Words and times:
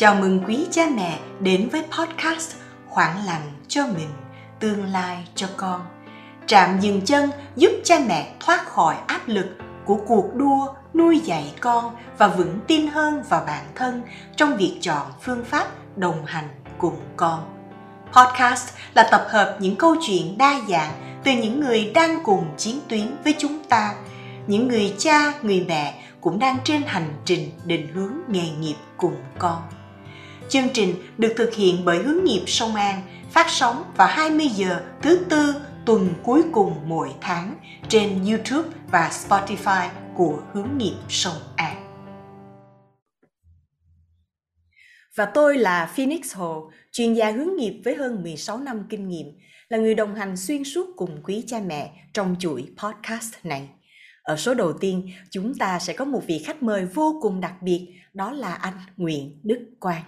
Chào 0.00 0.14
mừng 0.14 0.44
quý 0.46 0.66
cha 0.70 0.82
mẹ 0.96 1.18
đến 1.40 1.68
với 1.72 1.82
podcast 1.82 2.56
Khoảng 2.88 3.26
lặng 3.26 3.52
cho 3.68 3.86
mình, 3.86 4.08
tương 4.60 4.84
lai 4.84 5.28
cho 5.34 5.46
con. 5.56 5.80
Trạm 6.46 6.80
dừng 6.80 7.00
chân 7.04 7.30
giúp 7.56 7.70
cha 7.84 7.98
mẹ 8.08 8.32
thoát 8.40 8.66
khỏi 8.66 8.96
áp 9.06 9.20
lực 9.26 9.46
của 9.84 9.98
cuộc 10.06 10.34
đua 10.34 10.66
nuôi 10.94 11.18
dạy 11.18 11.54
con 11.60 11.96
và 12.18 12.28
vững 12.28 12.58
tin 12.66 12.86
hơn 12.86 13.22
vào 13.28 13.44
bản 13.46 13.64
thân 13.74 14.02
trong 14.36 14.56
việc 14.56 14.78
chọn 14.80 15.06
phương 15.22 15.44
pháp 15.44 15.66
đồng 15.96 16.24
hành 16.26 16.48
cùng 16.78 16.96
con. 17.16 17.40
Podcast 18.12 18.74
là 18.94 19.08
tập 19.10 19.26
hợp 19.30 19.56
những 19.60 19.76
câu 19.76 19.96
chuyện 20.00 20.38
đa 20.38 20.60
dạng 20.68 20.92
từ 21.24 21.32
những 21.32 21.60
người 21.60 21.90
đang 21.94 22.22
cùng 22.24 22.44
chiến 22.56 22.78
tuyến 22.88 23.16
với 23.24 23.34
chúng 23.38 23.64
ta, 23.64 23.94
những 24.46 24.68
người 24.68 24.94
cha, 24.98 25.32
người 25.42 25.64
mẹ 25.68 26.02
cũng 26.20 26.38
đang 26.38 26.56
trên 26.64 26.82
hành 26.86 27.12
trình 27.24 27.50
định 27.64 27.88
hướng 27.94 28.12
nghề 28.28 28.50
nghiệp 28.50 28.76
cùng 28.96 29.16
con. 29.38 29.62
Chương 30.50 30.68
trình 30.74 30.94
được 31.18 31.32
thực 31.36 31.54
hiện 31.54 31.84
bởi 31.84 31.98
Hướng 31.98 32.24
nghiệp 32.24 32.44
Sông 32.46 32.74
An, 32.74 33.02
phát 33.30 33.46
sóng 33.50 33.92
vào 33.96 34.08
20 34.08 34.46
giờ 34.46 34.80
thứ 35.02 35.26
tư 35.28 35.54
tuần 35.86 36.08
cuối 36.22 36.42
cùng 36.52 36.74
mỗi 36.86 37.10
tháng 37.20 37.56
trên 37.88 38.24
YouTube 38.24 38.68
và 38.90 39.10
Spotify 39.12 39.88
của 40.16 40.42
Hướng 40.52 40.78
nghiệp 40.78 40.96
Sông 41.08 41.36
An. 41.56 41.76
Và 45.14 45.26
tôi 45.26 45.58
là 45.58 45.92
Phoenix 45.96 46.34
Hồ, 46.34 46.70
chuyên 46.92 47.14
gia 47.14 47.30
hướng 47.30 47.56
nghiệp 47.56 47.82
với 47.84 47.94
hơn 47.94 48.22
16 48.22 48.58
năm 48.58 48.86
kinh 48.90 49.08
nghiệm, 49.08 49.26
là 49.68 49.78
người 49.78 49.94
đồng 49.94 50.14
hành 50.14 50.36
xuyên 50.36 50.64
suốt 50.64 50.86
cùng 50.96 51.22
quý 51.22 51.44
cha 51.46 51.60
mẹ 51.66 51.92
trong 52.12 52.36
chuỗi 52.38 52.68
podcast 52.76 53.34
này. 53.42 53.68
Ở 54.22 54.36
số 54.36 54.54
đầu 54.54 54.72
tiên, 54.72 55.10
chúng 55.30 55.54
ta 55.54 55.78
sẽ 55.78 55.92
có 55.92 56.04
một 56.04 56.22
vị 56.26 56.42
khách 56.46 56.62
mời 56.62 56.84
vô 56.84 57.18
cùng 57.22 57.40
đặc 57.40 57.54
biệt, 57.62 57.88
đó 58.14 58.32
là 58.32 58.54
anh 58.54 58.74
Nguyễn 58.96 59.40
Đức 59.42 59.70
Quang. 59.80 60.02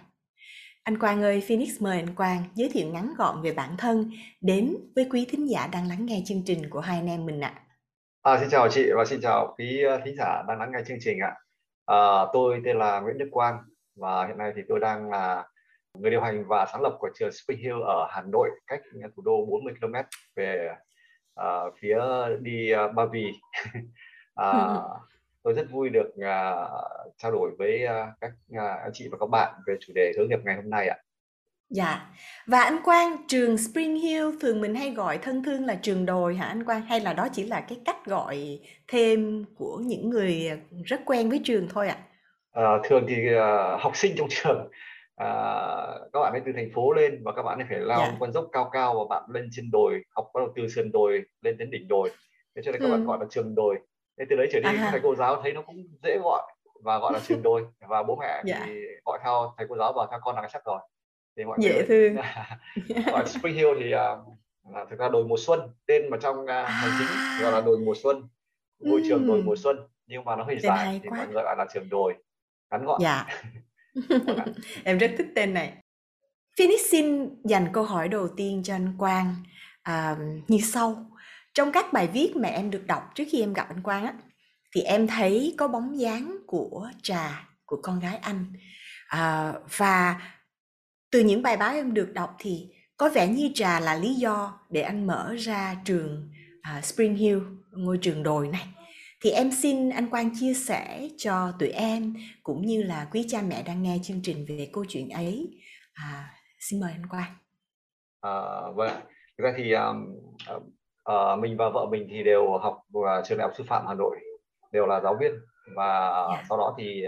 Anh 0.84 0.98
Quang 0.98 1.22
ơi, 1.22 1.42
Phoenix 1.48 1.82
mời 1.82 1.96
anh 1.96 2.14
Quang 2.14 2.42
giới 2.54 2.70
thiệu 2.72 2.88
ngắn 2.88 3.14
gọn 3.18 3.42
về 3.42 3.52
bản 3.52 3.76
thân 3.78 4.10
đến 4.40 4.76
với 4.96 5.06
quý 5.10 5.26
thính 5.30 5.50
giả 5.50 5.68
đang 5.72 5.88
lắng 5.88 6.06
nghe 6.06 6.22
chương 6.24 6.42
trình 6.46 6.70
của 6.70 6.80
hai 6.80 6.96
anh 6.96 7.06
em 7.06 7.26
mình 7.26 7.40
ạ. 7.40 7.54
À, 8.22 8.38
xin 8.40 8.48
chào 8.50 8.68
chị 8.68 8.90
và 8.96 9.04
xin 9.04 9.20
chào 9.22 9.54
quý 9.58 9.82
ờ, 9.82 10.00
thính 10.04 10.16
giả 10.16 10.42
đang 10.48 10.58
lắng 10.58 10.72
nghe 10.72 10.78
chương 10.88 10.98
trình 11.00 11.18
ạ. 11.18 11.34
À, 11.86 11.96
tôi 12.32 12.62
tên 12.64 12.78
là 12.78 13.00
Nguyễn 13.00 13.18
Đức 13.18 13.28
Quang 13.30 13.58
và 13.96 14.26
hiện 14.26 14.38
nay 14.38 14.52
thì 14.56 14.62
tôi 14.68 14.80
đang 14.80 15.10
là 15.10 15.44
người 15.98 16.10
điều 16.10 16.20
hành 16.20 16.44
và 16.48 16.66
sáng 16.72 16.82
lập 16.82 16.96
của 16.98 17.10
trường 17.18 17.32
Spring 17.32 17.58
Hill 17.58 17.82
ở 17.86 18.08
Hà 18.10 18.22
Nội, 18.22 18.50
cách 18.66 18.80
thủ 19.16 19.22
đô 19.22 19.46
40 19.46 19.74
km 19.80 19.94
về 20.36 20.68
uh, 21.40 21.74
phía 21.80 21.98
đi 22.40 22.72
uh, 22.74 22.94
Ba 22.94 23.04
Vì. 23.12 23.32
uh, 24.40 25.00
tôi 25.42 25.54
rất 25.54 25.66
vui 25.70 25.88
được 25.88 26.08
uh, 26.08 27.12
trao 27.18 27.32
đổi 27.32 27.50
với 27.58 27.84
uh, 27.84 28.14
các 28.20 28.32
uh, 28.52 28.80
anh 28.82 28.90
chị 28.92 29.08
và 29.10 29.18
các 29.20 29.26
bạn 29.26 29.54
về 29.66 29.76
chủ 29.80 29.92
đề 29.94 30.12
hướng 30.18 30.28
nghiệp 30.28 30.40
ngày 30.44 30.56
hôm 30.56 30.70
nay 30.70 30.88
ạ. 30.88 30.96
Dạ. 31.68 32.10
Và 32.46 32.60
anh 32.60 32.78
Quang, 32.84 33.16
trường 33.28 33.58
Spring 33.58 33.96
Hill 33.96 34.30
thường 34.40 34.60
mình 34.60 34.74
hay 34.74 34.90
gọi 34.90 35.18
thân 35.18 35.44
thương 35.44 35.66
là 35.66 35.78
trường 35.82 36.06
đồi 36.06 36.34
hả 36.34 36.46
anh 36.46 36.64
Quang? 36.64 36.82
Hay 36.82 37.00
là 37.00 37.12
đó 37.12 37.28
chỉ 37.32 37.44
là 37.44 37.60
cái 37.60 37.80
cách 37.84 38.06
gọi 38.06 38.60
thêm 38.88 39.44
của 39.56 39.80
những 39.84 40.10
người 40.10 40.50
rất 40.84 41.00
quen 41.04 41.30
với 41.30 41.40
trường 41.44 41.68
thôi 41.68 41.88
ạ? 41.88 41.96
À, 42.52 42.62
thường 42.84 43.04
thì 43.08 43.14
uh, 43.34 43.80
học 43.80 43.96
sinh 43.96 44.14
trong 44.16 44.28
trường 44.30 44.70
à, 45.16 45.28
các 46.12 46.20
bạn 46.20 46.32
ấy 46.32 46.42
từ 46.46 46.52
thành 46.52 46.70
phố 46.74 46.92
lên 46.92 47.22
và 47.24 47.32
các 47.36 47.42
bạn 47.42 47.58
ấy 47.58 47.66
phải 47.68 47.78
lao 47.78 48.00
dạ. 48.00 48.16
con 48.20 48.32
dốc 48.32 48.48
cao 48.52 48.70
cao 48.72 48.94
và 48.94 49.16
bạn 49.16 49.30
lên 49.34 49.48
trên 49.52 49.70
đồi 49.70 50.04
học 50.10 50.30
bắt 50.34 50.40
đầu 50.40 50.52
từ 50.56 50.68
sườn 50.68 50.92
đồi 50.92 51.22
lên 51.42 51.58
đến 51.58 51.70
đỉnh 51.70 51.88
đồi 51.88 52.10
thế 52.56 52.62
cho 52.64 52.72
nên 52.72 52.80
các 52.80 52.86
ừ. 52.86 52.92
bạn 52.92 53.04
gọi 53.04 53.18
là 53.20 53.26
trường 53.30 53.54
đồi 53.54 53.78
thế 54.18 54.24
từ 54.30 54.36
đấy 54.36 54.48
trở 54.52 54.60
đi 54.60 54.68
à. 54.68 54.88
thầy 54.90 55.00
cô 55.02 55.14
giáo 55.14 55.42
thấy 55.42 55.52
nó 55.52 55.62
cũng 55.62 55.84
dễ 56.02 56.18
gọi 56.22 56.42
và 56.82 56.98
gọi 56.98 57.12
là 57.12 57.20
trường 57.26 57.42
đồi. 57.42 57.66
Và 57.88 58.02
bố 58.02 58.16
mẹ 58.20 58.42
dạ. 58.44 58.62
thì 58.66 58.80
gọi 59.04 59.18
theo 59.24 59.54
thầy 59.56 59.66
cô 59.68 59.76
giáo 59.76 59.92
và 59.96 60.06
theo 60.10 60.20
con 60.22 60.36
là 60.36 60.48
chắc 60.52 60.64
rồi. 60.64 60.80
Thì 61.36 61.44
mọi 61.44 61.58
dễ 61.60 61.74
người 61.74 61.84
thương. 61.88 62.16
gọi 63.12 63.26
Spring 63.26 63.54
Hill 63.54 63.70
thì 63.80 63.94
uh, 63.94 64.72
là 64.74 64.84
thực 64.90 64.98
ra 64.98 65.08
đồi 65.08 65.24
mùa 65.24 65.36
xuân 65.38 65.60
tên 65.86 66.10
mà 66.10 66.16
trong 66.20 66.40
uh, 66.44 66.50
hành 66.50 66.90
chính 66.98 67.42
gọi 67.42 67.52
là 67.52 67.60
đồi 67.60 67.78
mùa 67.78 67.94
xuân 68.02 68.28
ngôi 68.78 69.00
ừ. 69.00 69.06
trường 69.08 69.26
đồi 69.26 69.42
mùa 69.42 69.56
xuân 69.56 69.76
nhưng 70.06 70.24
mà 70.24 70.36
nó 70.36 70.44
hơi 70.44 70.58
dài 70.58 71.00
thì 71.02 71.08
quá. 71.08 71.18
mọi 71.18 71.26
người 71.26 71.42
gọi 71.42 71.56
là 71.58 71.66
trường 71.74 71.88
đồi. 71.88 72.14
Ngắn 72.70 72.84
gọn. 72.84 73.00
Dạ. 73.02 73.26
Em 74.84 74.98
rất 74.98 75.10
thích 75.18 75.26
tên 75.34 75.54
này. 75.54 75.72
Phoenix 76.58 76.80
xin 76.90 77.28
dành 77.44 77.66
câu 77.72 77.84
hỏi 77.84 78.08
đầu 78.08 78.28
tiên 78.36 78.62
cho 78.64 78.74
anh 78.74 78.94
Quang. 78.98 79.34
À, 79.82 80.16
như 80.48 80.58
sau 80.58 81.06
trong 81.54 81.72
các 81.72 81.92
bài 81.92 82.08
viết 82.12 82.36
mà 82.36 82.48
em 82.48 82.70
được 82.70 82.86
đọc 82.86 83.02
trước 83.14 83.24
khi 83.30 83.40
em 83.40 83.52
gặp 83.52 83.66
anh 83.68 83.82
Quang 83.82 84.04
á 84.04 84.14
thì 84.74 84.80
em 84.80 85.06
thấy 85.06 85.54
có 85.58 85.68
bóng 85.68 86.00
dáng 86.00 86.36
của 86.46 86.90
trà 87.02 87.48
của 87.64 87.80
con 87.82 88.00
gái 88.00 88.16
anh 88.16 88.52
à, 89.08 89.52
và 89.78 90.22
từ 91.10 91.20
những 91.20 91.42
bài 91.42 91.56
báo 91.56 91.74
em 91.74 91.94
được 91.94 92.12
đọc 92.12 92.36
thì 92.38 92.68
có 92.96 93.08
vẻ 93.08 93.28
như 93.28 93.50
trà 93.54 93.80
là 93.80 93.94
lý 93.94 94.14
do 94.14 94.60
để 94.70 94.82
anh 94.82 95.06
mở 95.06 95.34
ra 95.38 95.76
trường 95.84 96.30
uh, 96.78 96.84
Spring 96.84 97.14
Hill, 97.14 97.38
ngôi 97.70 97.98
trường 97.98 98.22
đồi 98.22 98.48
này. 98.48 98.66
Thì 99.20 99.30
em 99.30 99.50
xin 99.52 99.90
anh 99.90 100.10
Quang 100.10 100.30
chia 100.40 100.54
sẻ 100.54 101.08
cho 101.18 101.52
tụi 101.58 101.68
em 101.68 102.14
cũng 102.42 102.66
như 102.66 102.82
là 102.82 103.08
quý 103.10 103.26
cha 103.28 103.42
mẹ 103.42 103.62
đang 103.62 103.82
nghe 103.82 103.98
chương 104.02 104.20
trình 104.22 104.46
về 104.48 104.70
câu 104.72 104.84
chuyện 104.88 105.08
ấy. 105.08 105.60
À, 105.92 106.34
xin 106.58 106.80
mời 106.80 106.92
anh 106.92 107.06
Quang. 107.06 107.34
À, 108.20 108.32
vâng, 108.74 109.00
thực 109.38 109.44
ra 109.44 109.54
thì 109.56 109.72
um, 109.72 109.96
um 110.48 110.62
uh, 111.10 111.38
mình 111.38 111.56
và 111.56 111.68
vợ 111.68 111.86
mình 111.90 112.06
thì 112.10 112.22
đều 112.22 112.58
học 112.58 112.82
uh, 112.98 113.04
trường 113.24 113.38
đại 113.38 113.48
học 113.48 113.56
sư 113.56 113.64
phạm 113.68 113.86
Hà 113.86 113.94
Nội, 113.94 114.16
đều 114.72 114.86
là 114.86 115.00
giáo 115.00 115.16
viên 115.20 115.32
và 115.76 116.26
yeah. 116.28 116.40
Dạ. 116.40 116.44
sau 116.48 116.58
đó 116.58 116.74
thì 116.78 117.04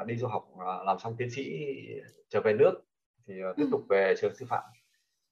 uh, 0.00 0.06
đi 0.06 0.16
du 0.16 0.26
học 0.26 0.44
làm 0.86 0.98
xong 0.98 1.16
tiến 1.18 1.30
sĩ 1.30 1.44
trở 2.28 2.40
về 2.40 2.52
nước 2.52 2.72
thì 3.26 3.34
uh, 3.50 3.56
tiếp 3.56 3.66
tục 3.70 3.80
về 3.88 4.14
trường 4.20 4.34
sư 4.34 4.46
phạm 4.48 4.62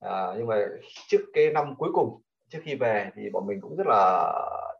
à, 0.00 0.34
nhưng 0.36 0.46
mà 0.46 0.56
trước 1.08 1.20
cái 1.32 1.50
năm 1.52 1.74
cuối 1.78 1.90
cùng 1.92 2.22
trước 2.48 2.58
khi 2.62 2.74
về 2.74 3.10
thì 3.14 3.30
bọn 3.32 3.46
mình 3.46 3.60
cũng 3.60 3.76
rất 3.76 3.86
là 3.86 4.32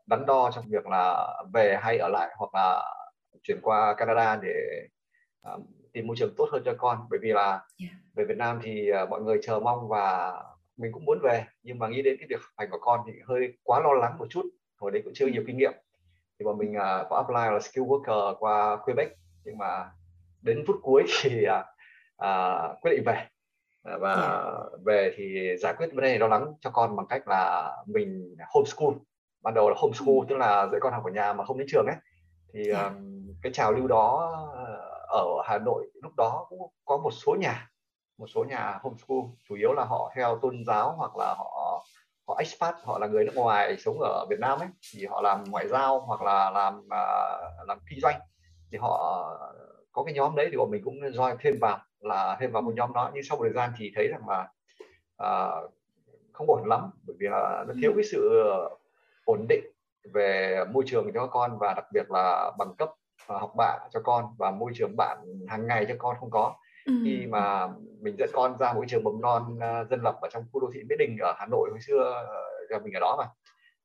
đắn 0.07 0.25
đo 0.25 0.51
trong 0.55 0.65
việc 0.67 0.87
là 0.87 1.33
về 1.53 1.77
hay 1.81 1.97
ở 1.97 2.09
lại 2.09 2.35
hoặc 2.37 2.49
là 2.53 2.83
chuyển 3.43 3.59
qua 3.61 3.93
Canada 3.97 4.35
để 4.41 4.87
uh, 5.53 5.61
tìm 5.93 6.07
môi 6.07 6.15
trường 6.19 6.33
tốt 6.37 6.49
hơn 6.51 6.61
cho 6.65 6.73
con 6.77 7.07
bởi 7.09 7.19
vì 7.21 7.29
là 7.29 7.49
yeah. 7.51 7.93
về 8.15 8.25
Việt 8.25 8.37
Nam 8.37 8.59
thì 8.63 8.91
uh, 9.03 9.09
mọi 9.09 9.21
người 9.21 9.39
chờ 9.43 9.59
mong 9.59 9.87
và 9.87 10.33
mình 10.77 10.91
cũng 10.91 11.05
muốn 11.05 11.19
về 11.23 11.45
nhưng 11.63 11.79
mà 11.79 11.87
nghĩ 11.87 12.01
đến 12.01 12.17
cái 12.19 12.27
việc 12.29 12.41
học 12.41 12.51
hành 12.57 12.69
của 12.71 12.79
con 12.81 12.99
thì 13.07 13.13
hơi 13.25 13.57
quá 13.63 13.79
lo 13.79 13.93
lắng 13.93 14.17
một 14.17 14.27
chút 14.29 14.45
hồi 14.79 14.91
đấy 14.91 15.01
cũng 15.05 15.13
chưa 15.15 15.27
nhiều 15.27 15.43
kinh 15.47 15.57
nghiệm 15.57 15.73
thì 16.39 16.45
bọn 16.45 16.57
mình 16.57 16.71
uh, 16.71 17.07
có 17.09 17.15
apply 17.15 17.53
là 17.53 17.59
skill 17.59 17.85
worker 17.85 18.35
qua 18.35 18.77
Quebec 18.85 19.07
nhưng 19.43 19.57
mà 19.57 19.91
đến 20.41 20.63
phút 20.67 20.75
cuối 20.81 21.03
thì 21.21 21.45
uh, 21.45 21.65
à, 22.17 22.59
quyết 22.81 22.91
định 22.91 23.03
về 23.05 23.27
và 23.83 24.13
yeah. 24.13 24.23
Dạ. 24.23 24.77
về 24.85 25.13
thì 25.17 25.55
giải 25.59 25.73
quyết 25.77 25.87
vấn 25.93 26.03
đề 26.03 26.17
lo 26.17 26.27
lắng 26.27 26.53
cho 26.61 26.69
con 26.69 26.95
bằng 26.95 27.05
cách 27.09 27.27
là 27.27 27.71
mình 27.85 28.35
homeschool 28.53 28.93
ban 29.41 29.53
đầu 29.53 29.69
là 29.69 29.75
homeschool 29.77 30.17
ừ. 30.19 30.25
tức 30.29 30.37
là 30.37 30.67
dạy 30.67 30.79
con 30.81 30.93
học 30.93 31.03
ở 31.05 31.11
nhà 31.11 31.33
mà 31.33 31.45
không 31.45 31.57
đến 31.57 31.67
trường 31.69 31.85
ấy 31.85 31.95
thì 32.53 32.69
yeah. 32.69 32.77
Dạ. 32.77 32.87
um, 32.87 33.27
cái 33.41 33.51
trào 33.53 33.71
lưu 33.71 33.87
đó 33.87 34.33
ở 35.07 35.41
Hà 35.45 35.57
Nội 35.57 35.91
lúc 36.03 36.11
đó 36.17 36.45
cũng 36.49 36.59
có 36.85 36.97
một 36.97 37.11
số 37.11 37.35
nhà 37.39 37.69
một 38.17 38.27
số 38.27 38.43
nhà 38.43 38.79
homeschool 38.81 39.17
chủ 39.49 39.55
yếu 39.55 39.73
là 39.73 39.85
họ 39.85 40.11
theo 40.15 40.39
tôn 40.41 40.63
giáo 40.67 40.95
hoặc 40.97 41.17
là 41.17 41.35
họ 41.37 41.85
họ 42.27 42.35
expat 42.39 42.75
họ 42.83 42.99
là 42.99 43.07
người 43.07 43.25
nước 43.25 43.35
ngoài 43.35 43.77
sống 43.79 43.99
ở 43.99 44.25
Việt 44.29 44.39
Nam 44.39 44.59
ấy 44.59 44.67
thì 44.93 45.05
họ 45.05 45.21
làm 45.21 45.43
ngoại 45.43 45.67
giao 45.67 45.99
hoặc 45.99 46.21
là 46.21 46.49
làm 46.49 46.79
uh, 46.79 47.67
làm 47.67 47.79
kinh 47.89 47.99
doanh. 48.01 48.19
Thì 48.71 48.77
họ 48.77 49.23
có 49.91 50.03
cái 50.03 50.13
nhóm 50.13 50.35
đấy 50.35 50.47
thì 50.51 50.57
bọn 50.57 50.71
mình 50.71 50.81
cũng 50.83 50.99
join 50.99 51.35
thêm 51.39 51.55
vào 51.61 51.79
là 51.99 52.37
thêm 52.39 52.51
vào 52.51 52.61
một 52.61 52.73
nhóm 52.75 52.93
đó. 52.93 53.11
Nhưng 53.13 53.23
sau 53.23 53.37
một 53.37 53.43
thời 53.43 53.53
gian 53.53 53.71
thì 53.77 53.91
thấy 53.95 54.07
rằng 54.07 54.29
là 54.29 54.47
uh, 55.23 55.71
không 56.33 56.47
ổn 56.49 56.65
lắm 56.65 56.89
bởi 57.07 57.15
vì 57.19 57.27
là 57.27 57.65
nó 57.67 57.73
thiếu 57.81 57.93
cái 57.95 58.03
sự 58.03 58.43
ổn 59.25 59.45
định 59.49 59.65
về 60.13 60.63
môi 60.71 60.83
trường 60.87 61.13
cho 61.13 61.27
con 61.27 61.57
và 61.59 61.73
đặc 61.73 61.85
biệt 61.93 62.11
là 62.11 62.51
bằng 62.57 62.75
cấp 62.77 62.89
uh, 63.33 63.41
học 63.41 63.53
bạ 63.57 63.77
cho 63.93 64.01
con 64.03 64.25
và 64.37 64.51
môi 64.51 64.71
trường 64.75 64.97
bạn 64.97 65.17
hàng 65.47 65.67
ngày 65.67 65.85
cho 65.89 65.95
con 65.97 66.15
không 66.19 66.31
có. 66.31 66.55
Ừ. 66.87 66.93
khi 67.03 67.25
mà 67.29 67.67
mình 68.07 68.17
dẫn 68.17 68.29
con 68.33 68.57
ra 68.57 68.73
một 68.73 68.83
trường 68.87 69.03
mầm 69.03 69.21
non 69.21 69.43
uh, 69.55 69.89
dân 69.89 70.01
lập 70.01 70.17
ở 70.21 70.29
trong 70.31 70.43
khu 70.51 70.59
đô 70.59 70.69
thị 70.73 70.83
Mỹ 70.89 70.95
Đình 70.99 71.17
ở 71.21 71.33
Hà 71.37 71.45
Nội 71.45 71.69
hồi 71.69 71.79
xưa 71.81 72.23
uh, 72.75 72.83
mình 72.83 72.93
ở 72.93 72.99
đó 72.99 73.15
mà. 73.17 73.25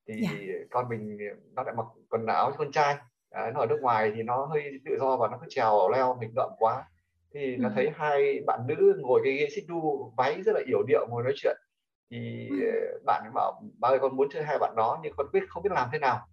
Thì 0.06 0.14
yeah. 0.22 0.36
Dạ. 0.48 0.54
con 0.70 0.88
mình 0.88 1.18
nó 1.54 1.62
lại 1.62 1.74
mặc 1.74 1.86
quần 2.10 2.26
áo 2.26 2.52
con 2.58 2.72
trai. 2.72 2.96
Đấy, 3.32 3.50
nó 3.54 3.60
ở 3.60 3.66
nước 3.66 3.78
ngoài 3.80 4.12
thì 4.14 4.22
nó 4.22 4.44
hơi 4.44 4.80
tự 4.84 4.96
do 5.00 5.16
và 5.16 5.28
nó 5.28 5.38
cứ 5.40 5.46
trèo 5.50 5.88
leo 5.92 6.16
nghịch 6.20 6.30
ngợm 6.34 6.50
quá. 6.58 6.84
Thì 7.34 7.56
nó 7.56 7.70
thấy 7.74 7.90
hai 7.96 8.40
bạn 8.46 8.60
nữ 8.66 9.00
ngồi 9.00 9.20
cái 9.24 9.32
ghế 9.32 9.48
xích 9.54 9.64
đu 9.68 10.12
váy 10.16 10.42
rất 10.42 10.52
là 10.54 10.60
yểu 10.66 10.82
điệu 10.82 11.06
ngồi 11.08 11.22
nói 11.22 11.32
chuyện. 11.36 11.56
Thì 12.10 12.50
bạn 13.06 13.22
ấy 13.24 13.30
bảo 13.34 13.62
ba 13.80 13.88
ơi 13.88 13.98
con 13.98 14.16
muốn 14.16 14.28
chơi 14.32 14.42
hai 14.44 14.58
bạn 14.58 14.74
đó 14.76 15.00
nhưng 15.02 15.12
con 15.16 15.26
biết 15.32 15.40
không 15.48 15.62
biết 15.62 15.72
làm 15.72 15.88
thế 15.92 15.98
nào. 15.98 16.26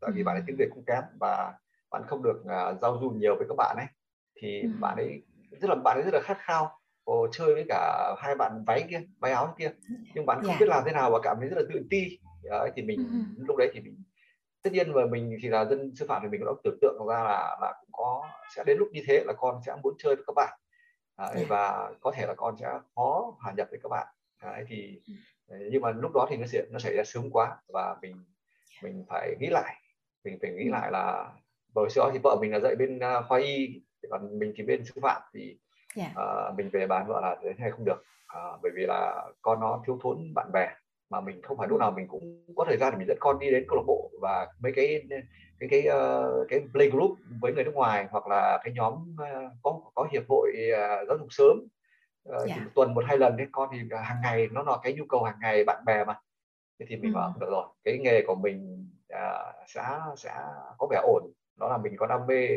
Tại 0.00 0.10
vì 0.14 0.22
bạn 0.22 0.36
ấy 0.36 0.42
tiếng 0.46 0.56
việt 0.58 0.68
cũng 0.74 0.84
kém 0.86 1.02
và 1.20 1.52
bạn 1.90 2.02
không 2.06 2.22
được 2.22 2.42
uh, 2.44 2.80
giao 2.82 2.98
du 3.00 3.10
nhiều 3.10 3.36
với 3.36 3.46
các 3.48 3.54
bạn 3.56 3.76
ấy. 3.76 3.86
Thì 4.40 4.62
bạn 4.80 4.96
ấy 4.96 5.22
rất 5.60 5.68
là 5.70 5.74
bạn 5.84 5.96
ấy 5.96 6.02
rất 6.02 6.14
là 6.14 6.20
khát 6.20 6.38
khao 6.40 6.78
Ồ, 7.04 7.28
chơi 7.32 7.54
với 7.54 7.64
cả 7.68 8.14
hai 8.18 8.34
bạn 8.34 8.64
váy 8.66 8.86
kia 8.90 9.00
váy 9.18 9.32
áo 9.32 9.54
kia 9.58 9.70
nhưng 10.14 10.26
bạn 10.26 10.38
không 10.40 10.48
yeah. 10.48 10.60
Dạ. 10.60 10.66
biết 10.66 10.70
làm 10.70 10.82
thế 10.86 10.92
nào 10.92 11.10
và 11.10 11.18
cảm 11.22 11.36
thấy 11.40 11.48
rất 11.48 11.56
là 11.56 11.62
tự 11.72 11.80
ti 11.90 12.18
đấy, 12.42 12.70
thì 12.76 12.82
mình 12.82 13.24
lúc 13.36 13.56
đấy 13.56 13.70
thì 13.74 13.80
mình 13.80 14.02
tất 14.62 14.72
nhiên 14.72 14.92
mà 14.92 15.06
mình 15.06 15.38
thì 15.42 15.48
là 15.48 15.64
dân 15.64 15.94
sư 15.96 16.06
phạm 16.08 16.22
thì 16.22 16.28
mình 16.28 16.40
cũng 16.40 16.54
đã 16.54 16.60
tưởng 16.64 16.78
tượng 16.80 17.06
ra 17.08 17.24
là 17.24 17.56
là 17.60 17.74
cũng 17.80 17.90
có 17.92 18.28
sẽ 18.56 18.64
đến 18.66 18.78
lúc 18.78 18.88
như 18.92 19.02
thế 19.06 19.24
là 19.26 19.32
con 19.32 19.60
sẽ 19.66 19.76
muốn 19.82 19.94
chơi 19.98 20.14
với 20.14 20.24
các 20.26 20.32
bạn 20.36 20.58
Đấy, 21.18 21.36
yeah. 21.36 21.48
và 21.48 21.92
có 22.00 22.12
thể 22.16 22.26
là 22.26 22.34
con 22.34 22.56
sẽ 22.60 22.66
khó 22.94 23.36
hòa 23.40 23.52
nhập 23.56 23.68
với 23.70 23.80
các 23.82 23.88
bạn 23.88 24.06
Đấy, 24.42 24.64
thì 24.68 25.00
ừ. 25.48 25.56
nhưng 25.72 25.82
mà 25.82 25.90
lúc 25.90 26.12
đó 26.14 26.26
thì 26.30 26.36
nó 26.36 26.46
sẽ 26.46 26.62
nó 26.70 26.78
xảy 26.78 26.96
ra 26.96 27.02
sớm 27.04 27.30
quá 27.30 27.56
và 27.68 27.96
mình 28.02 28.24
mình 28.82 29.04
phải 29.08 29.34
nghĩ 29.40 29.46
lại 29.50 29.74
mình 30.24 30.38
phải 30.42 30.50
nghĩ 30.50 30.68
lại 30.68 30.90
là 30.92 31.32
bởi 31.74 31.90
sau 31.90 32.04
đó 32.04 32.10
thì 32.12 32.18
vợ 32.22 32.36
mình 32.40 32.52
là 32.52 32.60
dạy 32.60 32.76
bên 32.76 32.96
uh, 32.96 33.24
khoa 33.28 33.38
y 33.38 33.82
còn 34.10 34.38
mình 34.38 34.52
thì 34.56 34.64
bên 34.64 34.84
sư 34.84 34.92
phạm 35.02 35.22
thì 35.34 35.58
yeah. 35.96 36.10
uh, 36.10 36.58
mình 36.58 36.70
về 36.72 36.86
bán 36.86 37.06
vợ 37.06 37.20
là 37.20 37.36
thế 37.42 37.54
này 37.58 37.70
không 37.70 37.84
được 37.84 38.04
uh, 38.36 38.60
bởi 38.62 38.72
vì 38.74 38.86
là 38.86 39.30
con 39.42 39.60
nó 39.60 39.82
thiếu 39.86 39.98
thốn 40.02 40.34
bạn 40.34 40.50
bè 40.52 40.68
mà 41.10 41.20
mình 41.20 41.42
không 41.42 41.56
phải 41.56 41.68
lúc 41.68 41.80
nào 41.80 41.90
mình 41.90 42.08
cũng 42.08 42.44
có 42.56 42.64
thời 42.64 42.76
gian 42.76 42.92
để 42.92 42.98
mình 42.98 43.08
dẫn 43.08 43.16
con 43.20 43.38
đi 43.38 43.50
đến 43.50 43.64
câu 43.68 43.76
lạc 43.76 43.84
bộ 43.86 44.10
và 44.20 44.46
mấy 44.60 44.72
cái 44.76 45.02
cái 45.60 45.68
cái 45.70 45.88
uh, 45.88 46.48
cái 46.48 46.60
play 46.72 46.90
group 46.90 47.18
với 47.40 47.52
người 47.52 47.64
nước 47.64 47.74
ngoài 47.74 48.06
hoặc 48.10 48.26
là 48.26 48.58
cái 48.64 48.74
nhóm 48.74 49.16
uh, 49.22 49.52
có 49.62 49.80
có 49.94 50.08
hiệp 50.12 50.22
hội 50.28 50.52
uh, 50.72 51.08
giáo 51.08 51.18
dục 51.18 51.28
sớm 51.30 51.58
uh, 52.28 52.34
yeah. 52.34 52.48
thì 52.58 52.64
một 52.64 52.70
tuần 52.74 52.94
một 52.94 53.04
hai 53.06 53.18
lần 53.18 53.36
đấy 53.36 53.46
con 53.52 53.68
thì 53.72 53.78
hàng 54.04 54.20
ngày 54.22 54.48
nó 54.52 54.62
là 54.62 54.76
cái 54.82 54.92
nhu 54.92 55.04
cầu 55.08 55.22
hàng 55.22 55.38
ngày 55.40 55.64
bạn 55.64 55.84
bè 55.86 56.04
mà 56.04 56.20
thế 56.78 56.86
thì 56.88 56.96
mình 56.96 57.12
ừ. 57.12 57.16
bảo 57.16 57.34
được 57.40 57.46
rồi 57.50 57.66
cái 57.84 57.98
nghề 57.98 58.22
của 58.26 58.34
mình 58.34 58.88
uh, 59.14 59.54
sẽ 59.66 59.82
sẽ 60.16 60.34
có 60.78 60.86
vẻ 60.90 61.00
ổn 61.02 61.32
đó 61.60 61.68
là 61.68 61.78
mình 61.78 61.96
có 61.96 62.06
đam 62.06 62.26
mê 62.26 62.48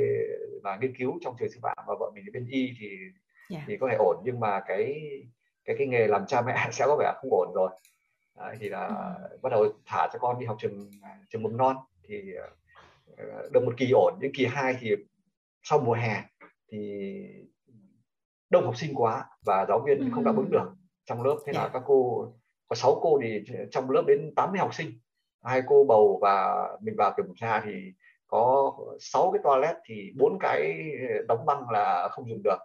là 0.64 0.78
nghiên 0.82 0.96
cứu 0.98 1.20
trong 1.22 1.36
trường 1.40 1.50
sư 1.50 1.60
phạm 1.62 1.78
và 1.88 1.96
vợ 2.00 2.12
mình 2.16 2.26
bên 2.34 2.48
y 2.50 2.74
thì 2.80 2.98
yeah. 3.50 3.64
thì 3.68 3.78
có 3.78 3.88
thể 3.92 3.96
ổn 3.96 4.18
nhưng 4.24 4.40
mà 4.40 4.60
cái 4.68 5.02
cái 5.66 5.76
cái 5.80 5.88
nghề 5.88 6.08
làm 6.08 6.26
cha 6.28 6.42
mẹ 6.42 6.68
sẽ 6.72 6.86
có 6.88 6.96
vẻ 7.00 7.14
không 7.22 7.32
ổn 7.32 7.54
rồi 7.56 7.70
Đấy, 8.38 8.56
thì 8.60 8.70
là 8.70 8.88
ừ. 8.88 9.38
bắt 9.42 9.50
đầu 9.50 9.66
thả 9.86 10.08
cho 10.14 10.20
con 10.20 10.40
đi 10.40 10.46
học 10.46 10.58
trường 10.60 10.92
trường 11.30 11.44
mầm 11.44 11.58
non 11.58 11.76
thì 12.08 12.34
uh, 13.12 13.52
được 13.52 13.64
một 13.66 13.74
kỳ 13.78 13.92
ổn 13.92 14.14
những 14.22 14.32
kỳ 14.36 14.46
hai 14.46 14.78
thì 14.80 14.96
sau 15.64 15.80
mùa 15.80 15.94
hè 15.94 16.24
thì 16.72 17.14
đông 18.50 18.66
học 18.66 18.78
sinh 18.78 18.96
quá 18.96 19.26
và 19.46 19.66
giáo 19.70 19.80
viên 19.80 19.98
ừ. 19.98 20.06
không 20.14 20.24
đáp 20.24 20.34
ứng 20.36 20.52
được 20.52 20.72
trong 21.06 21.24
lớp 21.24 21.38
thế 21.46 21.54
yeah. 21.54 21.64
là 21.64 21.70
các 21.74 21.84
cô 21.86 22.28
có 22.68 22.76
6 22.76 23.00
cô 23.02 23.20
thì 23.24 23.44
trong 23.72 23.90
lớp 23.90 24.04
đến 24.08 24.34
80 24.36 24.60
học 24.60 24.74
sinh 24.74 24.92
hai 25.44 25.62
cô 25.68 25.84
bầu 25.84 26.20
và 26.22 26.68
mình 26.82 26.96
vào 26.98 27.14
kiểm 27.18 27.26
tra 27.36 27.62
thì 27.66 27.72
có 28.28 28.74
6 29.00 29.32
cái 29.32 29.42
toilet 29.44 29.76
thì 29.86 30.12
bốn 30.18 30.38
cái 30.40 30.92
đóng 31.28 31.46
băng 31.46 31.70
là 31.70 32.10
không 32.12 32.30
dùng 32.30 32.44
được 32.44 32.58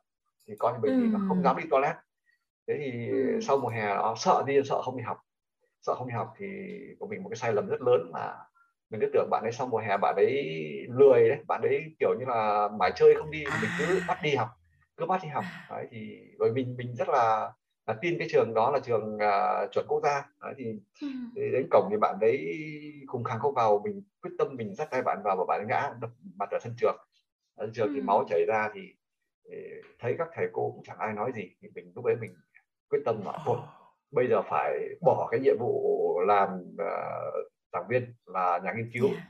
thì 0.49 0.55
con 0.59 0.81
mình 0.81 1.11
thì 1.12 1.19
không 1.29 1.43
dám 1.43 1.56
đi 1.56 1.65
toilet. 1.71 1.97
Thế 2.69 2.75
thì 2.79 3.09
ừ. 3.09 3.41
sau 3.41 3.59
mùa 3.59 3.69
hè 3.69 3.94
nó 3.94 4.15
sợ 4.17 4.43
đi 4.47 4.61
sợ 4.65 4.83
không 4.83 4.97
đi 4.97 5.03
học. 5.03 5.19
Sợ 5.81 5.94
không 5.94 6.09
đi 6.09 6.15
học 6.15 6.35
thì 6.39 6.47
của 6.99 7.06
mình 7.06 7.23
một 7.23 7.29
cái 7.29 7.37
sai 7.37 7.53
lầm 7.53 7.69
rất 7.69 7.81
lớn 7.83 8.11
là 8.15 8.37
mình 8.91 9.00
cứ 9.00 9.11
tưởng 9.12 9.29
bạn 9.31 9.43
ấy 9.43 9.53
sau 9.53 9.67
mùa 9.67 9.79
hè 9.79 9.97
bạn 9.97 10.15
ấy 10.17 10.33
lười 10.89 11.29
đấy 11.29 11.39
bạn 11.49 11.62
ấy 11.62 11.94
kiểu 11.99 12.15
như 12.19 12.25
là 12.25 12.69
mãi 12.79 12.93
chơi 12.94 13.15
không 13.15 13.31
đi 13.31 13.44
mình 13.62 13.71
cứ 13.79 14.00
bắt 14.09 14.19
đi 14.23 14.35
học 14.35 14.49
cứ 14.97 15.06
bắt 15.06 15.21
đi 15.23 15.29
học. 15.29 15.44
Đấy 15.71 15.87
thì 15.91 16.21
bởi 16.39 16.53
mình 16.53 16.77
mình 16.77 16.94
rất 16.97 17.09
là 17.09 17.53
là 17.87 17.94
tin 18.00 18.19
cái 18.19 18.29
trường 18.31 18.55
đó 18.55 18.71
là 18.71 18.79
trường 18.79 19.15
uh, 19.15 19.73
chuẩn 19.73 19.87
quốc 19.89 20.00
gia. 20.03 20.25
Đấy, 20.43 20.55
thì, 20.56 20.65
thì 21.37 21.53
đến 21.53 21.69
cổng 21.71 21.89
thì 21.91 21.97
bạn 21.97 22.17
đấy 22.21 22.56
khùng 23.09 23.25
khàng 23.25 23.39
không 23.39 23.55
vào 23.55 23.83
mình 23.85 24.03
quyết 24.23 24.31
tâm 24.39 24.56
mình 24.56 24.75
dắt 24.75 24.89
tay 24.91 25.03
bạn 25.03 25.19
vào 25.25 25.37
và 25.37 25.44
bạn 25.49 25.61
ấy 25.61 25.67
ngã 25.67 25.94
đập 26.00 26.11
mặt 26.37 26.50
ở 26.50 26.59
sân 26.62 26.75
trường. 26.77 26.97
Ở 27.56 27.67
sân 27.67 27.73
trường 27.75 27.89
ừ. 27.89 27.93
thì 27.94 28.00
máu 28.00 28.25
chảy 28.29 28.44
ra 28.49 28.71
thì 28.75 28.94
thấy 29.99 30.15
các 30.19 30.29
thầy 30.35 30.49
cô 30.53 30.73
cũng 30.75 30.85
chẳng 30.85 30.99
ai 30.99 31.12
nói 31.12 31.33
gì 31.35 31.50
thì 31.61 31.69
mình 31.75 31.93
lúc 31.94 32.05
đấy 32.05 32.17
mình 32.21 32.35
quyết 32.91 33.00
tâm 33.05 33.21
là 33.25 33.33
thôi 33.44 33.59
bây 34.12 34.29
giờ 34.29 34.43
phải 34.50 34.79
bỏ 35.00 35.29
cái 35.31 35.41
nhiệm 35.41 35.56
vụ 35.59 36.21
làm 36.27 36.49
uh, 36.75 37.53
giảng 37.73 37.89
viên 37.89 38.15
là 38.27 38.61
nhà 38.65 38.73
nghiên 38.77 38.91
cứu. 38.94 39.09
Yeah. 39.09 39.23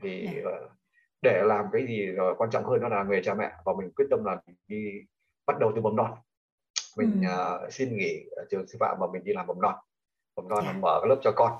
thì 0.00 0.26
yeah. 0.26 0.46
Uh, 0.46 0.70
để 1.22 1.42
làm 1.44 1.66
cái 1.72 1.86
gì 1.86 2.06
rồi 2.06 2.34
quan 2.38 2.50
trọng 2.50 2.64
hơn 2.64 2.80
đó 2.80 2.88
là 2.88 3.02
người 3.02 3.22
cha 3.24 3.34
mẹ 3.34 3.52
và 3.64 3.72
mình 3.78 3.90
quyết 3.96 4.06
tâm 4.10 4.24
là 4.24 4.42
đi 4.68 4.92
bắt 5.46 5.56
đầu 5.60 5.72
từ 5.74 5.80
mầm 5.80 5.96
non. 5.96 6.10
Mình 6.96 7.22
uh, 7.34 7.72
xin 7.72 7.96
nghỉ 7.96 8.24
ở 8.36 8.44
trường 8.50 8.66
sư 8.66 8.76
phạm 8.80 8.96
và 9.00 9.06
mình 9.12 9.24
đi 9.24 9.32
làm 9.32 9.46
mầm 9.46 9.60
non. 9.60 9.74
Mầm 10.36 10.48
non 10.48 10.64
yeah. 10.64 10.76
mở 10.80 10.98
cái 11.02 11.08
lớp 11.08 11.20
cho 11.22 11.32
con. 11.32 11.52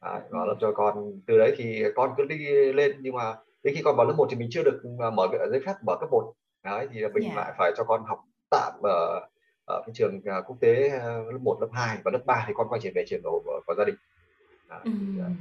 À, 0.00 0.22
mở 0.30 0.46
lớp 0.46 0.56
cho 0.60 0.72
con. 0.72 1.20
Từ 1.26 1.38
đấy 1.38 1.54
thì 1.56 1.84
con 1.94 2.14
cứ 2.16 2.24
đi 2.24 2.72
lên 2.72 2.96
nhưng 3.00 3.14
mà 3.14 3.34
đến 3.62 3.74
khi 3.74 3.82
con 3.84 3.96
vào 3.96 4.06
lớp 4.06 4.14
1 4.16 4.26
thì 4.30 4.36
mình 4.36 4.48
chưa 4.50 4.62
được 4.62 4.82
mở 5.14 5.28
giấy 5.50 5.60
phép 5.66 5.74
mở 5.82 5.96
cấp 6.00 6.08
1 6.10 6.34
đấy 6.66 6.88
thì 6.92 7.00
mình 7.14 7.24
yeah. 7.24 7.36
lại 7.36 7.52
phải 7.58 7.72
cho 7.76 7.84
con 7.84 8.04
học 8.04 8.24
tạm 8.50 8.72
ở 8.82 9.20
ở 9.66 9.82
cái 9.86 9.92
trường 9.94 10.16
uh, 10.16 10.46
quốc 10.46 10.56
tế 10.60 10.86
uh, 10.96 11.32
lớp 11.32 11.38
1, 11.42 11.58
lớp 11.60 11.68
2 11.72 11.98
và 12.04 12.10
lớp 12.10 12.22
3 12.26 12.44
thì 12.46 12.52
con 12.56 12.68
quay 12.68 12.80
trở 12.84 12.90
về 12.94 13.04
trường 13.08 13.20
của, 13.22 13.42
của, 13.44 13.60
của 13.66 13.74
gia 13.78 13.84
đình 13.84 13.96
à, 14.68 14.80
ừ. 14.84 14.90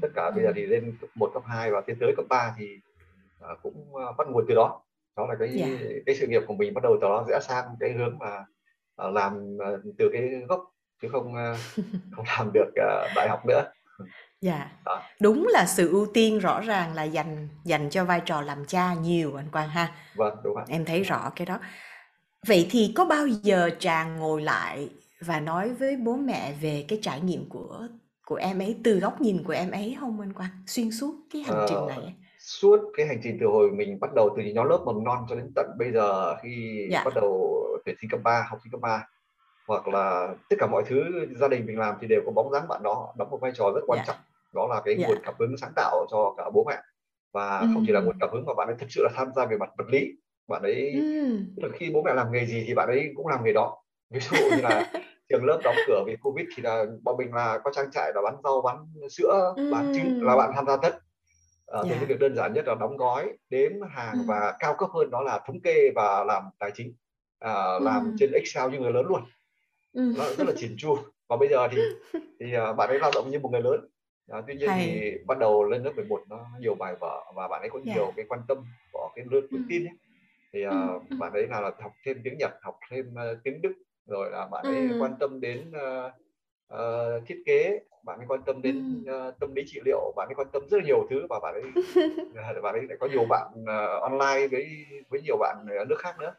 tất 0.02 0.08
cả 0.16 0.32
bây 0.32 0.44
giờ 0.44 0.52
thì 0.56 0.66
lên 0.66 0.98
cấp 1.02 1.10
1, 1.16 1.32
cấp 1.34 1.44
2 1.46 1.72
và 1.72 1.82
tiến 1.82 1.98
tới 2.00 2.14
cấp 2.18 2.26
3 2.30 2.56
thì 2.58 2.80
uh, 3.52 3.60
cũng 3.64 3.86
uh, 3.92 4.18
bắt 4.18 4.28
nguồn 4.28 4.46
từ 4.48 4.56
đó 4.56 4.82
đó 5.18 5.26
là 5.28 5.36
cái 5.40 5.48
yeah. 5.48 5.82
Dạ. 5.82 5.88
cái 6.06 6.16
sự 6.16 6.28
nghiệp 6.28 6.42
của 6.48 6.54
mình 6.54 6.74
bắt 6.74 6.84
đầu 6.84 6.98
từ 7.02 7.08
đó 7.08 7.26
rẽ 7.30 7.40
sang 7.42 7.66
cái 7.80 7.92
hướng 7.92 8.18
mà 8.20 8.46
uh, 9.08 9.14
làm 9.14 9.58
từ 9.98 10.10
cái 10.14 10.22
gốc 10.48 10.72
chứ 11.02 11.08
không 11.12 11.34
không 12.12 12.26
làm 12.38 12.52
được 12.54 12.68
uh, 12.70 13.12
đại 13.16 13.30
học 13.30 13.46
nữa 13.46 13.72
Dạ, 14.46 14.72
đó. 14.86 15.02
đúng 15.22 15.48
là 15.50 15.66
sự 15.66 15.90
ưu 15.92 16.06
tiên 16.14 16.40
rõ 16.40 16.62
ràng 16.62 16.94
là 16.94 17.04
dành 17.04 17.48
dành 17.64 17.90
cho 17.90 18.06
vai 18.06 18.22
trò 18.26 18.42
làm 18.42 18.66
cha 18.66 18.94
nhiều 18.94 19.36
anh 19.40 19.50
Quang 19.52 19.70
ha. 19.70 19.92
Vâng, 20.16 20.38
đúng 20.44 20.58
ạ. 20.58 20.64
Em 20.68 20.86
thấy 20.86 21.04
rõ 21.04 21.32
cái 21.36 21.46
đó. 21.46 21.60
Vậy 22.48 22.68
thì 22.72 22.94
có 22.96 23.06
bao 23.06 23.28
giờ 23.28 23.70
Tràng 23.80 24.18
ngồi 24.18 24.42
lại 24.42 24.90
và 25.22 25.40
nói 25.40 25.74
với 25.74 25.98
bố 25.98 26.16
mẹ 26.16 26.54
về 26.62 26.86
cái 26.88 27.00
trải 27.02 27.22
nghiệm 27.22 27.50
của 27.50 27.88
của 28.26 28.36
em 28.36 28.60
ấy 28.62 28.78
từ 28.84 29.00
góc 29.00 29.22
nhìn 29.22 29.44
của 29.44 29.54
em 29.54 29.72
ấy 29.72 29.98
không 30.00 30.20
anh 30.22 30.34
Quang? 30.34 30.50
Xuyên 30.68 30.92
suốt 30.92 31.14
cái 31.34 31.42
hành 31.42 31.66
trình 31.70 31.88
này. 31.88 31.98
Ờ, 31.98 32.12
suốt 32.40 32.80
cái 32.98 33.06
hành 33.08 33.20
trình 33.24 33.38
từ 33.42 33.46
hồi 33.48 33.72
mình 33.72 34.00
bắt 34.00 34.10
đầu 34.16 34.30
từ 34.38 34.44
nhóm 34.44 34.68
lớp 34.68 34.80
mầm 34.86 35.04
non 35.04 35.26
cho 35.30 35.36
đến 35.36 35.52
tận 35.56 35.66
bây 35.80 35.92
giờ 35.92 36.36
khi 36.44 36.88
Dạ. 36.92 37.02
bắt 37.06 37.14
đầu 37.16 37.58
tuyển 37.86 37.96
sinh 38.02 38.10
cấp 38.10 38.20
3, 38.24 38.46
học 38.50 38.60
sinh 38.64 38.72
cấp 38.72 38.82
3 38.82 39.08
hoặc 39.68 39.88
là 39.88 40.28
tất 40.50 40.56
cả 40.60 40.68
mọi 40.68 40.84
thứ 40.88 41.04
gia 41.40 41.48
đình 41.48 41.66
mình 41.66 41.80
làm 41.80 41.96
thì 42.02 42.08
đều 42.08 42.22
có 42.26 42.32
bóng 42.32 42.52
dáng 42.52 42.68
bạn 42.68 42.84
đó 42.84 43.14
đóng 43.18 43.30
một 43.30 43.38
vai 43.42 43.52
trò 43.56 43.72
rất 43.76 43.82
quan 43.88 43.98
Dạ. 44.00 44.04
trọng 44.08 44.16
đó 44.56 44.68
là 44.68 44.82
cái 44.86 44.96
Dạ. 45.00 45.08
nguồn 45.08 45.18
cảm 45.24 45.34
hứng 45.40 45.58
sáng 45.58 45.72
tạo 45.76 46.06
cho 46.12 46.34
cả 46.38 46.44
bố 46.54 46.64
mẹ. 46.68 46.78
Và 47.34 47.60
không 47.60 47.84
chỉ 47.88 47.92
là 47.92 48.02
nguồn 48.02 48.18
cảm 48.20 48.30
hứng 48.34 48.46
mà 48.46 48.54
bạn 48.58 48.68
ấy 48.68 48.76
thực 48.80 48.92
sự 48.92 49.04
là 49.04 49.10
tham 49.16 49.28
gia 49.36 49.46
về 49.46 49.58
mặt 49.58 49.70
vật 49.78 49.86
lý. 49.90 50.12
Bạn 50.48 50.62
ấy 50.62 50.92
Ừm. 50.92 51.46
khi 51.74 51.90
bố 51.94 52.02
mẹ 52.02 52.14
làm 52.14 52.32
nghề 52.32 52.46
gì 52.46 52.64
thì 52.68 52.74
bạn 52.74 52.88
ấy 52.88 53.12
cũng 53.16 53.28
làm 53.28 53.44
nghề 53.44 53.54
đó. 53.54 53.78
Ví 54.10 54.20
dụ 54.20 54.38
như 54.56 54.62
là 54.62 54.92
trường 55.30 55.46
lớp 55.46 55.60
đóng 55.64 55.76
cửa 55.88 56.04
vì 56.08 56.16
covid 56.22 56.46
thì 56.56 56.64
là 56.64 56.86
bọn 57.04 57.18
mình 57.18 57.34
là 57.34 57.60
có 57.64 57.72
trang 57.74 57.92
trại 57.92 58.12
là 58.16 58.22
bán 58.22 58.36
rau 58.44 58.62
bán 58.62 58.78
sữa 59.10 59.54
bán 59.72 59.94
trứng 59.96 60.24
là 60.24 60.36
bạn 60.36 60.52
tham 60.56 60.66
gia 60.68 60.78
tất. 60.78 61.00
À, 61.68 61.80
từ 61.84 61.90
cái 61.90 62.06
việc 62.06 62.20
đơn 62.20 62.36
giản 62.36 62.54
nhất 62.54 62.66
là 62.68 62.76
đóng 62.76 62.98
gói 62.98 63.38
đếm 63.50 63.72
hàng 63.90 64.14
Ừm. 64.14 64.28
và 64.28 64.54
cao 64.60 64.76
cấp 64.78 64.90
hơn 64.94 65.10
đó 65.12 65.22
là 65.22 65.40
thống 65.48 65.62
kê 65.62 65.90
và 65.96 66.24
làm 66.24 66.44
tài 66.60 66.72
chính. 66.74 66.94
À, 67.40 67.80
làm 67.82 68.04
Ừm. 68.06 68.16
trên 68.20 68.32
Excel 68.34 68.72
như 68.72 68.80
người 68.80 68.92
lớn 68.92 69.06
luôn. 69.08 69.22
Ừm. 69.94 70.14
nó 70.18 70.24
rất 70.38 70.48
là 70.48 70.54
chỉn 70.58 70.76
chu. 70.78 70.98
Và 71.30 71.38
bây 71.38 71.50
giờ 71.50 71.68
thì 71.72 71.78
thì 72.40 72.46
uh, 72.72 72.76
bạn 72.78 72.90
ấy 72.90 73.00
lao 73.00 73.12
động 73.16 73.32
như 73.32 73.40
một 73.40 73.50
người 73.52 73.62
lớn 73.62 73.88
à, 74.32 74.42
tuy 74.48 74.56
nhiên 74.56 74.70
Hay. 74.70 74.86
thì 74.86 75.18
bắt 75.28 75.38
đầu 75.40 75.64
lên 75.64 75.84
lớp 75.84 75.92
11 75.96 76.24
nó 76.30 76.46
nhiều 76.60 76.76
bài 76.76 76.96
vở 77.00 77.32
và 77.36 77.48
bạn 77.48 77.62
ấy 77.62 77.70
có 77.70 77.80
nhiều 77.80 78.04
yeah. 78.04 78.16
cái 78.16 78.26
quan 78.30 78.42
tâm 78.48 78.58
của 78.92 79.10
cái 79.16 79.26
lứa 79.30 79.42
tuổi 79.52 79.60
tin 79.70 79.86
ấy. 79.86 79.96
Thì 80.54 80.68
uh, 80.68 81.20
bạn 81.20 81.34
ấy 81.34 81.48
nào 81.48 81.62
là 81.62 81.72
học 81.80 81.94
thêm 82.06 82.22
tiếng 82.24 82.38
Nhật 82.38 82.52
học 82.62 82.80
thêm 82.90 83.14
uh, 83.14 83.44
tiếng 83.44 83.62
Đức 83.62 83.74
rồi 84.06 84.32
là 84.32 84.48
bạn 84.52 84.66
ấy 84.66 84.90
ừ. 84.90 84.98
quan 85.02 85.16
tâm 85.20 85.42
đến 85.42 85.72
uh, 85.72 86.12
uh, 86.74 87.28
thiết 87.28 87.44
kế 87.46 87.80
bạn 88.06 88.18
ấy 88.18 88.26
quan 88.28 88.42
tâm 88.46 88.62
đến 88.62 89.04
uh, 89.04 89.40
tâm 89.40 89.56
lý 89.56 89.64
trị 89.68 89.80
liệu 89.86 90.14
bạn 90.16 90.28
ấy 90.28 90.36
quan 90.36 90.48
tâm 90.54 90.64
rất 90.70 90.78
là 90.78 90.84
nhiều 90.86 91.08
thứ 91.10 91.28
và 91.30 91.40
bạn 91.40 91.54
ấy 91.54 91.64
bạn 92.64 92.76
ấy 92.76 92.84
lại 92.90 92.98
có 93.00 93.08
nhiều 93.08 93.26
bạn 93.30 93.48
uh, 93.62 94.02
online 94.02 94.48
với 94.48 94.86
với 95.10 95.22
nhiều 95.22 95.38
bạn 95.38 95.66
ở 95.80 95.86
nước 95.86 96.00
khác 96.00 96.20
nữa. 96.20 96.34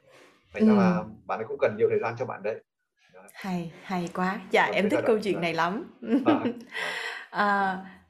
Thành 0.55 0.67
ra 0.67 0.73
ừ. 0.73 0.79
là 0.79 1.05
bạn 1.27 1.39
ấy 1.39 1.45
cũng 1.49 1.59
cần 1.61 1.77
nhiều 1.79 1.89
thời 1.91 1.99
gian 1.99 2.15
cho 2.19 2.25
bạn 2.25 2.43
đấy. 2.43 2.61
Hay 3.33 3.73
hay 3.83 4.09
quá. 4.15 4.41
Dạ 4.51 4.71
em 4.75 4.89
thích 4.89 5.01
câu 5.07 5.19
chuyện 5.19 5.41
này 5.41 5.55
lắm. 5.55 5.85
À, 6.27 6.35
à, 6.35 6.45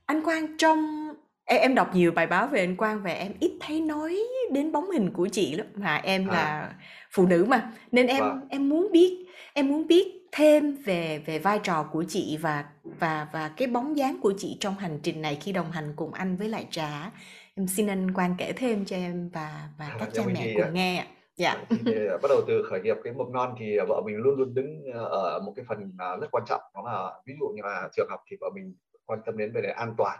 anh 0.06 0.22
Quang 0.24 0.56
trong 0.58 1.06
Em, 1.48 1.60
em 1.60 1.74
đọc 1.74 1.94
nhiều 1.94 2.12
bài 2.12 2.26
báo 2.26 2.46
về 2.46 2.60
anh 2.60 2.76
Quang 2.76 3.02
và 3.02 3.10
em 3.10 3.32
ít 3.40 3.52
thấy 3.60 3.80
nói 3.80 4.18
đến 4.52 4.72
bóng 4.72 4.90
hình 4.90 5.10
của 5.12 5.28
chị 5.32 5.54
lắm. 5.54 5.66
Mà 5.74 5.96
em 5.96 6.28
à. 6.28 6.34
là 6.34 6.74
phụ 7.10 7.26
nữ 7.26 7.44
mà. 7.48 7.72
Nên 7.92 8.06
em 8.06 8.20
vâng. 8.20 8.40
em 8.48 8.68
muốn 8.68 8.88
biết 8.92 9.26
em 9.54 9.68
muốn 9.68 9.86
biết 9.86 10.28
thêm 10.32 10.76
về 10.84 11.22
về 11.26 11.38
vai 11.38 11.60
trò 11.62 11.82
của 11.92 12.04
chị 12.08 12.38
và 12.40 12.64
và 12.82 13.26
và 13.32 13.50
cái 13.56 13.68
bóng 13.68 13.96
dáng 13.96 14.18
của 14.22 14.32
chị 14.38 14.56
trong 14.60 14.74
hành 14.74 14.98
trình 15.02 15.22
này 15.22 15.38
khi 15.40 15.52
đồng 15.52 15.70
hành 15.70 15.92
cùng 15.96 16.12
anh 16.12 16.36
với 16.36 16.48
lại 16.48 16.66
trà. 16.70 17.10
Em 17.54 17.66
xin 17.66 17.86
anh 17.86 18.14
Quang 18.14 18.34
kể 18.38 18.52
thêm 18.52 18.84
cho 18.84 18.96
em 18.96 19.28
và 19.28 19.68
và 19.78 19.96
các 19.98 20.08
cha 20.12 20.22
mẹ 20.26 20.54
cùng 20.54 20.74
nghe 20.74 21.04
dạ. 21.36 21.64
Thì 21.70 21.94
bắt 22.22 22.28
đầu 22.28 22.40
từ 22.46 22.62
khởi 22.70 22.80
nghiệp 22.80 22.96
cái 23.04 23.12
mầm 23.12 23.32
non 23.32 23.54
thì 23.58 23.78
vợ 23.88 24.02
mình 24.04 24.16
luôn 24.16 24.38
luôn 24.38 24.54
đứng 24.54 24.84
ở 25.10 25.40
một 25.46 25.52
cái 25.56 25.64
phần 25.68 25.92
rất 26.20 26.26
quan 26.30 26.44
trọng. 26.46 26.60
Đó 26.74 26.82
là 26.84 27.20
ví 27.26 27.34
dụ 27.40 27.48
như 27.48 27.62
là 27.64 27.88
trường 27.96 28.08
học 28.10 28.20
thì 28.30 28.36
vợ 28.40 28.50
mình 28.54 28.74
quan 29.06 29.20
tâm 29.26 29.36
đến 29.36 29.52
về 29.52 29.60
đề 29.60 29.70
an 29.70 29.94
toàn 29.98 30.18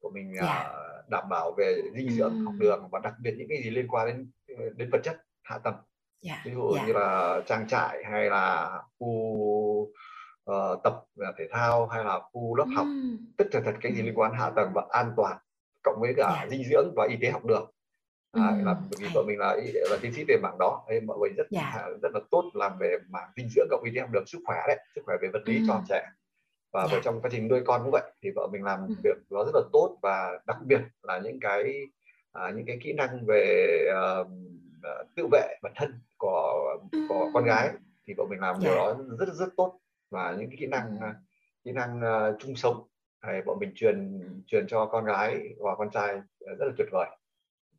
của 0.00 0.10
mình 0.14 0.32
yeah. 0.32 0.44
Dạ. 0.46 0.70
uh, 0.70 1.08
đảm 1.08 1.28
bảo 1.28 1.54
về 1.58 1.82
dinh 1.94 2.10
dưỡng 2.10 2.40
mm. 2.40 2.46
học 2.46 2.54
đường 2.58 2.88
và 2.92 3.00
đặc 3.02 3.14
biệt 3.22 3.34
những 3.38 3.48
cái 3.48 3.62
gì 3.62 3.70
liên 3.70 3.88
quan 3.88 4.06
đến 4.06 4.30
đến 4.76 4.90
vật 4.92 5.00
chất 5.04 5.16
hạ 5.42 5.58
tầng 5.58 5.74
yeah. 5.74 5.84
Dạ, 6.22 6.42
ví 6.44 6.52
dụ 6.52 6.72
yeah. 6.74 6.86
như 6.86 6.92
là 6.92 7.40
trang 7.46 7.68
trại 7.68 8.04
hay 8.04 8.30
là 8.30 8.70
khu 8.98 9.08
uh, 10.50 10.80
tập 10.84 11.04
thể 11.38 11.48
thao 11.50 11.86
hay 11.86 12.04
là 12.04 12.20
khu 12.32 12.56
lớp 12.56 12.64
mm. 12.64 12.76
học 12.76 12.86
tất 13.36 13.44
cả 13.52 13.60
thật 13.64 13.74
cái 13.80 13.92
gì 13.92 14.02
liên 14.02 14.18
quan 14.18 14.32
hạ 14.34 14.50
tầng 14.56 14.70
và 14.74 14.86
an 14.90 15.12
toàn 15.16 15.38
cộng 15.82 16.00
với 16.00 16.14
cả 16.16 16.28
yeah. 16.28 16.48
Dạ. 16.50 16.56
dinh 16.56 16.64
dưỡng 16.70 16.92
và 16.96 17.06
y 17.10 17.16
tế 17.22 17.30
học 17.30 17.44
đường 17.44 17.70
à, 18.32 18.56
là 18.64 18.74
bởi 18.74 18.98
vì 18.98 19.08
vợ 19.14 19.24
mình 19.26 19.38
là 19.38 19.56
là 19.90 19.96
tiến 20.02 20.12
sĩ 20.12 20.24
về 20.28 20.36
mảng 20.42 20.58
đó 20.58 20.84
nên 20.88 21.06
mọi 21.06 21.18
người 21.18 21.30
rất 21.36 21.46
dạ. 21.50 21.88
rất 22.02 22.08
là 22.14 22.20
tốt 22.30 22.50
làm 22.54 22.72
về 22.80 22.96
mảng 23.08 23.30
dinh 23.36 23.48
dưỡng 23.48 23.66
cộng 23.70 23.80
với 23.82 23.92
theo 23.94 24.06
được 24.12 24.24
sức 24.26 24.38
khỏe 24.44 24.56
đấy 24.66 24.78
sức 24.94 25.00
khỏe 25.04 25.16
về 25.22 25.28
vật 25.32 25.42
lý 25.44 25.62
cho 25.66 25.82
trẻ 25.88 26.06
và 26.72 26.88
dạ. 26.92 27.00
trong 27.04 27.20
quá 27.20 27.30
trình 27.32 27.48
nuôi 27.48 27.60
con 27.66 27.82
cũng 27.82 27.90
vậy 27.90 28.12
thì 28.22 28.30
vợ 28.36 28.48
mình 28.52 28.62
làm 28.62 28.86
ừ. 28.88 28.94
việc 29.04 29.16
nó 29.30 29.44
rất 29.44 29.52
là 29.54 29.60
tốt 29.72 29.98
và 30.02 30.40
đặc 30.46 30.56
biệt 30.66 30.80
là 31.02 31.18
những 31.18 31.40
cái 31.40 31.86
à, 32.32 32.50
những 32.56 32.66
cái 32.66 32.78
kỹ 32.82 32.92
năng 32.92 33.26
về 33.26 33.66
uh, 34.22 34.26
tự 35.16 35.26
vệ 35.32 35.56
bản 35.62 35.72
thân 35.76 36.00
của 36.18 36.78
của 37.08 37.30
con 37.34 37.44
gái 37.44 37.70
thì 38.06 38.14
vợ 38.16 38.24
mình 38.30 38.40
làm 38.40 38.56
dạ. 38.60 38.68
điều 38.68 38.76
đó 38.76 38.96
rất 39.18 39.34
rất 39.34 39.48
tốt 39.56 39.80
và 40.10 40.36
những 40.38 40.50
cái 40.50 40.56
kỹ 40.60 40.66
năng 40.66 40.98
kỹ 41.64 41.72
năng 41.72 42.00
uh, 42.00 42.36
chung 42.40 42.56
sống 42.56 42.86
hay 43.20 43.42
bọn 43.42 43.58
mình 43.58 43.72
truyền 43.74 44.20
truyền 44.46 44.66
cho 44.68 44.86
con 44.86 45.04
gái 45.04 45.54
và 45.58 45.74
con 45.76 45.90
trai 45.90 46.20
rất 46.40 46.66
là 46.66 46.72
tuyệt 46.78 46.88
vời 46.92 47.08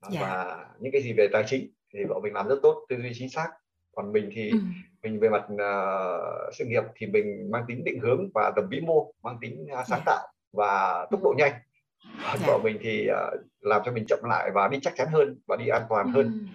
dạ. 0.10 0.22
và 0.22 0.66
những 0.80 0.92
cái 0.92 1.02
gì 1.02 1.14
về 1.18 1.28
tài 1.34 1.44
chính 1.48 1.72
thì 1.94 2.06
bọn 2.06 2.22
mình 2.22 2.34
làm 2.34 2.48
rất 2.48 2.60
tốt 2.64 2.86
tư 2.90 2.96
duy 2.98 3.12
chính 3.14 3.30
xác 3.30 3.50
còn 3.96 4.12
mình 4.12 4.30
thì. 4.34 4.52
Mình 5.04 5.20
về 5.20 5.30
mặt 5.30 5.46
uh, 5.54 6.54
sự 6.54 6.66
nghiệp 6.66 6.84
thì 6.96 7.08
mình 7.08 7.52
mang 7.52 7.64
tính 7.68 7.84
định 7.84 8.00
hướng 8.00 8.30
và 8.34 8.52
tầm 8.56 8.68
vĩ 8.70 8.80
mô 8.80 9.14
mang 9.24 9.38
tính 9.42 9.68
uh, 9.80 9.88
sáng 9.88 10.02
tạo 10.06 10.28
và 10.54 11.06
tốc 11.12 11.24
độ 11.24 11.34
nhanh 11.38 11.52
yeah. 12.24 12.40
vợ 12.48 12.58
mình 12.64 12.78
thì 12.82 13.10
uh, 13.12 13.42
làm 13.60 13.82
cho 13.86 13.92
mình 13.92 14.06
chậm 14.08 14.20
lại 14.24 14.52
và 14.54 14.68
đi 14.68 14.80
chắc 14.82 14.94
chắn 14.96 15.08
hơn 15.12 15.40
và 15.48 15.56
đi 15.56 15.68
an 15.68 15.82
toàn 15.90 16.06
ừ. 16.06 16.12
hơn 16.12 16.48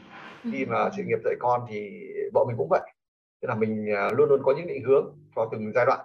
khi 0.53 0.65
mà 0.65 0.91
sự 0.97 1.03
nghiệp 1.03 1.19
dạy 1.25 1.35
con 1.39 1.67
thì 1.69 2.01
vợ 2.35 2.45
mình 2.45 2.57
cũng 2.57 2.69
vậy 2.71 2.81
tức 3.41 3.49
là 3.49 3.55
mình 3.55 3.87
uh, 4.07 4.19
luôn 4.19 4.29
luôn 4.29 4.41
có 4.45 4.55
những 4.57 4.67
định 4.67 4.85
hướng 4.85 5.17
cho 5.37 5.49
từng 5.53 5.73
giai 5.75 5.87
đoạn 5.87 6.01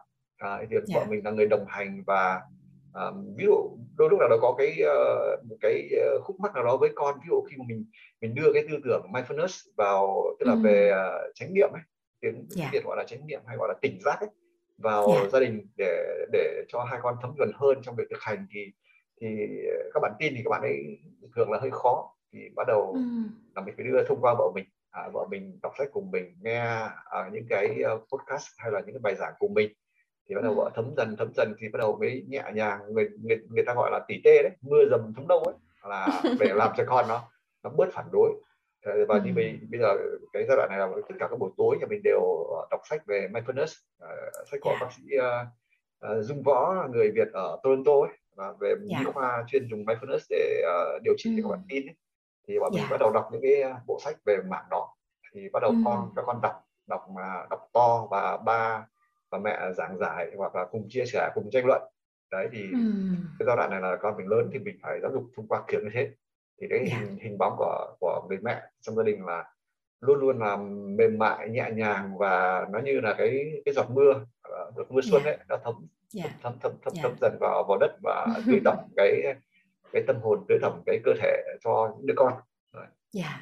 uh, 0.45 0.69
thì 0.69 0.75
yeah. 0.75 0.83
vợ 0.93 1.05
mình 1.09 1.25
là 1.25 1.31
người 1.31 1.47
đồng 1.47 1.65
hành 1.67 2.03
và 2.07 2.41
uh, 3.07 3.15
ví 3.37 3.45
dụ 3.45 3.77
đôi 3.97 4.09
lúc 4.09 4.19
nào 4.19 4.29
đó 4.29 4.37
có 4.41 4.55
cái 4.57 4.77
uh, 4.81 5.45
một 5.45 5.55
cái 5.61 5.89
khúc 6.23 6.39
mắc 6.39 6.55
nào 6.55 6.63
đó 6.63 6.77
với 6.77 6.89
con 6.95 7.15
ví 7.15 7.27
dụ 7.29 7.41
khi 7.49 7.57
mà 7.57 7.65
mình 7.67 7.85
mình 8.21 8.35
đưa 8.35 8.53
cái 8.53 8.63
tư 8.69 8.77
tưởng 8.83 9.05
mindfulness 9.11 9.69
vào 9.77 10.23
tức 10.39 10.45
là 10.45 10.53
ừ. 10.53 10.59
về 10.63 10.91
uh, 10.91 11.35
chánh 11.35 11.53
niệm 11.53 11.69
ấy 11.73 11.81
tiếng 12.21 12.35
yeah. 12.35 12.47
Dạ. 12.49 12.69
việt 12.73 12.83
gọi 12.83 12.97
là 12.97 13.03
chánh 13.03 13.27
niệm 13.27 13.41
hay 13.47 13.57
gọi 13.57 13.67
là 13.67 13.75
tỉnh 13.81 13.99
giác 14.01 14.19
ấy 14.19 14.29
vào 14.77 15.07
yeah. 15.07 15.23
Dạ. 15.23 15.29
gia 15.29 15.39
đình 15.39 15.67
để 15.77 16.25
để 16.31 16.63
cho 16.67 16.83
hai 16.83 16.99
con 17.03 17.15
thấm 17.21 17.33
gần 17.37 17.51
hơn 17.55 17.81
trong 17.83 17.95
việc 17.95 18.07
thực 18.09 18.21
hành 18.21 18.47
thì 18.53 18.71
thì 19.21 19.27
các 19.93 19.99
bạn 19.99 20.13
tin 20.19 20.33
thì 20.35 20.41
các 20.43 20.49
bạn 20.49 20.61
ấy 20.61 20.99
thường 21.35 21.51
là 21.51 21.59
hơi 21.59 21.71
khó 21.71 22.15
thì 22.33 22.39
bắt 22.55 22.67
đầu 22.67 22.91
ừ. 22.93 23.01
là 23.55 23.61
mình 23.61 23.75
phải 23.77 23.85
đưa 23.85 24.03
thông 24.03 24.21
qua 24.21 24.35
vợ 24.37 24.51
mình 24.55 24.65
à, 24.91 25.09
vợ 25.13 25.27
mình 25.29 25.59
đọc 25.61 25.73
sách 25.77 25.87
cùng 25.91 26.11
mình 26.11 26.35
nghe 26.41 26.59
à, 27.05 27.29
những 27.31 27.45
cái 27.49 27.83
podcast 28.11 28.47
hay 28.57 28.71
là 28.71 28.79
những 28.79 28.93
cái 28.93 29.01
bài 29.03 29.15
giảng 29.15 29.33
cùng 29.39 29.53
mình 29.53 29.73
thì 30.29 30.35
bắt 30.35 30.41
đầu 30.43 30.53
vợ 30.53 30.71
thấm 30.75 30.93
dần 30.97 31.15
thấm 31.17 31.31
dần 31.35 31.53
thì 31.59 31.69
bắt 31.69 31.77
đầu 31.77 31.97
mới 31.99 32.25
nhẹ 32.27 32.43
nhàng 32.53 32.79
người 32.93 33.09
người, 33.23 33.37
người 33.49 33.63
ta 33.65 33.73
gọi 33.73 33.91
là 33.91 33.99
tỉ 34.07 34.21
tê 34.23 34.43
đấy 34.43 34.51
mưa 34.61 34.85
dầm 34.89 35.13
thấm 35.15 35.27
đâu 35.27 35.39
ấy 35.39 35.55
là 35.83 36.21
để 36.39 36.53
làm 36.53 36.71
cho 36.77 36.83
con 36.87 37.05
nó 37.07 37.21
nó 37.63 37.69
bớt 37.69 37.89
phản 37.93 38.05
đối 38.11 38.33
và 38.83 39.21
như 39.25 39.33
bây, 39.35 39.59
bây 39.71 39.79
giờ 39.79 39.97
cái 40.33 40.45
giai 40.47 40.57
đoạn 40.57 40.69
này 40.69 40.79
là 40.79 40.87
tất 41.09 41.15
cả 41.19 41.27
các 41.27 41.39
buổi 41.39 41.51
tối 41.57 41.77
nhà 41.79 41.85
mình 41.89 42.01
đều 42.03 42.21
đọc 42.71 42.81
sách 42.89 43.05
về 43.05 43.27
mindfulness 43.31 43.81
uh, 44.03 44.47
sách 44.51 44.59
của 44.61 44.69
yeah. 44.69 44.81
bác 44.81 44.91
sĩ 44.91 45.03
uh, 45.17 46.17
uh, 46.17 46.25
Dung 46.25 46.43
Võ 46.43 46.87
người 46.91 47.11
Việt 47.11 47.27
ở 47.33 47.59
Toronto 47.63 47.91
ấy 47.91 48.17
và 48.35 48.53
về 48.59 48.69
yeah. 48.69 49.05
Dạ. 49.05 49.11
khoa 49.11 49.43
chuyên 49.47 49.67
dùng 49.69 49.85
mindfulness 49.85 50.25
để 50.29 50.63
uh, 50.65 51.01
điều 51.03 51.13
trị 51.17 51.33
cho 51.37 51.43
các 51.43 51.49
bạn 51.49 51.65
tin 51.69 51.85
ấy. 51.85 51.95
thì 52.47 52.59
bọn 52.59 52.71
yeah. 52.73 52.73
mình 52.73 52.83
dạ. 52.89 52.91
bắt 52.91 52.97
đầu 52.99 53.11
đọc 53.13 53.29
những 53.31 53.41
cái 53.41 53.73
bộ 53.87 53.99
sách 54.03 54.15
về 54.25 54.37
mảng 54.49 54.65
đó 54.71 54.95
thì 55.33 55.49
bắt 55.53 55.59
đầu 55.59 55.71
mm. 55.71 55.85
con 55.85 56.09
các 56.15 56.23
con 56.25 56.41
đọc 56.41 56.63
đọc 56.87 57.09
mà 57.15 57.45
đọc 57.49 57.69
to 57.73 58.07
và 58.11 58.37
ba 58.37 58.87
và 59.31 59.37
mẹ 59.37 59.59
giảng 59.77 59.97
giải 59.97 60.31
hoặc 60.37 60.55
là 60.55 60.65
cùng 60.71 60.87
chia 60.89 61.05
sẻ 61.05 61.31
cùng 61.35 61.49
tranh 61.51 61.65
luận 61.65 61.81
đấy 62.31 62.47
thì 62.51 62.61
ừ. 62.71 62.77
cái 63.39 63.45
giai 63.45 63.55
đoạn 63.55 63.69
này 63.71 63.81
là 63.81 63.97
con 64.01 64.17
mình 64.17 64.27
lớn 64.27 64.49
thì 64.53 64.59
mình 64.59 64.77
phải 64.81 64.99
giáo 65.01 65.11
dục 65.11 65.23
thông 65.35 65.47
qua 65.47 65.63
kiểu 65.67 65.79
như 65.83 65.89
thế 65.93 66.11
thì 66.61 66.67
cái 66.69 66.79
yeah. 66.79 66.91
Dạ. 66.91 66.97
hình 66.97 67.17
hình 67.21 67.37
bóng 67.37 67.55
của 67.57 67.95
của 67.99 68.25
người 68.29 68.37
mẹ 68.41 68.61
trong 68.81 68.95
gia 68.95 69.03
đình 69.03 69.25
là 69.25 69.45
luôn 70.01 70.19
luôn 70.19 70.39
là 70.39 70.55
mềm 70.97 71.17
mại 71.17 71.49
nhẹ 71.49 71.69
nhàng 71.73 72.17
và 72.17 72.65
nó 72.71 72.79
như 72.79 72.99
là 72.99 73.15
cái 73.17 73.61
cái 73.65 73.73
giọt 73.73 73.89
mưa 73.89 74.13
ờ, 74.41 74.71
giọt 74.75 74.91
mưa 74.91 75.01
xuân 75.01 75.23
yeah. 75.23 75.39
Dạ. 75.39 75.43
ấy 75.43 75.45
nó 75.49 75.57
thấm 75.63 75.87
yeah. 76.15 76.31
thấm 76.43 76.53
thấm 76.61 76.71
thấm 76.83 76.93
yeah. 76.95 77.03
thấm 77.03 77.13
dần 77.21 77.37
vào 77.39 77.65
vào 77.67 77.77
đất 77.77 77.91
và 78.03 78.27
tưới 78.45 78.59
tẩm 78.65 78.77
cái 78.97 79.23
cái 79.93 80.03
tâm 80.07 80.15
hồn 80.21 80.45
tưới 80.47 80.57
tẩm 80.61 80.81
cái 80.85 80.99
cơ 81.03 81.11
thể 81.21 81.43
cho 81.63 81.93
những 81.97 82.05
đứa 82.05 82.13
con. 82.17 82.33
Dạ. 82.73 82.87
Yeah. 83.21 83.39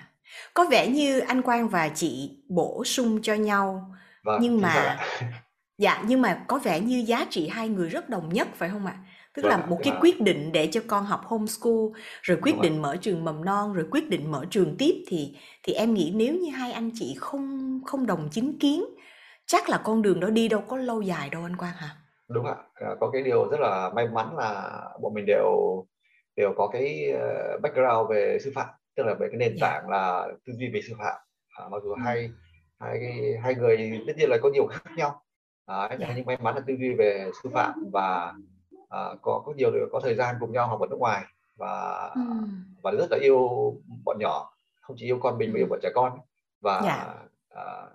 Có 0.53 0.65
vẻ 0.71 0.87
như 0.87 1.19
anh 1.19 1.41
Quang 1.41 1.69
và 1.69 1.89
chị 1.95 2.37
bổ 2.49 2.83
sung 2.85 3.21
cho 3.21 3.33
nhau 3.33 3.95
vâng, 4.23 4.39
nhưng 4.41 4.61
mà 4.61 4.99
Dạ, 5.77 6.03
nhưng 6.07 6.21
mà 6.21 6.43
có 6.47 6.57
vẻ 6.57 6.79
như 6.79 7.03
giá 7.07 7.25
trị 7.29 7.47
hai 7.47 7.69
người 7.69 7.89
rất 7.89 8.09
đồng 8.09 8.29
nhất 8.33 8.47
phải 8.55 8.69
không 8.69 8.85
ạ? 8.85 8.97
Tức 9.37 9.45
là 9.45 9.57
Vâng, 9.57 9.69
một 9.69 9.77
cái 9.83 9.93
quyết 10.01 10.21
định 10.21 10.51
để 10.51 10.67
cho 10.71 10.81
con 10.87 11.05
học 11.05 11.21
homeschool, 11.25 11.85
rồi 12.21 12.37
quyết 12.41 12.55
định 12.61 12.81
mở 12.81 12.97
trường 13.01 13.25
mầm 13.25 13.45
non, 13.45 13.73
rồi 13.73 13.85
quyết 13.91 14.09
định 14.09 14.31
mở 14.31 14.45
trường 14.49 14.75
tiếp 14.77 15.03
thì 15.07 15.35
thì 15.63 15.73
em 15.73 15.93
nghĩ 15.93 16.11
nếu 16.15 16.33
như 16.35 16.49
hai 16.51 16.71
anh 16.71 16.89
chị 16.93 17.15
không 17.19 17.79
không 17.85 18.05
đồng 18.05 18.27
chính 18.31 18.59
kiến, 18.59 18.85
chắc 19.45 19.69
là 19.69 19.81
con 19.83 20.01
đường 20.01 20.19
đó 20.19 20.29
đi 20.29 20.47
đâu 20.47 20.61
có 20.67 20.77
lâu 20.77 21.01
dài 21.01 21.29
đâu 21.29 21.43
anh 21.43 21.55
Quang 21.55 21.73
hả? 21.75 21.89
Đúng 22.29 22.45
ạ. 22.45 22.55
À, 22.73 22.87
có 22.99 23.09
cái 23.09 23.21
điều 23.23 23.49
rất 23.49 23.59
là 23.59 23.91
may 23.95 24.07
mắn 24.07 24.35
là 24.37 24.79
bọn 25.01 25.13
mình 25.13 25.25
đều 25.25 25.85
đều 26.35 26.53
có 26.57 26.67
cái 26.67 27.11
ờ, 27.11 27.57
background 27.61 28.09
về 28.09 28.37
sư 28.43 28.51
phạm, 28.55 28.67
tức 28.95 29.03
là 29.03 29.13
về 29.13 29.27
cái 29.31 29.37
nền 29.37 29.55
Dạ. 29.61 29.67
tảng 29.67 29.89
là 29.89 30.27
tư 30.45 30.53
duy 30.57 30.69
về 30.73 30.81
sư 30.87 30.93
phạm. 30.99 31.15
À, 31.57 31.65
mặc 31.71 31.81
dù 31.83 31.89
Ừm. 31.89 31.99
hai 31.99 32.29
hai 32.79 32.99
hai 33.43 33.55
người 33.55 34.01
tất 34.07 34.13
nhiên 34.17 34.29
là 34.29 34.37
có 34.43 34.49
nhiều 34.49 34.67
khác 34.67 34.91
nhau 34.97 35.21
yeah. 35.89 35.99
Dạ. 35.99 36.13
nhưng 36.15 36.25
may 36.25 36.37
mắn 36.41 36.55
là 36.55 36.61
tư 36.67 36.73
duy 36.79 36.93
về 36.93 37.31
sư 37.43 37.49
phạm 37.53 37.73
và 37.93 38.33
uh, 38.95 39.21
có 39.21 39.43
có 39.45 39.53
nhiều 39.57 39.71
có 39.91 39.99
thời 39.99 40.15
gian 40.15 40.35
cùng 40.39 40.51
nhau 40.51 40.67
học 40.67 40.79
ở 40.81 40.87
nước 40.89 40.99
ngoài 40.99 41.23
và 41.55 42.09
mm. 42.15 42.63
và 42.81 42.91
rất 42.91 43.07
là 43.11 43.17
yêu 43.21 43.49
bọn 44.05 44.17
nhỏ 44.19 44.53
không 44.81 44.95
chỉ 44.99 45.05
yêu 45.05 45.19
con 45.21 45.37
mình 45.37 45.53
mà 45.53 45.57
yêu 45.59 45.67
bọn 45.69 45.79
trẻ 45.83 45.89
con 45.95 46.19
và 46.61 46.79
yeah. 46.79 47.07
Dạ. 47.55 47.61
uh, 47.61 47.89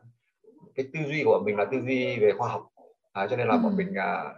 cái 0.74 0.86
tư 0.92 1.00
duy 1.08 1.22
của 1.24 1.42
mình 1.44 1.56
là 1.56 1.64
tư 1.64 1.80
duy 1.80 2.16
về 2.16 2.32
khoa 2.38 2.48
học 2.48 2.68
à, 3.12 3.26
cho 3.30 3.36
nên 3.36 3.48
là 3.48 3.56
mm. 3.56 3.62
bọn 3.62 3.76
mình 3.76 3.88
uh, 3.88 4.36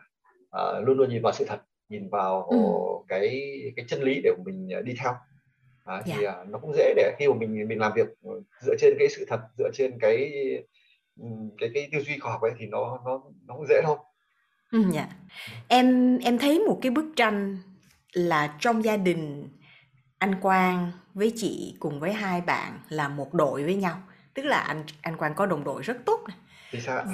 uh, 0.56 0.86
luôn 0.86 0.98
luôn 0.98 1.08
nhìn 1.08 1.22
vào 1.22 1.32
sự 1.32 1.44
thật 1.48 1.62
nhìn 1.88 2.08
vào 2.08 2.50
mm. 2.52 3.06
cái 3.08 3.54
cái 3.76 3.84
chân 3.88 4.02
lý 4.02 4.20
để 4.24 4.30
mình 4.44 4.68
đi 4.84 4.94
theo 5.02 5.12
à, 5.84 6.02
thì 6.04 6.12
yeah. 6.22 6.36
uh, 6.42 6.48
nó 6.48 6.58
cũng 6.58 6.72
dễ 6.74 6.94
để 6.96 7.14
khi 7.18 7.28
mà 7.28 7.34
mình 7.34 7.68
mình 7.68 7.78
làm 7.78 7.92
việc 7.96 8.08
dựa 8.60 8.74
trên 8.78 8.94
cái 8.98 9.08
sự 9.08 9.24
thật 9.28 9.40
dựa 9.58 9.70
trên 9.74 9.98
cái 10.00 10.32
cái 11.58 11.70
cái 11.74 11.88
tư 11.92 11.98
duy 12.00 12.18
khoa 12.18 12.32
học 12.32 12.42
ấy 12.42 12.52
thì 12.58 12.66
nó 12.66 13.00
nó 13.04 13.22
nó 13.46 13.54
cũng 13.54 13.66
dễ 13.68 13.80
thôi. 13.84 13.96
Ừm, 14.74 14.90
dạ. 14.90 15.06
Em 15.68 16.18
em 16.18 16.38
thấy 16.38 16.58
một 16.60 16.78
cái 16.82 16.90
bức 16.90 17.06
tranh 17.16 17.58
là 18.12 18.56
trong 18.60 18.84
gia 18.84 18.96
đình 18.96 19.48
anh 20.18 20.34
Quang 20.40 20.92
với 21.14 21.32
chị 21.36 21.76
cùng 21.80 22.00
với 22.00 22.12
hai 22.12 22.40
bạn 22.40 22.78
là 22.88 23.08
một 23.08 23.34
đội 23.34 23.64
với 23.64 23.74
nhau, 23.74 24.02
tức 24.34 24.42
là 24.42 24.58
anh 24.58 24.84
anh 25.02 25.16
Quang 25.16 25.34
có 25.34 25.46
đồng 25.46 25.64
đội 25.64 25.82
rất 25.82 25.96
tốt 26.06 26.20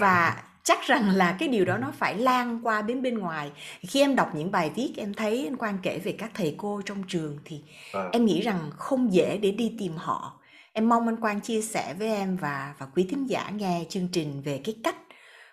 Và 0.01 0.43
chắc 0.65 0.79
rằng 0.83 1.09
là 1.11 1.37
cái 1.39 1.49
điều 1.49 1.65
đó 1.65 1.79
nó 1.79 1.93
phải 1.99 2.19
lan 2.19 2.61
qua 2.63 2.83
đến 2.83 3.03
bên 3.03 3.19
ngoài. 3.19 3.53
Khi 3.81 4.01
em 4.01 4.17
đọc 4.17 4.35
những 4.35 4.51
bài 4.51 4.71
viết 4.77 4.93
em 4.97 5.15
thấy 5.15 5.45
anh 5.47 5.57
Quang 5.57 5.79
kể 5.83 5.99
về 5.99 6.13
các 6.13 6.31
thầy 6.35 6.55
cô 6.59 6.83
trong 6.85 7.03
trường 7.09 7.39
thì 7.45 7.63
À. 7.93 8.09
em 8.13 8.25
nghĩ 8.25 8.41
rằng 8.43 8.71
không 8.77 9.13
dễ 9.13 9.39
để 9.39 9.51
đi 9.51 9.77
tìm 9.79 9.93
họ. 9.97 10.41
Em 10.73 10.89
mong 10.89 11.09
anh 11.09 11.17
Quang 11.17 11.41
chia 11.41 11.63
sẻ 11.63 11.95
với 11.99 12.09
em 12.09 12.37
và 12.37 12.75
và 12.79 12.87
quý 12.95 13.07
thính 13.11 13.27
giả 13.27 13.51
nghe 13.51 13.85
chương 13.89 14.09
trình 14.13 14.43
về 14.43 14.61
cái 14.65 14.77
cách 14.85 14.97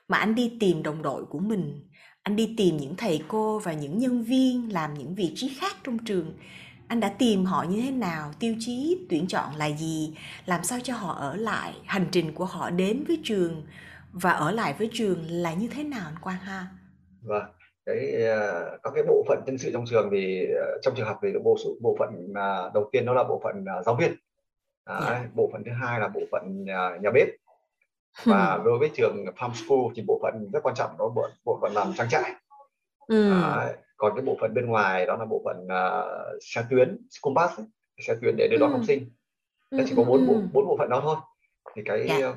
mà 0.07 0.17
anh 0.17 0.35
đi 0.35 0.57
tìm 0.59 0.83
đồng 0.83 1.01
đội 1.01 1.25
của 1.25 1.39
mình, 1.39 1.86
anh 2.27 2.35
đi 2.35 2.53
tìm 2.57 2.77
những 2.77 2.95
thầy 2.97 3.23
cô 3.27 3.59
và 3.59 3.73
những 3.73 3.97
nhân 3.97 4.23
viên 4.23 4.73
làm 4.73 4.93
những 4.93 5.15
vị 5.15 5.31
trí 5.35 5.57
khác 5.59 5.75
trong 5.83 5.97
trường. 5.97 6.33
Anh 6.87 6.99
đã 6.99 7.13
tìm 7.19 7.45
họ 7.45 7.65
như 7.69 7.81
thế 7.81 7.91
nào, 7.91 8.31
tiêu 8.39 8.55
chí 8.59 9.05
tuyển 9.09 9.27
chọn 9.27 9.55
là 9.55 9.65
gì, 9.65 10.13
làm 10.45 10.63
sao 10.63 10.79
cho 10.83 10.93
họ 10.93 11.13
ở 11.13 11.35
lại, 11.35 11.73
hành 11.85 12.05
trình 12.11 12.33
của 12.33 12.45
họ 12.45 12.69
đến 12.69 13.03
với 13.07 13.19
trường 13.23 13.63
và 14.11 14.31
ở 14.31 14.51
lại 14.51 14.75
với 14.77 14.89
trường 14.93 15.25
là 15.29 15.53
như 15.53 15.67
thế 15.67 15.83
nào 15.83 16.01
anh 16.05 16.15
Quang 16.21 16.37
ha? 16.37 16.67
Vâng, 17.21 17.43
cái 17.85 18.13
uh, 18.13 18.81
các 18.83 18.91
cái 18.95 19.03
bộ 19.07 19.25
phận 19.27 19.39
nhân 19.45 19.57
sự 19.57 19.69
trong 19.73 19.85
trường 19.89 20.09
thì 20.11 20.47
uh, 20.51 20.81
trong 20.81 20.93
trường 20.97 21.07
học 21.07 21.19
thì 21.23 21.29
bộ 21.43 21.57
bộ 21.81 21.95
phận 21.99 22.09
uh, 22.29 22.73
đầu 22.73 22.89
tiên 22.91 23.05
đó 23.05 23.13
là 23.13 23.23
bộ 23.23 23.41
phận 23.43 23.55
uh, 23.79 23.85
giáo 23.85 23.95
viên 23.95 24.09
yeah. 24.09 25.01
Dạ. 25.01 25.25
bộ 25.35 25.49
phận 25.53 25.63
thứ 25.65 25.71
hai 25.71 25.99
là 25.99 26.07
bộ 26.07 26.21
phận 26.31 26.63
nhà, 26.65 26.89
nhà 27.01 27.09
bếp 27.13 27.27
và 28.23 28.53
ừ. 28.53 28.61
đối 28.65 28.79
với 28.79 28.89
trường 28.95 29.25
farm 29.25 29.53
school 29.53 29.93
thì 29.95 30.03
bộ 30.07 30.19
phận 30.23 30.49
rất 30.53 30.59
quan 30.63 30.75
trọng 30.75 30.97
đó 30.99 31.09
bộ 31.15 31.27
bộ 31.45 31.59
phận 31.61 31.73
làm 31.73 31.93
trang 31.97 32.09
trại 32.09 32.31
ừ. 33.07 33.31
Đấy, 33.31 33.73
còn 33.97 34.15
cái 34.15 34.25
bộ 34.25 34.37
phận 34.41 34.53
bên 34.53 34.65
ngoài 34.65 35.05
đó 35.05 35.15
là 35.15 35.25
bộ 35.25 35.41
phận 35.45 35.65
uh, 35.65 36.43
xe 36.43 36.63
tuyến 36.69 36.97
bus 37.23 37.57
ấy, 37.57 37.65
xe 38.07 38.15
tuyến 38.21 38.35
để 38.37 38.47
đưa 38.51 38.57
đón 38.57 38.69
ừ. 38.69 38.73
học 38.73 38.81
sinh 38.87 39.09
nó 39.71 39.83
chỉ 39.87 39.93
có 39.97 40.03
bốn 40.03 40.27
bộ 40.27 40.33
bốn 40.53 40.67
bộ 40.67 40.77
phận 40.77 40.89
đó 40.89 40.99
thôi 41.03 41.15
thì 41.75 41.81
cái 41.85 42.07
yeah. 42.07 42.21
Dạ. 42.21 42.33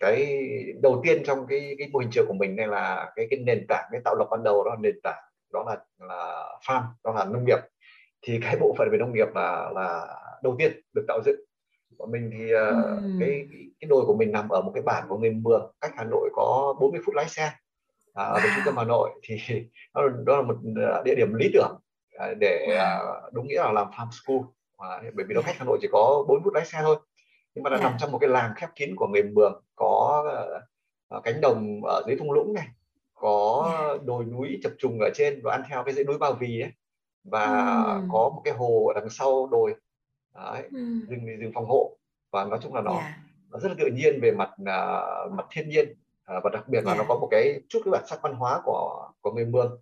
cái 0.00 0.46
đầu 0.82 1.00
tiên 1.04 1.22
trong 1.26 1.46
cái 1.46 1.74
cái 1.78 1.88
mô 1.92 1.98
hình 1.98 2.10
trường 2.12 2.26
của 2.28 2.34
mình 2.34 2.56
này 2.56 2.66
là 2.66 3.12
cái 3.16 3.26
cái 3.30 3.38
nền 3.38 3.66
tảng 3.68 3.88
cái 3.92 4.00
tạo 4.04 4.14
lập 4.18 4.26
ban 4.30 4.42
đầu 4.42 4.64
đó 4.64 4.70
là 4.70 4.76
nền 4.80 5.00
tảng 5.02 5.22
đó 5.52 5.64
là 5.66 5.76
là 6.08 6.44
farm 6.66 6.82
đó 7.04 7.12
là 7.12 7.24
nông 7.24 7.44
nghiệp 7.44 7.58
thì 8.22 8.38
cái 8.42 8.56
bộ 8.60 8.74
phận 8.78 8.88
về 8.92 8.98
nông 8.98 9.12
nghiệp 9.12 9.28
là 9.34 9.70
là 9.74 10.06
đầu 10.42 10.56
tiên 10.58 10.80
được 10.94 11.04
tạo 11.08 11.20
dựng 11.24 11.40
bọn 12.02 12.10
mình 12.12 12.30
thì 12.32 12.50
ừ. 12.50 13.00
cái 13.20 13.46
cái 13.80 13.88
đồi 13.88 14.04
của 14.06 14.16
mình 14.16 14.32
nằm 14.32 14.48
ở 14.48 14.62
một 14.62 14.72
cái 14.74 14.82
bản 14.82 15.04
của 15.08 15.18
người 15.18 15.30
Mường 15.30 15.72
cách 15.80 15.92
Hà 15.96 16.04
Nội 16.04 16.30
có 16.32 16.74
40 16.80 17.00
phút 17.06 17.14
lái 17.14 17.28
xe 17.28 17.52
à, 18.14 18.24
ở 18.24 18.40
trung 18.42 18.62
tâm 18.64 18.76
Hà 18.76 18.84
Nội 18.84 19.10
thì 19.22 19.36
đó, 19.94 20.02
đó 20.24 20.36
là 20.36 20.42
một 20.42 20.56
địa 21.04 21.14
điểm 21.14 21.34
lý 21.34 21.50
tưởng 21.52 21.80
à, 22.18 22.34
để 22.40 22.76
à, 22.78 22.98
đúng 23.32 23.46
nghĩa 23.46 23.62
là 23.62 23.72
làm 23.72 23.86
farm 23.90 24.08
school 24.10 24.40
à, 24.78 25.02
bởi 25.14 25.26
vì 25.28 25.34
nó 25.34 25.40
cách 25.42 25.54
Hà 25.58 25.64
Nội 25.64 25.78
chỉ 25.82 25.88
có 25.92 26.24
4 26.28 26.44
phút 26.44 26.54
lái 26.54 26.64
xe 26.64 26.78
thôi 26.82 26.96
nhưng 27.54 27.62
mà 27.62 27.70
nó 27.70 27.76
yeah. 27.76 27.90
nằm 27.90 27.98
trong 27.98 28.12
một 28.12 28.18
cái 28.18 28.30
làng 28.30 28.52
khép 28.56 28.70
kín 28.74 28.96
của 28.96 29.06
người 29.06 29.22
Mường 29.22 29.62
có 29.74 30.24
uh, 31.16 31.24
cánh 31.24 31.40
đồng 31.40 31.80
ở 31.84 32.02
dưới 32.06 32.16
thung 32.16 32.32
lũng 32.32 32.54
này 32.54 32.68
có 33.14 33.70
yeah. 33.78 34.02
đồi 34.02 34.24
núi 34.24 34.58
chập 34.62 34.72
trùng 34.78 35.00
ở 35.00 35.10
trên 35.14 35.40
và 35.44 35.52
ăn 35.52 35.62
theo 35.68 35.82
cái 35.84 35.94
dãy 35.94 36.04
núi 36.04 36.18
Ba 36.18 36.30
Vì 36.30 36.60
ấy 36.60 36.72
và 37.24 37.46
ừ. 37.94 38.00
có 38.12 38.30
một 38.34 38.42
cái 38.44 38.54
hồ 38.54 38.92
ở 38.94 39.00
đằng 39.00 39.10
sau 39.10 39.48
đồi 39.50 39.74
Đấy, 40.34 40.68
ừ. 40.72 40.78
rừng 41.08 41.26
rừng 41.40 41.52
phòng 41.54 41.66
hộ 41.66 41.96
và 42.30 42.44
nói 42.44 42.58
chung 42.62 42.74
là 42.74 42.80
nó 42.80 42.92
yeah. 42.92 43.12
nó 43.50 43.58
rất 43.58 43.68
là 43.68 43.74
tự 43.78 43.90
nhiên 43.94 44.18
về 44.22 44.30
mặt 44.30 44.50
uh, 44.62 45.32
mặt 45.32 45.46
thiên 45.50 45.68
nhiên 45.68 45.88
uh, 46.36 46.44
và 46.44 46.50
đặc 46.52 46.68
biệt 46.68 46.84
là 46.84 46.92
yeah. 46.92 46.98
nó 46.98 47.04
có 47.08 47.18
một 47.20 47.28
cái 47.30 47.60
chút 47.68 47.80
cái 47.84 47.92
bản 47.92 48.06
sắc 48.06 48.22
văn 48.22 48.34
hóa 48.34 48.60
của 48.64 49.08
của 49.20 49.32
người 49.32 49.46
Mường 49.46 49.80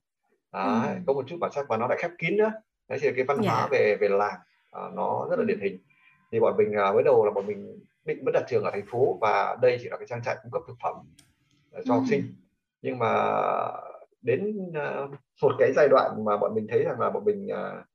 Đấy, 0.53 0.89
ừ. 0.89 0.95
có 1.07 1.13
một 1.13 1.25
chút 1.29 1.37
bản 1.41 1.53
sắc 1.53 1.69
và 1.69 1.77
nó 1.77 1.87
lại 1.87 1.99
khép 2.01 2.11
kín 2.19 2.37
nữa 2.37 2.53
đấy 2.89 2.99
thì 3.03 3.11
cái 3.17 3.25
văn 3.25 3.39
hóa 3.39 3.59
yeah. 3.59 3.71
về 3.71 3.97
về 4.01 4.09
làng 4.09 4.39
uh, 4.87 4.95
nó 4.95 5.27
rất 5.31 5.39
là 5.39 5.45
điển 5.45 5.61
hình 5.61 5.79
thì 6.33 6.41
bọn 6.41 6.57
mình 6.57 6.69
uh, 6.69 6.95
mới 6.95 7.03
đầu 7.05 7.25
là 7.25 7.31
bọn 7.31 7.47
mình 7.47 7.79
định 8.05 8.25
mất 8.25 8.31
đặt 8.35 8.45
trường 8.49 8.65
ở 8.65 8.71
thành 8.71 8.87
phố 8.87 9.19
và 9.21 9.57
đây 9.63 9.79
chỉ 9.83 9.89
là 9.89 9.97
cái 9.97 10.07
trang 10.07 10.23
trại 10.25 10.37
cung 10.43 10.53
cấp 10.53 10.63
thực 10.69 10.77
phẩm 10.83 10.97
uh, 11.79 11.85
cho 11.87 11.95
ừ. 11.95 11.99
học 11.99 12.05
sinh 12.11 12.35
nhưng 12.83 12.99
mà 12.99 13.33
đến 14.23 14.69
uh, 14.69 15.11
một 15.43 15.53
cái 15.59 15.73
giai 15.77 15.89
đoạn 15.89 16.25
mà 16.25 16.37
bọn 16.37 16.55
mình 16.55 16.67
thấy 16.69 16.85
rằng 16.85 17.01
là 17.01 17.11
bọn 17.11 17.25
mình 17.25 17.49
uh, 17.53 17.87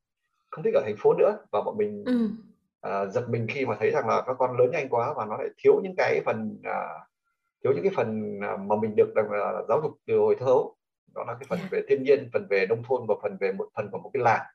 không 0.52 0.64
thích 0.64 0.74
ở 0.74 0.82
thành 0.86 0.96
phố 0.98 1.14
nữa 1.14 1.38
và 1.52 1.62
bọn 1.62 1.78
mình 1.78 2.04
ừ. 2.06 2.30
Uh, 2.88 3.12
giật 3.12 3.30
mình 3.30 3.48
khi 3.50 3.66
mà 3.66 3.76
thấy 3.80 3.92
rằng 3.92 4.08
là 4.08 4.24
các 4.28 4.36
con 4.40 4.58
lớn 4.58 4.72
nhanh 4.72 4.90
quá 4.90 5.14
và 5.18 5.26
nó 5.26 5.38
lại 5.38 5.48
thiếu 5.58 5.82
những 5.84 5.96
cái 5.98 6.22
phần 6.26 6.58
uh, 6.60 7.02
thiếu 7.64 7.74
những 7.74 7.84
cái 7.84 7.92
phần 7.96 8.40
mà 8.40 8.76
mình 8.82 8.96
được 8.96 9.14
uh, 9.20 9.68
giáo 9.70 9.82
dục 9.84 9.92
từ 10.08 10.18
hồi 10.18 10.36
thơ. 10.40 10.56
Đó 11.16 11.24
là 11.28 11.34
cái 11.34 11.46
phần 11.50 11.60
yeah. 11.60 11.72
về 11.72 11.82
thiên 11.88 12.04
nhiên 12.04 12.30
phần 12.34 12.48
về 12.50 12.66
nông 12.70 12.84
thôn 12.84 13.06
và 13.08 13.16
phần 13.22 13.38
về 13.40 13.52
một 13.52 13.68
phần 13.76 13.90
của 13.92 13.98
một 13.98 14.10
cái 14.14 14.24
làng. 14.24 14.46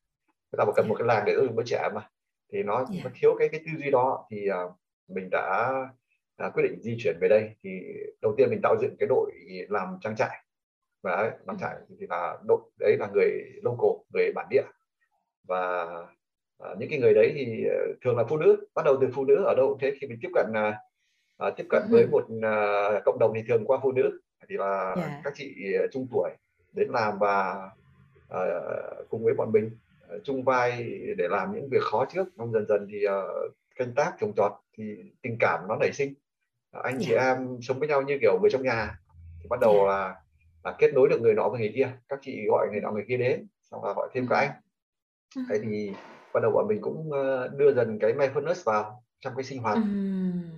Người 0.52 0.58
ta 0.58 0.72
cần 0.76 0.88
một 0.88 0.94
cái 0.98 1.06
làng 1.06 1.24
để 1.26 1.34
giáo 1.34 1.44
dục 1.44 1.56
đứa 1.56 1.62
trẻ 1.66 1.88
mà. 1.94 2.08
Thì 2.52 2.62
nó, 2.62 2.76
yeah. 2.76 3.04
nó 3.04 3.10
thiếu 3.14 3.36
cái 3.38 3.48
cái 3.48 3.60
tư 3.60 3.72
duy 3.78 3.90
đó 3.90 4.26
thì 4.30 4.48
uh, 4.50 4.72
mình 5.08 5.28
đã 5.30 5.72
uh, 6.46 6.54
quyết 6.54 6.62
định 6.62 6.80
di 6.82 6.96
chuyển 6.98 7.18
về 7.20 7.28
đây. 7.28 7.50
Thì 7.62 7.70
đầu 8.22 8.34
tiên 8.36 8.50
mình 8.50 8.60
tạo 8.62 8.76
dựng 8.80 8.96
cái 8.98 9.06
đội 9.06 9.32
làm 9.68 9.98
trang 10.00 10.16
trại. 10.16 10.44
Và 11.02 11.12
ấy, 11.12 11.30
làm 11.46 11.58
trại 11.58 11.74
thì 12.00 12.06
là 12.10 12.38
đội 12.46 12.60
đấy 12.78 12.96
là 13.00 13.08
người 13.14 13.30
local 13.62 13.90
người 14.14 14.32
bản 14.34 14.46
địa. 14.50 14.64
Và 15.48 15.86
uh, 16.60 16.78
những 16.78 16.90
cái 16.90 16.98
người 16.98 17.14
đấy 17.14 17.32
thì 17.34 17.64
uh, 17.66 17.96
thường 18.04 18.16
là 18.16 18.24
phụ 18.24 18.36
nữ 18.36 18.66
bắt 18.74 18.82
đầu 18.84 18.96
từ 19.00 19.08
phụ 19.14 19.24
nữ 19.24 19.44
ở 19.46 19.54
đâu 19.54 19.68
cũng 19.68 19.78
thế. 19.78 19.94
Khi 20.00 20.06
mình 20.06 20.18
tiếp 20.22 20.30
cận 20.34 20.46
uh, 21.46 21.56
tiếp 21.56 21.66
cận 21.68 21.82
với 21.90 22.06
một 22.06 22.24
uh, 22.36 23.04
cộng 23.04 23.18
đồng 23.18 23.32
thì 23.34 23.42
thường 23.48 23.64
qua 23.64 23.78
phụ 23.82 23.92
nữ. 23.92 24.20
Thì 24.48 24.56
là 24.56 24.94
yeah. 24.96 25.10
các 25.24 25.32
chị 25.36 25.54
trung 25.92 26.06
tuổi 26.12 26.30
đến 26.72 26.88
làm 26.90 27.18
và 27.18 27.70
uh, 28.34 29.08
cùng 29.08 29.24
với 29.24 29.34
bọn 29.34 29.52
mình 29.52 29.70
chung 30.24 30.44
vai 30.44 30.82
để 31.16 31.28
làm 31.28 31.54
những 31.54 31.68
việc 31.70 31.82
khó 31.82 32.04
trước. 32.14 32.28
Xong 32.38 32.52
dần 32.52 32.66
dần 32.66 32.86
thì 32.90 33.06
uh, 33.06 33.52
canh 33.76 33.94
tác 33.94 34.12
trồng 34.20 34.32
trọt 34.36 34.52
thì 34.76 35.12
tình 35.22 35.36
cảm 35.40 35.60
nó 35.68 35.76
nảy 35.76 35.92
sinh. 35.92 36.14
Anh 36.72 36.94
yeah. 36.94 37.02
chị 37.06 37.14
em 37.14 37.58
sống 37.62 37.78
với 37.78 37.88
nhau 37.88 38.02
như 38.02 38.18
kiểu 38.20 38.38
người 38.40 38.50
trong 38.50 38.62
nhà. 38.62 38.98
Thì 39.42 39.46
bắt 39.48 39.60
đầu 39.60 39.74
yeah. 39.74 39.88
là 39.88 40.14
là 40.64 40.74
kết 40.78 40.94
nối 40.94 41.08
được 41.08 41.20
người 41.20 41.34
nọ 41.34 41.48
với 41.48 41.60
người 41.60 41.72
kia. 41.74 41.88
Các 42.08 42.18
chị 42.22 42.46
gọi 42.48 42.68
người 42.70 42.80
nọ 42.80 42.90
người 42.90 43.04
kia 43.08 43.16
đến 43.16 43.46
xong 43.70 43.84
là 43.84 43.92
gọi 43.92 44.08
thêm 44.12 44.26
các 44.30 44.36
anh. 44.36 44.50
Ừ. 45.36 45.42
thế 45.50 45.58
thì 45.62 45.92
bắt 46.34 46.40
đầu 46.40 46.50
bọn 46.52 46.68
mình 46.68 46.80
cũng 46.80 47.10
đưa 47.56 47.72
dần 47.72 47.98
cái 47.98 48.12
mindfulness 48.12 48.62
vào 48.64 49.02
trong 49.20 49.32
cái 49.36 49.44
sinh 49.44 49.62
hoạt 49.62 49.76
ừ. 49.76 49.82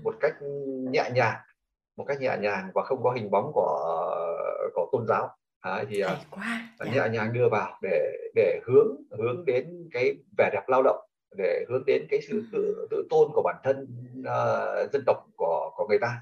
một 0.02 0.14
cách 0.20 0.34
nhẹ 0.90 1.10
nhàng 1.14 1.36
một 1.96 2.04
cách 2.04 2.20
nhẹ 2.20 2.36
nhàng 2.40 2.70
và 2.74 2.82
không 2.82 3.02
có 3.02 3.10
hình 3.10 3.30
bóng 3.30 3.50
của 3.54 3.78
của 4.74 4.88
tôn 4.92 5.06
giáo 5.08 5.36
Đấy, 5.64 5.86
thì 5.90 6.02
Hay 6.02 6.16
quá. 6.30 6.68
nhẹ 6.84 6.92
dạ. 6.94 7.06
nhàng 7.06 7.32
đưa 7.32 7.48
vào 7.48 7.78
để 7.82 8.12
để 8.34 8.60
hướng 8.66 8.96
hướng 9.10 9.44
đến 9.44 9.88
cái 9.92 10.14
vẻ 10.38 10.50
đẹp 10.52 10.62
lao 10.66 10.82
động 10.82 11.00
để 11.36 11.64
hướng 11.68 11.84
đến 11.86 12.06
cái 12.10 12.20
sự 12.28 12.44
tự 12.52 12.86
tự 12.90 13.06
tôn 13.10 13.30
của 13.34 13.42
bản 13.44 13.56
thân 13.64 13.86
uh, 14.20 14.92
dân 14.92 15.02
tộc 15.06 15.16
của 15.36 15.70
của 15.76 15.86
người 15.88 15.98
ta 15.98 16.20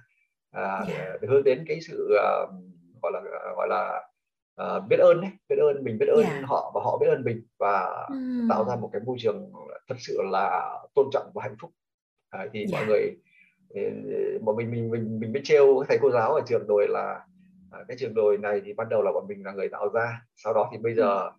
uh, 0.56 0.88
yeah. 0.88 0.88
để, 0.88 1.18
để 1.20 1.28
hướng 1.28 1.44
đến 1.44 1.64
cái 1.68 1.80
sự 1.80 2.08
uh, 2.14 2.50
gọi 3.02 3.12
là 3.12 3.20
gọi 3.56 3.68
là 3.68 4.09
uh, 4.60 4.88
biết 4.88 4.96
ơn 4.96 5.20
đấy 5.20 5.30
biết 5.48 5.56
ơn 5.56 5.84
mình 5.84 5.98
biết 5.98 6.06
ơn 6.06 6.24
yeah. 6.24 6.44
họ 6.44 6.72
và 6.74 6.80
họ 6.84 6.98
biết 6.98 7.06
ơn 7.06 7.24
mình 7.24 7.42
và 7.58 8.06
mm. 8.10 8.48
tạo 8.48 8.64
ra 8.64 8.76
một 8.76 8.90
cái 8.92 9.02
môi 9.06 9.16
trường 9.20 9.52
thật 9.88 9.94
sự 9.98 10.18
là 10.22 10.78
tôn 10.94 11.06
trọng 11.12 11.30
và 11.34 11.42
hạnh 11.42 11.56
phúc 11.60 11.70
uh, 12.36 12.50
thì 12.52 12.60
yeah. 12.60 12.72
mọi 12.72 12.86
người 12.86 13.16
bọn 14.40 14.56
mình 14.56 14.70
mình 14.70 14.90
mình 14.90 15.20
mình 15.20 15.32
biết 15.32 15.40
trêu 15.44 15.84
thầy 15.88 15.98
cô 16.02 16.10
giáo 16.10 16.34
ở 16.34 16.40
trường 16.46 16.66
rồi 16.66 16.88
là 16.88 17.20
à, 17.70 17.78
cái 17.88 17.96
trường 18.00 18.14
đồi 18.14 18.38
này 18.38 18.62
thì 18.64 18.72
ban 18.72 18.88
đầu 18.88 19.02
là 19.02 19.12
bọn 19.12 19.26
mình 19.28 19.44
là 19.44 19.52
người 19.52 19.68
tạo 19.68 19.88
ra 19.88 20.22
sau 20.36 20.54
đó 20.54 20.68
thì 20.72 20.78
bây 20.78 20.94
giờ 20.94 21.18
ừ. 21.18 21.30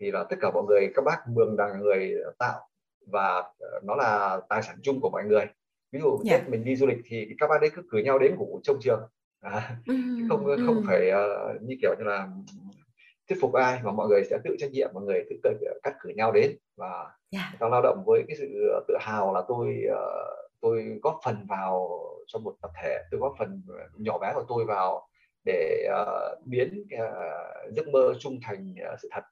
thì 0.00 0.10
là 0.10 0.24
tất 0.30 0.36
cả 0.40 0.50
mọi 0.54 0.62
người 0.68 0.92
các 0.94 1.04
bác 1.04 1.28
mường 1.28 1.56
là 1.58 1.74
người 1.80 2.14
tạo 2.38 2.68
và 3.06 3.42
ờ, 3.58 3.80
nó 3.84 3.94
là 3.94 4.40
tài 4.48 4.62
sản 4.62 4.76
chung 4.82 5.00
của 5.00 5.10
mọi 5.10 5.24
người 5.24 5.44
ví 5.92 6.00
dụ 6.00 6.08
yeah. 6.08 6.24
Dạ. 6.24 6.38
tết 6.38 6.48
mình 6.48 6.64
đi 6.64 6.76
du 6.76 6.86
lịch 6.86 6.98
thì 7.04 7.28
các 7.38 7.50
bác 7.50 7.60
đấy 7.60 7.70
cứ 7.74 7.82
cử 7.90 7.98
nhau 7.98 8.18
đến 8.18 8.34
ngủ 8.36 8.60
trong 8.62 8.76
trường 8.80 9.00
à, 9.40 9.76
ừ. 9.86 9.94
không 10.28 10.44
không 10.66 10.82
phải 10.86 11.10
uh, 11.10 11.62
như 11.62 11.76
kiểu 11.82 11.94
như 11.98 12.04
là 12.04 12.28
thuyết 13.28 13.38
phục 13.40 13.52
ai 13.52 13.80
mà 13.82 13.92
mọi 13.92 14.08
người 14.08 14.24
sẽ 14.24 14.38
tự 14.44 14.56
trách 14.58 14.70
nhiệm 14.70 14.90
mọi 14.94 15.02
người 15.04 15.24
tự, 15.30 15.36
tự 15.42 15.50
cắt 15.82 15.94
cử 16.00 16.10
nhau 16.16 16.32
đến 16.32 16.56
và 16.76 16.88
yeah. 16.96 17.14
Dạ. 17.30 17.56
ta 17.60 17.68
lao 17.68 17.82
động 17.82 18.02
với 18.06 18.24
cái 18.28 18.36
sự 18.36 18.72
tự 18.88 18.94
hào 19.00 19.34
là 19.34 19.42
tôi 19.48 19.82
uh, 19.92 20.50
tôi 20.60 20.98
góp 21.02 21.20
phần 21.24 21.46
vào 21.48 22.00
trong 22.26 22.44
một 22.44 22.54
tập 22.62 22.70
thể 22.82 22.98
tôi 23.10 23.20
góp 23.20 23.34
phần 23.38 23.62
nhỏ 23.96 24.18
bé 24.18 24.32
của 24.34 24.44
tôi 24.48 24.64
vào 24.64 25.08
để 25.44 25.88
uh, 26.02 26.46
biến 26.46 26.86
uh, 26.94 27.72
giấc 27.72 27.88
mơ 27.88 28.14
chung 28.18 28.38
thành 28.42 28.74
uh, 28.92 29.00
sự 29.02 29.08
thật 29.12 29.22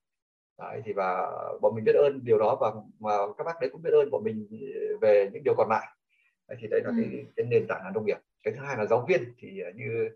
Đấy, 0.58 0.82
thì 0.84 0.92
và 0.92 1.30
bọn 1.60 1.74
mình 1.74 1.84
biết 1.84 1.94
ơn 1.94 2.24
điều 2.24 2.38
đó 2.38 2.56
và 2.60 2.72
mà 2.98 3.12
các 3.38 3.44
bác 3.44 3.60
đấy 3.60 3.70
cũng 3.72 3.82
biết 3.82 3.90
ơn 3.92 4.10
bọn 4.10 4.24
mình 4.24 4.48
về 5.00 5.30
những 5.32 5.44
điều 5.44 5.54
còn 5.54 5.68
lại 5.68 5.86
đấy, 6.48 6.58
thì 6.60 6.68
đấy 6.70 6.80
là 6.84 6.90
ừ. 6.90 6.96
cái, 6.96 7.24
cái 7.36 7.46
nền 7.46 7.66
tảng 7.68 7.84
là 7.84 7.90
nông 7.90 8.06
nghiệp 8.06 8.18
cái 8.42 8.55
thứ 8.55 8.61
hai 8.64 8.77
là 8.77 8.87
giáo 8.87 9.05
viên 9.09 9.35
thì 9.38 9.62
như 9.74 10.09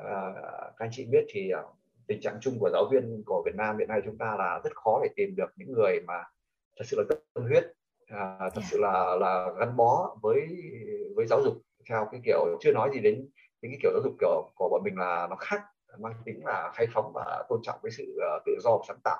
uh, 0.00 0.34
các 0.76 0.84
anh 0.84 0.90
chị 0.92 1.06
biết 1.10 1.24
thì 1.28 1.50
uh, 1.54 1.76
tình 2.06 2.20
trạng 2.20 2.38
chung 2.40 2.58
của 2.58 2.70
giáo 2.72 2.88
viên 2.92 3.22
của 3.26 3.42
Việt 3.46 3.54
Nam 3.54 3.78
hiện 3.78 3.88
nay 3.88 4.00
chúng 4.04 4.18
ta 4.18 4.36
là 4.38 4.60
rất 4.64 4.76
khó 4.76 5.00
để 5.02 5.08
tìm 5.16 5.36
được 5.36 5.50
những 5.56 5.72
người 5.72 6.00
mà 6.06 6.24
thật 6.76 6.84
sự 6.86 6.96
là 6.96 7.04
tâm 7.34 7.44
huyết 7.44 7.64
à, 8.06 8.38
thật 8.40 8.60
yeah. 8.60 8.70
sự 8.70 8.78
là 8.80 9.16
là 9.20 9.52
gắn 9.58 9.76
bó 9.76 10.16
với 10.22 10.48
với 11.16 11.26
giáo 11.26 11.40
dục 11.44 11.54
theo 11.88 12.08
cái 12.12 12.20
kiểu 12.24 12.58
chưa 12.60 12.72
nói 12.72 12.90
gì 12.94 13.00
đến 13.00 13.28
những 13.62 13.72
cái 13.72 13.78
kiểu 13.82 13.90
giáo 13.92 14.02
dục 14.04 14.14
kiểu 14.20 14.52
của 14.54 14.68
bọn 14.68 14.82
mình 14.84 14.98
là 14.98 15.26
nó 15.30 15.36
khác 15.36 15.62
mang 15.98 16.14
tính 16.24 16.44
là 16.44 16.72
khai 16.74 16.86
phóng 16.92 17.12
và 17.14 17.44
tôn 17.48 17.60
trọng 17.62 17.78
cái 17.82 17.90
sự 17.90 18.16
uh, 18.16 18.42
tự 18.46 18.52
do 18.62 18.70
và 18.70 18.84
sáng 18.88 19.00
tạo 19.04 19.18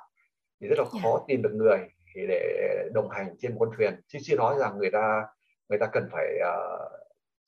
thì 0.61 0.67
rất 0.67 0.79
là 0.79 0.85
khó 0.85 1.09
yeah. 1.09 1.27
tìm 1.27 1.41
được 1.41 1.53
người 1.53 1.77
để 2.15 2.89
đồng 2.93 3.09
hành 3.09 3.35
trên 3.39 3.51
một 3.51 3.57
con 3.59 3.69
thuyền 3.77 4.01
chứ 4.07 4.19
chưa 4.23 4.35
nói 4.35 4.55
rằng 4.59 4.77
người 4.77 4.91
ta 4.91 5.25
người 5.69 5.79
ta 5.79 5.85
cần 5.85 6.07
phải 6.11 6.39
uh, 6.39 7.04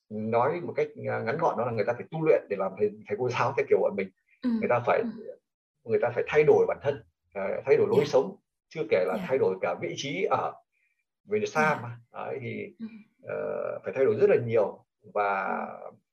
nói 0.09 0.61
một 0.61 0.73
cách 0.75 0.87
ngắn 0.95 1.37
gọn 1.37 1.57
đó 1.57 1.65
là 1.65 1.71
người 1.71 1.85
ta 1.85 1.93
phải 1.93 2.05
tu 2.11 2.25
luyện 2.25 2.45
để 2.49 2.55
làm 2.59 2.71
thầy, 2.77 2.91
thầy 3.07 3.17
cô 3.19 3.29
giáo 3.29 3.53
theo 3.57 3.65
kiểu 3.69 3.79
bọn 3.81 3.95
mình 3.95 4.09
ừ. 4.41 4.49
người 4.59 4.69
ta 4.69 4.79
phải 4.85 4.99
ừ. 4.99 5.09
người 5.83 5.99
ta 6.01 6.09
phải 6.15 6.23
thay 6.27 6.43
đổi 6.43 6.65
bản 6.67 6.77
thân 6.81 7.03
uh, 7.39 7.65
thay 7.65 7.77
đổi 7.77 7.87
lối 7.87 7.97
yeah. 7.97 8.07
sống 8.07 8.35
chưa 8.69 8.83
kể 8.89 9.05
là 9.07 9.13
yeah. 9.13 9.25
thay 9.29 9.37
đổi 9.37 9.55
cả 9.61 9.75
vị 9.81 9.93
trí 9.97 10.23
ở 10.23 10.53
về 11.25 11.45
xa 11.45 11.69
yeah. 11.69 11.81
mà 11.83 11.97
Đấy, 12.13 12.37
thì 12.41 12.73
uh, 13.23 13.83
phải 13.83 13.93
thay 13.95 14.05
đổi 14.05 14.15
rất 14.15 14.29
là 14.29 14.35
nhiều 14.45 14.85
và 15.13 15.67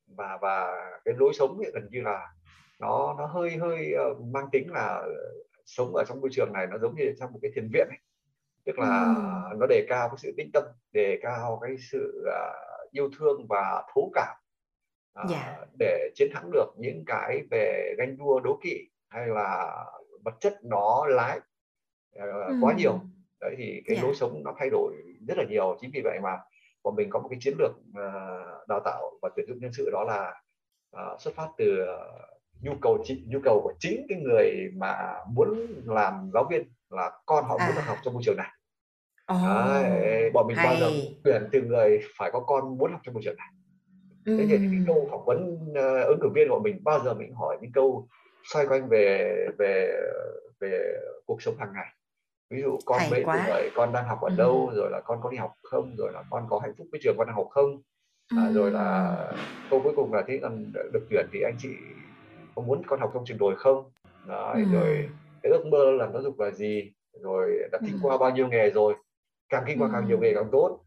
và 0.07 0.39
và 0.41 0.73
cái 1.05 1.15
lối 1.19 1.33
sống 1.35 1.59
ấy, 1.59 1.71
gần 1.75 1.89
như 1.91 2.01
là 2.01 2.35
nó 2.81 3.15
nó 3.19 3.27
hơi 3.27 3.57
hơi 3.57 3.95
uh, 4.11 4.21
mang 4.21 4.47
tính 4.53 4.73
là 4.73 5.03
sống 5.65 5.95
ở 5.95 6.05
trong 6.09 6.21
môi 6.21 6.31
trường 6.33 6.53
này 6.53 6.67
nó 6.67 6.79
giống 6.79 6.95
như 6.97 7.15
trong 7.21 7.33
một 7.33 7.39
cái 7.43 7.51
thiền 7.55 7.69
viện 7.73 7.87
ấy. 7.91 7.99
tức 8.65 8.79
là 8.79 9.15
ừ. 9.51 9.57
nó 9.59 9.67
đề 9.67 9.87
cao 9.89 10.09
cái 10.09 10.17
sự 10.19 10.35
tĩnh 10.37 10.51
tâm 10.53 10.65
đề 10.93 11.19
cao 11.23 11.59
cái 11.63 11.77
sự 11.79 12.25
uh, 12.29 12.74
yêu 12.95 13.11
thương 13.19 13.47
và 13.49 13.83
thấu 13.95 14.11
cảm 14.15 14.37
yeah. 15.15 15.29
Dạ. 15.31 15.67
để 15.79 16.11
chiến 16.15 16.29
thắng 16.35 16.51
được 16.53 16.67
những 16.79 17.05
cái 17.07 17.43
về 17.51 17.95
ganh 17.99 18.17
đua 18.17 18.41
đố 18.41 18.59
kỵ 18.63 18.89
hay 19.09 19.27
là 19.27 19.85
vật 20.25 20.35
chất 20.41 20.55
nó 20.63 21.07
lái 21.07 21.39
uh, 21.39 22.47
ừ. 22.47 22.55
quá 22.61 22.75
nhiều 22.77 23.01
đấy 23.41 23.55
thì 23.59 23.83
cái. 23.87 23.97
Dạ. 23.97 24.03
lối 24.03 24.15
sống 24.15 24.43
nó 24.45 24.55
thay 24.59 24.71
đổi 24.71 24.95
rất 25.29 25.39
là 25.39 25.45
nhiều 25.49 25.77
chính 25.81 25.91
vì 25.95 26.01
vậy 26.05 26.19
mà 26.23 26.39
bọn 26.83 26.95
mình 26.97 27.11
có 27.11 27.19
một 27.19 27.29
cái 27.31 27.39
chiến 27.43 27.55
lược 27.59 27.71
uh, 27.71 28.69
đào 28.69 28.81
tạo 28.85 29.19
và 29.23 29.31
tuyển 29.37 29.47
dụng 29.49 29.59
nhân 29.61 29.73
sự 29.73 29.91
đó 29.93 30.05
là 30.05 30.41
uh, 30.97 31.21
xuất 31.21 31.35
phát 31.35 31.49
từ 31.59 31.83
uh, 31.83 32.35
nhu 32.63 32.73
cầu 32.83 32.99
chính 33.05 33.25
nhu 33.29 33.39
cầu 33.45 33.61
của 33.65 33.73
chính 33.79 34.07
cái 34.09 34.19
người 34.21 34.71
mà 34.77 35.15
muốn 35.33 35.67
làm 35.85 36.31
giáo 36.35 36.47
viên 36.51 36.69
là 36.91 37.11
con 37.27 37.45
họ 37.45 37.57
à. 37.59 37.67
muốn 37.67 37.85
học 37.85 37.97
trong 38.05 38.15
môi 38.15 38.23
trường 38.27 38.37
này 38.37 38.51
oh, 39.33 39.43
Đấy, 39.45 40.31
bọn 40.31 40.47
mình 40.47 40.57
bao 40.57 40.77
giờ 40.81 40.91
tuyển 41.25 41.49
từ 41.53 41.63
người 41.63 42.01
phải 42.19 42.31
có 42.33 42.41
con 42.41 42.79
muốn 42.79 42.93
học 42.93 43.01
trong 43.05 43.15
môi 43.15 43.23
trường 43.25 43.37
này 43.37 43.49
thế 44.27 44.47
thì 44.49 44.59
cái 44.59 44.81
câu 44.87 45.09
phỏng 45.11 45.25
vấn 45.25 45.55
uh, 45.71 46.07
ứng 46.07 46.19
cử 46.23 46.29
viên 46.35 46.49
của 46.49 46.61
mình 46.61 46.85
bao 46.85 47.01
giờ 47.05 47.15
mình 47.15 47.35
hỏi 47.35 47.59
những 47.63 47.73
câu 47.73 48.09
xoay 48.53 48.67
quanh 48.67 48.89
về 48.89 49.35
về 49.59 50.01
về 50.61 50.95
cuộc 51.27 51.43
sống 51.43 51.55
hàng 51.59 51.73
ngày. 51.75 51.87
Ví 52.51 52.63
dụ 52.63 52.79
con 52.85 52.99
Hay 52.99 53.11
mấy 53.11 53.25
tuổi 53.25 53.71
con 53.75 53.93
đang 53.93 54.09
học 54.09 54.21
ở 54.21 54.31
đâu 54.37 54.71
rồi 54.75 54.91
là 54.91 55.01
con 55.01 55.19
có 55.23 55.31
đi 55.31 55.37
học 55.37 55.53
không 55.63 55.95
rồi 55.99 56.13
là 56.13 56.23
con 56.31 56.47
có 56.51 56.59
hạnh 56.59 56.73
phúc 56.79 56.87
với 56.93 57.01
trường 57.03 57.17
con 57.19 57.27
đang 57.27 57.37
học 57.37 57.47
không? 57.51 57.83
À, 58.37 58.51
rồi 58.53 58.71
là 58.71 59.17
câu 59.71 59.81
cuối 59.85 59.93
cùng 59.97 60.15
là 60.15 60.23
thế 60.27 60.39
rằng 60.39 60.73
được 60.93 61.07
tuyển 61.11 61.27
thì 61.33 61.41
anh 61.41 61.55
chị 61.59 61.69
có 62.55 62.63
muốn 62.63 62.83
con 62.87 63.01
học 63.01 63.11
trong 63.15 63.25
trường 63.27 63.39
đồi 63.39 63.55
không? 63.57 63.91
Đấy, 64.27 64.65
rồi 64.73 65.09
cái 65.43 65.53
ước 65.53 65.67
mơ 65.67 65.91
làm 65.91 66.13
giáo 66.13 66.23
dục 66.23 66.41
là 66.41 66.51
gì? 66.51 66.93
Rồi 67.23 67.59
đã 67.73 67.79
kinh 67.87 67.99
qua 68.03 68.19
bao 68.19 68.31
nhiêu 68.31 68.49
nghề 68.49 68.71
rồi 68.71 68.95
càng 69.49 69.65
kinh 69.67 69.83
qua 69.83 69.89
càng 69.93 70.09
nhiều 70.09 70.19
nghề 70.19 70.35
càng 70.35 70.49
tốt 70.53 70.81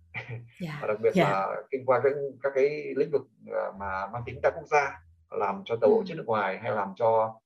yeah. 0.62 0.76
và 0.82 0.88
đặc 0.88 0.98
biệt 1.02 1.15
yeah. 1.15 1.32
là 1.32 1.56
kinh 1.72 1.86
qua 1.86 2.02
các 2.04 2.13
các 2.43 2.52
cái 2.56 2.93
lĩnh 2.96 3.12
vực 3.12 3.22
mà 3.80 4.08
mang 4.08 4.24
tính 4.26 4.39
đa 4.43 4.52
quốc 4.56 4.67
gia 4.67 5.00
làm 5.32 5.62
cho 5.65 5.76
tổ 5.82 6.04
chức 6.08 6.17
nước 6.17 6.26
ngoài 6.26 6.58
hay 6.58 6.72
làm 6.72 6.93
cho 6.96 7.39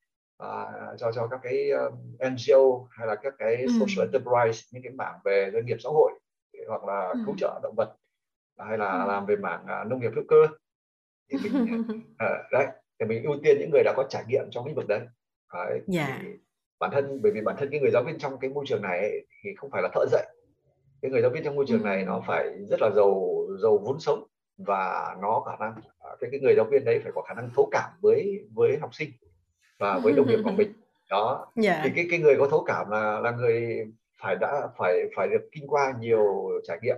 uh, 0.44 0.98
cho 0.98 1.12
cho 1.12 1.28
các 1.28 1.40
cái 1.44 1.70
um, 1.70 1.94
NGO 2.34 2.88
hay 2.92 3.08
là 3.08 3.16
các 3.16 3.34
cái 3.38 3.66
social 3.80 4.08
enterprise 4.08 4.68
những 4.72 4.84
cái 4.84 4.94
mảng 4.94 5.20
về 5.26 5.52
doanh 5.54 5.66
nghiệp 5.66 5.78
xã 5.84 5.90
hội 5.90 6.12
hoặc 6.68 6.84
là 6.84 7.14
cứu 7.26 7.36
trợ 7.38 7.60
động 7.64 7.76
vật 7.78 7.96
hay 8.58 8.78
là 8.78 9.06
làm 9.06 9.26
về 9.26 9.36
mảng 9.36 9.64
uh, 9.64 9.88
nông 9.88 10.00
nghiệp 10.00 10.12
hữu 10.16 10.24
cơ 10.28 10.48
thì 11.32 11.38
mình 11.44 11.82
uh, 11.82 12.18
đấy 12.52 12.68
thì 13.00 13.06
mình 13.06 13.24
ưu 13.24 13.36
tiên 13.44 13.58
những 13.60 13.70
người 13.72 13.84
đã 13.84 13.94
có 13.98 14.04
trải 14.10 14.24
nghiệm 14.28 14.46
trong 14.52 14.66
lĩnh 14.66 14.76
vực 14.76 14.88
đấy, 14.88 15.02
đấy 15.54 15.72
yeah. 15.72 15.86
Dạ. 15.88 16.20
thì 16.22 16.28
bản 16.80 16.92
thân 16.94 17.20
bởi 17.22 17.32
vì 17.32 17.42
bản 17.42 17.56
thân 17.60 17.70
cái 17.72 17.80
người 17.80 17.92
giáo 17.92 18.04
viên 18.04 18.18
trong 18.18 18.40
cái 18.40 18.50
môi 18.50 18.66
trường 18.68 18.82
này 18.82 19.00
ấy, 19.00 19.26
thì 19.44 19.50
không 19.58 19.72
phải 19.72 19.82
là 19.82 19.90
thợ 19.94 20.06
dạy 20.12 20.28
cái 21.02 21.12
người 21.12 21.22
giáo 21.22 21.32
viên 21.32 21.44
trong 21.44 21.56
môi 21.56 21.66
trường 21.68 21.84
này 21.84 22.04
nó 22.06 22.22
phải 22.28 22.66
rất 22.70 22.82
là 22.82 22.90
giàu 22.96 23.46
giàu 23.62 23.78
vốn 23.78 24.00
sống 24.00 24.24
và 24.58 25.16
nó 25.22 25.44
khả 25.48 25.52
năng 25.60 25.74
cái 26.20 26.30
cái 26.32 26.40
người 26.40 26.54
giáo 26.56 26.66
viên 26.72 26.86
đấy 26.86 27.00
phải 27.04 27.12
có 27.16 27.22
khả 27.22 27.34
năng 27.34 27.50
thấu 27.56 27.70
cảm 27.72 27.90
với 28.02 28.46
với 28.54 28.78
học 28.78 28.96
sinh 28.96 29.10
và 29.80 30.00
với 30.00 30.14
đồng 30.14 30.28
nghiệp 30.28 30.40
của 30.44 30.52
mình 30.52 30.74
đó 31.10 31.52
yeah. 31.64 31.76
Dạ. 31.76 31.82
thì 31.84 31.92
cái 31.96 32.08
cái 32.10 32.20
người 32.20 32.36
có 32.40 32.48
thấu 32.48 32.64
cảm 32.64 32.90
là 32.90 33.20
là 33.20 33.32
người 33.32 33.86
phải 34.22 34.36
đã 34.36 34.68
phải 34.78 35.10
phải 35.16 35.28
được 35.28 35.50
kinh 35.52 35.68
qua 35.68 35.94
nhiều 36.00 36.50
trải 36.64 36.80
nghiệm 36.82 36.98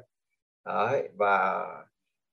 đấy 0.65 1.09
và 1.17 1.65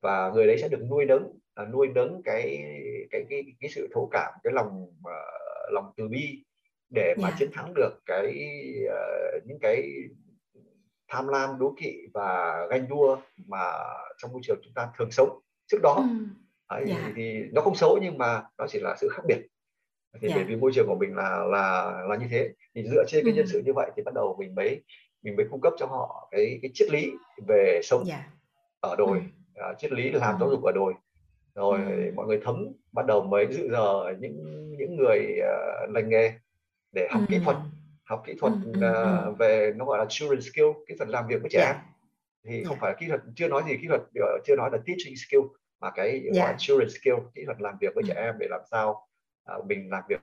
và 0.03 0.31
người 0.35 0.47
đấy 0.47 0.59
sẽ 0.59 0.69
được 0.69 0.83
nuôi 0.91 1.05
nấng 1.05 1.39
à, 1.55 1.65
nuôi 1.65 1.89
nấng 1.89 2.23
cái 2.25 2.65
cái 3.11 3.25
cái 3.31 3.45
cái 3.61 3.71
sự 3.71 3.89
thấu 3.95 4.09
cảm 4.13 4.33
cái 4.43 4.53
lòng 4.53 4.83
uh, 4.83 5.73
lòng 5.73 5.93
từ 5.97 6.09
bi 6.09 6.45
để 6.91 7.15
mà 7.19 7.29
yeah. 7.29 7.33
Dạ. 7.33 7.37
chiến 7.39 7.51
thắng 7.53 7.75
được 7.75 7.91
cái 8.07 8.55
uh, 8.87 9.47
những 9.47 9.59
cái 9.61 9.93
tham 11.11 11.29
lam 11.29 11.59
đố 11.59 11.75
kỵ 11.81 11.95
và 12.15 12.57
ganh 12.71 12.89
đua 12.89 13.17
mà 13.47 13.73
trong 14.19 14.33
môi 14.33 14.41
trường 14.45 14.61
chúng 14.65 14.75
ta 14.75 14.89
thường 14.99 15.11
sống 15.11 15.41
trước 15.67 15.79
đó 15.83 15.95
ừ. 15.95 16.27
Đấy. 16.71 16.85
Dạ. 16.89 17.13
thì 17.17 17.45
nó 17.53 17.63
không 17.63 17.75
xấu 17.75 17.99
nhưng 18.03 18.19
mà 18.19 18.43
nó 18.59 18.67
chỉ 18.69 18.81
là 18.81 18.97
sự 19.01 19.09
khác 19.09 19.23
biệt 19.27 19.39
thì 20.21 20.29
yeah. 20.29 20.37
bởi 20.37 20.45
vì 20.45 20.57
môi 20.57 20.71
trường 20.75 20.87
của 20.87 20.97
mình 21.01 21.15
là 21.15 21.45
là 21.45 21.93
là 22.09 22.17
như 22.17 22.27
thế 22.31 22.51
thì 22.75 22.83
dựa 22.91 23.05
trên 23.09 23.25
cái 23.25 23.35
nhân 23.35 23.47
sự 23.47 23.63
như 23.67 23.73
vậy 23.73 23.91
thì 23.97 24.03
bắt 24.03 24.15
đầu 24.15 24.37
mình 24.39 24.55
mới 24.55 24.83
mình 25.23 25.37
mới 25.37 25.47
cung 25.51 25.61
cấp 25.61 25.73
cho 25.79 25.87
họ 25.87 26.29
cái 26.31 26.59
cái 26.63 26.71
triết 26.75 26.91
lý 26.91 27.13
về 27.47 27.81
sống 27.83 28.05
yeah. 28.09 28.23
ở 28.81 28.97
đồi 28.97 29.23
ừ. 29.55 29.63
triết 29.79 29.93
lý 29.93 30.11
làm 30.11 30.37
giáo 30.41 30.51
dục 30.51 30.63
ở 30.63 30.73
đồi 30.73 30.95
rồi 31.55 31.79
ừ. 31.87 32.13
mọi 32.15 32.27
người 32.27 32.41
thấm 32.45 32.73
bắt 32.93 33.07
đầu 33.07 33.23
mới 33.23 33.47
dự 33.51 33.69
giờ 33.71 34.15
những 34.21 34.67
những 34.79 34.97
người 34.97 35.39
uh, 35.39 35.91
lành 35.95 36.09
nghề 36.09 36.33
để 36.93 37.09
học 37.11 37.23
ừ. 37.29 37.33
kỹ 37.33 37.41
thuật 37.45 37.57
học 38.11 38.23
kỹ 38.27 38.35
thuật 38.41 38.53
ừ, 38.65 38.71
uh, 39.31 39.39
về 39.39 39.73
nó 39.77 39.85
gọi 39.85 39.99
là 39.99 40.07
children 40.09 40.41
skill 40.41 40.67
kỹ 40.89 40.95
thuật 40.99 41.09
làm 41.09 41.27
việc 41.27 41.41
với 41.41 41.51
trẻ 41.51 41.61
yeah. 41.61 41.77
em 41.77 41.85
thì 42.45 42.55
yeah. 42.55 42.67
không 42.67 42.79
phải 42.81 42.95
kỹ 42.99 43.07
thuật 43.09 43.21
chưa 43.37 43.49
nói 43.49 43.63
gì 43.69 43.77
kỹ 43.81 43.87
thuật 43.89 44.01
chưa 44.47 44.57
nói 44.57 44.71
là 44.73 44.79
teaching 44.87 45.17
skill 45.17 45.41
mà 45.81 45.91
cái 45.91 46.09
yeah. 46.09 46.35
gọi 46.37 46.53
là 46.53 46.57
children 46.59 46.89
skill 46.91 47.15
kỹ 47.35 47.45
thuật 47.45 47.61
làm 47.61 47.75
việc 47.81 47.95
với 47.95 48.05
ừ. 48.07 48.09
trẻ 48.09 48.15
em 48.15 48.35
để 48.39 48.47
làm 48.51 48.61
sao 48.71 49.07
uh, 49.57 49.67
mình 49.67 49.91
làm 49.91 50.03
việc 50.09 50.21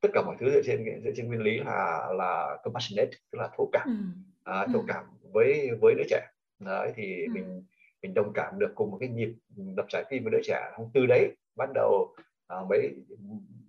tất 0.00 0.08
cả 0.14 0.22
mọi 0.26 0.36
thứ 0.40 0.50
dựa 0.50 0.62
trên 0.64 1.00
dựa 1.04 1.10
trên 1.16 1.26
nguyên 1.26 1.40
lý 1.40 1.58
là 1.58 2.08
là 2.18 2.56
compassionate 2.62 3.10
tức 3.32 3.38
là 3.38 3.48
thấu 3.56 3.70
cảm 3.72 4.14
ừ. 4.44 4.62
uh, 4.62 4.68
thấu 4.72 4.84
cảm 4.88 5.04
với 5.32 5.70
với 5.80 5.94
đứa 5.94 6.04
trẻ 6.10 6.26
đấy 6.58 6.92
thì 6.96 7.22
ừ. 7.22 7.30
mình 7.32 7.64
mình 8.02 8.14
đồng 8.14 8.32
cảm 8.34 8.58
được 8.58 8.72
cùng 8.74 8.90
một 8.90 8.98
cái 9.00 9.08
nhịp 9.08 9.32
đập 9.56 9.86
trái 9.88 10.04
tim 10.10 10.22
với 10.24 10.32
đứa 10.32 10.42
trẻ 10.44 10.70
từ 10.94 11.06
đấy 11.06 11.36
bắt 11.56 11.68
đầu 11.74 12.16
uh, 12.60 12.68
mới 12.68 12.94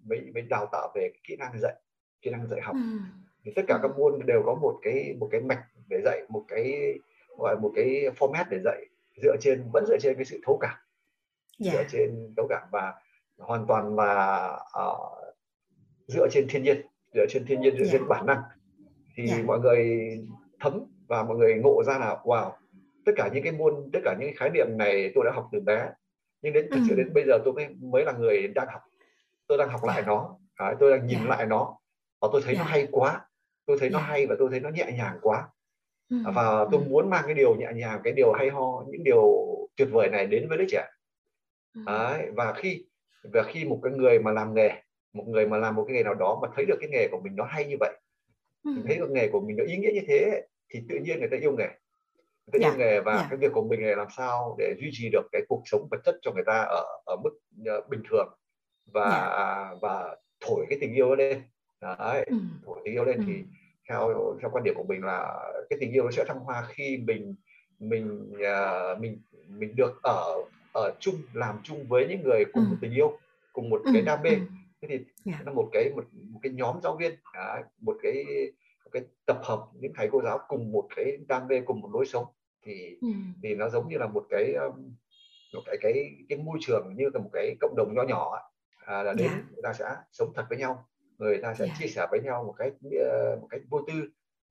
mới 0.04 0.32
mới 0.34 0.44
đào 0.50 0.70
tạo 0.72 0.92
về 0.96 1.12
kỹ 1.24 1.36
năng 1.36 1.60
dạy 1.60 1.76
kỹ 2.22 2.32
năng 2.32 2.48
dạy 2.48 2.62
học 2.62 2.76
ừ. 2.76 3.00
Thì 3.44 3.52
tất 3.56 3.62
cả 3.68 3.80
các 3.82 3.92
môn 3.98 4.26
đều 4.26 4.44
có 4.46 4.56
một 4.56 4.80
cái 4.82 5.16
một 5.20 5.28
cái 5.32 5.42
mạch 5.42 5.64
để 5.88 6.02
dạy 6.06 6.22
một 6.30 6.44
cái 6.48 6.94
gọi 7.38 7.58
một 7.62 7.72
cái 7.76 8.06
format 8.20 8.46
để 8.50 8.60
dạy 8.64 8.86
dựa 9.22 9.36
trên 9.42 9.70
vẫn 9.74 9.86
dựa 9.88 9.98
trên 10.02 10.16
cái 10.16 10.26
sự 10.26 10.40
thấu 10.46 10.58
cảm 10.62 10.76
yeah. 11.66 11.74
dựa 11.74 11.84
dạ. 11.84 11.88
trên 11.92 12.34
thấu 12.38 12.48
cảm 12.50 12.68
và 12.72 12.94
hoàn 13.38 13.66
toàn 13.68 13.96
là 13.96 14.52
uh, 14.82 15.36
dựa 16.08 16.28
trên 16.32 16.48
thiên 16.50 16.64
nhiên 16.64 16.82
dựa 17.14 17.26
trên 17.30 17.46
thiên 17.46 17.62
nhiên 17.62 17.74
dựa 17.74 17.84
yeah. 17.84 17.92
trên 17.92 18.02
dạ. 18.02 18.08
bản 18.10 18.26
năng 18.26 18.42
thì 19.16 19.28
yeah. 19.28 19.40
Dạ. 19.40 19.46
mọi 19.46 19.60
người 19.60 20.10
thấm 20.60 20.86
và 21.08 21.24
mọi 21.24 21.38
người 21.38 21.56
ngộ 21.56 21.84
ra 21.84 21.98
là 21.98 22.18
wow 22.24 22.52
tất 23.06 23.12
cả 23.16 23.30
những 23.34 23.44
cái 23.44 23.52
môn 23.52 23.90
tất 23.94 24.00
cả 24.04 24.16
những 24.20 24.32
khái 24.38 24.50
niệm 24.50 24.68
này 24.78 25.12
tôi 25.16 25.26
đã 25.26 25.32
học 25.32 25.50
từ 25.52 25.60
bé 25.60 25.90
nhưng 26.42 26.54
đến 26.54 26.70
ừ. 26.70 26.96
đến 26.96 27.14
bây 27.14 27.24
giờ 27.28 27.40
tôi 27.46 27.54
mới 27.54 27.68
mới 27.80 28.06
là 28.06 28.12
người 28.12 28.48
đang 28.48 28.68
học 28.68 28.82
tôi 29.48 29.58
đang 29.58 29.70
học 29.70 29.84
lại 29.84 30.04
nó 30.08 30.38
tôi 30.80 30.92
đang 30.92 31.08
nhìn 31.08 31.18
yeah. 31.18 31.30
lại 31.30 31.46
nó 31.46 31.78
và 32.22 32.28
tôi 32.32 32.42
thấy 32.46 32.56
yeah. 32.56 32.66
nó 32.66 32.72
hay 32.72 32.88
quá 32.92 33.26
tôi 33.70 33.78
thấy 33.80 33.90
nó 33.90 34.00
hay 34.00 34.26
và 34.26 34.36
tôi 34.40 34.50
thấy 34.50 34.60
nó 34.60 34.70
nhẹ 34.70 34.92
nhàng 34.98 35.18
quá 35.22 35.48
ừ. 36.10 36.18
và 36.36 36.66
tôi 36.72 36.82
ừ. 36.82 36.90
muốn 36.90 37.10
mang 37.10 37.24
cái 37.26 37.34
điều 37.34 37.56
nhẹ 37.56 37.68
nhàng 37.76 38.02
cái 38.04 38.14
điều 38.14 38.34
hay 38.34 38.50
ho 38.50 38.84
những 38.88 39.04
điều 39.04 39.46
tuyệt 39.76 39.88
vời 39.92 40.10
này 40.10 40.28
đến 40.28 40.50
với 40.50 40.58
đứa 40.58 40.66
trẻ 40.70 40.88
ừ. 41.76 41.82
Đấy, 41.86 42.28
và 42.36 42.54
khi 42.54 42.86
và 43.34 43.44
khi 43.44 43.66
một 43.66 43.80
cái 43.84 43.94
người 43.94 44.20
mà 44.20 44.32
làm 44.32 44.54
nghề 44.54 44.72
một 45.14 45.24
người 45.28 45.48
mà 45.48 45.58
làm 45.58 45.76
một 45.76 45.86
cái 45.88 45.96
nghề 45.96 46.04
nào 46.04 46.14
đó 46.14 46.40
mà 46.42 46.48
thấy 46.56 46.66
được 46.66 46.78
cái 46.82 46.90
nghề 46.90 47.08
của 47.12 47.22
mình 47.24 47.36
nó 47.36 47.44
hay 47.44 47.66
như 47.66 47.76
vậy 47.80 48.00
thấy 48.86 48.98
được 48.98 49.12
nghề 49.12 49.28
của 49.28 49.42
mình 49.42 49.58
nó 49.58 49.64
ý 49.64 49.78
nghĩa 49.78 49.92
như 49.94 50.02
thế 50.08 50.48
thì 50.70 50.82
tự 50.90 50.96
nhiên 50.96 51.20
người 51.20 51.30
ta 51.32 51.38
yêu 51.38 51.56
nghề 51.58 51.68
ta 52.52 52.60
yeah. 52.62 52.74
dạ, 52.74 52.78
nghề 52.78 53.02
và 53.02 53.12
yeah. 53.12 53.24
Dạ. 53.24 53.28
cái 53.30 53.38
việc 53.38 53.52
của 53.54 53.64
mình 53.64 53.86
là 53.86 53.96
làm 53.96 54.08
sao 54.18 54.56
để 54.60 54.76
duy 54.82 54.90
trì 54.92 55.10
được 55.10 55.28
cái 55.32 55.42
cuộc 55.50 55.62
sống 55.66 55.88
vật 55.92 56.00
chất 56.06 56.16
cho 56.22 56.32
người 56.32 56.44
ta 56.46 56.66
ở 56.70 56.86
ở 57.06 57.16
mức 57.24 57.40
uh, 57.78 57.90
bình 57.90 58.02
thường 58.10 58.28
và 58.94 59.10
yeah. 59.10 59.72
Dạ. 59.72 59.76
và 59.82 60.16
thổi 60.40 60.66
cái 60.70 60.78
tình 60.82 60.94
yêu 60.94 61.16
lên 61.16 61.42
đấy 61.82 62.26
ừ. 62.28 62.38
thổi 62.66 62.80
tình 62.86 62.94
yêu 62.94 63.06
lên 63.06 63.18
ừ. 63.18 63.24
thì 63.28 63.44
theo 63.90 64.36
theo 64.42 64.50
quan 64.54 64.64
điểm 64.64 64.74
của 64.78 64.86
mình 64.88 65.04
là 65.04 65.52
cái 65.70 65.80
tình 65.80 65.92
yêu 65.92 66.04
nó 66.04 66.12
sẽ 66.12 66.26
thăng 66.28 66.40
hoa 66.40 66.68
khi 66.70 66.98
mình 66.98 67.36
mình 67.80 68.32
uh, 68.34 69.00
mình 69.00 69.22
mình 69.48 69.76
được 69.76 70.00
ở 70.04 70.36
ở 70.74 70.92
chung 71.00 71.16
làm 71.34 71.60
chung 71.64 71.88
với 71.88 72.08
những 72.08 72.24
người 72.24 72.44
cùng 72.54 72.64
ừ. 72.64 72.70
một 72.70 72.76
tình 72.82 72.94
yêu 72.94 73.18
cùng 73.54 73.70
một 73.70 73.82
ừ. 73.86 73.92
cái 73.94 74.02
đam 74.02 74.20
mê 74.24 74.30
ừ. 74.30 74.40
thế 74.82 74.88
thì 74.88 75.00
yeah. 75.26 75.46
nó 75.46 75.54
một 75.54 75.70
cái 75.72 75.92
một, 75.96 76.04
một 76.14 76.40
cái 76.44 76.52
nhóm 76.52 76.80
giáo 76.84 76.98
viên 77.00 77.16
à, 77.34 77.64
một 77.82 77.98
cái 78.02 78.26
một 78.86 78.90
cái 78.92 79.04
tập 79.26 79.40
hợp 79.44 79.66
những 79.74 79.94
thầy 79.96 80.10
cô 80.12 80.22
giáo 80.22 80.40
cùng 80.48 80.72
một 80.72 80.88
cái 80.96 81.18
đam 81.28 81.48
mê 81.48 81.62
cùng 81.62 81.82
một 81.82 81.90
lối 81.94 82.06
sống 82.06 82.26
thì 82.64 82.98
ừ. 83.02 83.08
thì 83.44 83.56
nó 83.56 83.70
giống 83.70 83.90
như 83.90 83.98
là 83.98 84.08
một 84.08 84.26
cái 84.30 84.54
um, 84.54 84.96
một 85.54 85.62
cái 85.66 85.78
cái 85.82 86.12
cái 86.30 86.38
môi 86.38 86.58
trường 86.62 86.96
như 86.96 87.10
là 87.14 87.20
một 87.20 87.30
cái 87.34 87.56
cộng 87.62 87.76
đồng 87.78 87.94
nhỏ 87.94 88.04
nhỏ 88.04 88.52
à, 88.86 89.04
là 89.04 89.14
đến 89.14 89.28
yeah. 89.28 89.44
người 89.54 89.62
ta 89.64 89.74
sẽ 89.74 89.86
sống 90.12 90.34
thật 90.36 90.46
với 90.50 90.58
nhau 90.58 90.86
người 91.20 91.40
ta 91.42 91.54
sẽ 91.54 91.66
yeah. 91.66 91.78
chia 91.80 91.88
sẻ 91.88 92.08
với 92.12 92.20
nhau 92.20 92.44
một 92.44 92.56
cách 92.58 92.74
một 93.42 93.48
cách 93.50 93.62
vô 93.70 93.82
tư 93.88 93.94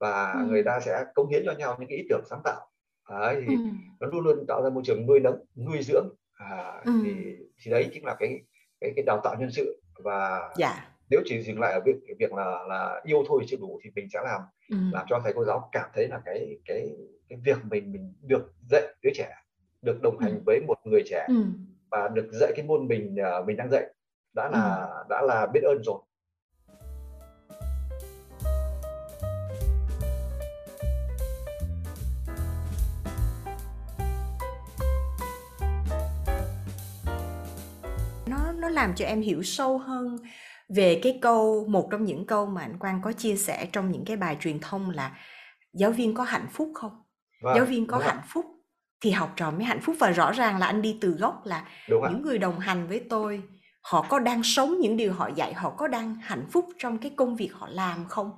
và 0.00 0.32
ừ. 0.32 0.46
người 0.48 0.62
ta 0.62 0.80
sẽ 0.80 1.04
cống 1.14 1.28
hiến 1.28 1.42
cho 1.46 1.52
nhau 1.52 1.76
những 1.78 1.88
cái 1.88 1.98
ý 1.98 2.06
tưởng 2.08 2.22
sáng 2.30 2.40
tạo 2.44 2.66
Đấy, 3.10 3.44
thì 3.48 3.54
ừ. 3.54 3.60
nó 4.00 4.06
luôn 4.06 4.24
luôn 4.24 4.44
tạo 4.48 4.62
ra 4.62 4.70
môi 4.70 4.82
trường 4.86 5.06
nuôi 5.06 5.20
nấng 5.20 5.44
nuôi 5.56 5.78
dưỡng 5.82 6.08
à, 6.34 6.80
ừ. 6.84 6.92
thì 7.04 7.36
thì 7.62 7.70
đấy 7.70 7.90
chính 7.92 8.04
là 8.04 8.16
cái 8.18 8.40
cái 8.80 8.92
cái 8.96 9.04
đào 9.06 9.20
tạo 9.24 9.36
nhân 9.40 9.50
sự 9.50 9.82
và 10.04 10.38
yeah. 10.38 10.52
Dạ. 10.56 10.88
nếu 11.10 11.20
chỉ 11.24 11.42
dừng 11.42 11.60
lại 11.60 11.72
ở 11.72 11.80
việc 11.84 11.96
việc 12.18 12.32
là 12.32 12.64
là 12.68 13.00
yêu 13.04 13.24
thôi 13.28 13.44
chưa 13.46 13.56
đủ 13.56 13.80
thì 13.84 13.90
mình 13.94 14.08
sẽ 14.12 14.20
làm 14.24 14.40
ừ. 14.70 14.76
làm 14.92 15.06
cho 15.08 15.20
thầy 15.24 15.32
cô 15.32 15.44
giáo 15.44 15.68
cảm 15.72 15.90
thấy 15.94 16.08
là 16.08 16.20
cái 16.24 16.58
cái 16.64 16.96
cái 17.28 17.38
việc 17.44 17.58
mình 17.70 17.92
mình 17.92 18.14
được 18.22 18.52
dạy 18.70 18.82
đứa 19.02 19.10
trẻ 19.14 19.34
được 19.82 20.02
đồng 20.02 20.18
hành 20.18 20.34
ừ. 20.34 20.42
với 20.46 20.60
một 20.66 20.78
người 20.84 21.02
trẻ 21.06 21.26
ừ. 21.28 21.44
và 21.90 22.08
được 22.08 22.28
dạy 22.32 22.52
cái 22.56 22.66
môn 22.66 22.88
mình 22.88 23.16
à, 23.16 23.40
mình 23.46 23.56
đang 23.56 23.70
dạy 23.70 23.86
đã 24.32 24.50
là 24.50 24.86
ừ. 24.86 25.04
đã 25.08 25.22
là 25.22 25.46
biết 25.46 25.60
ơn 25.62 25.82
rồi 25.84 25.98
nó 38.60 38.68
làm 38.68 38.94
cho 38.94 39.04
em 39.04 39.20
hiểu 39.20 39.42
sâu 39.42 39.78
hơn 39.78 40.18
về 40.68 41.00
cái 41.02 41.18
câu 41.22 41.66
một 41.68 41.88
trong 41.90 42.04
những 42.04 42.26
câu 42.26 42.46
mà 42.46 42.60
anh 42.60 42.78
Quang 42.78 43.00
có 43.02 43.12
chia 43.12 43.36
sẻ 43.36 43.68
trong 43.72 43.90
những 43.90 44.04
cái 44.04 44.16
bài 44.16 44.36
truyền 44.40 44.60
thông 44.60 44.90
là 44.90 45.16
giáo 45.72 45.90
viên 45.90 46.14
có 46.14 46.22
hạnh 46.24 46.46
phúc 46.52 46.70
không? 46.74 47.02
Vâng, 47.42 47.54
giáo 47.56 47.64
viên 47.64 47.86
có 47.86 47.98
hạnh 47.98 48.22
phúc 48.28 48.44
thì 49.00 49.10
học 49.10 49.32
trò 49.36 49.50
mới 49.50 49.64
hạnh 49.64 49.80
phúc 49.80 49.96
và 49.98 50.10
rõ 50.10 50.32
ràng 50.32 50.58
là 50.58 50.66
anh 50.66 50.82
đi 50.82 50.98
từ 51.00 51.10
gốc 51.10 51.46
là 51.46 51.64
đúng 51.88 52.02
những 52.02 52.22
người 52.22 52.38
đồng 52.38 52.58
hành 52.58 52.88
với 52.88 53.00
tôi 53.10 53.42
họ 53.82 54.06
có 54.08 54.18
đang 54.18 54.42
sống 54.42 54.80
những 54.80 54.96
điều 54.96 55.12
họ 55.12 55.30
dạy 55.34 55.54
họ 55.54 55.70
có 55.70 55.88
đang 55.88 56.14
hạnh 56.14 56.46
phúc 56.52 56.66
trong 56.78 56.98
cái 56.98 57.12
công 57.16 57.36
việc 57.36 57.50
họ 57.52 57.68
làm 57.70 58.04
không 58.08 58.30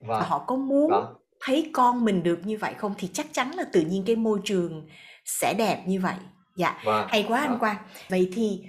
vâng. 0.00 0.20
và 0.20 0.20
họ 0.20 0.38
có 0.38 0.56
muốn 0.56 0.90
Đó. 0.90 1.14
thấy 1.40 1.70
con 1.72 2.04
mình 2.04 2.22
được 2.22 2.40
như 2.44 2.58
vậy 2.58 2.74
không 2.78 2.94
thì 2.98 3.10
chắc 3.12 3.26
chắn 3.32 3.54
là 3.54 3.64
tự 3.72 3.80
nhiên 3.80 4.02
cái 4.06 4.16
môi 4.16 4.40
trường 4.44 4.88
sẽ 5.24 5.54
đẹp 5.58 5.82
như 5.86 6.00
vậy 6.00 6.16
dạ 6.56 6.80
vâng. 6.84 7.06
hay 7.08 7.24
quá 7.28 7.40
anh 7.40 7.58
Quang 7.58 7.76
vậy 8.08 8.30
thì 8.34 8.64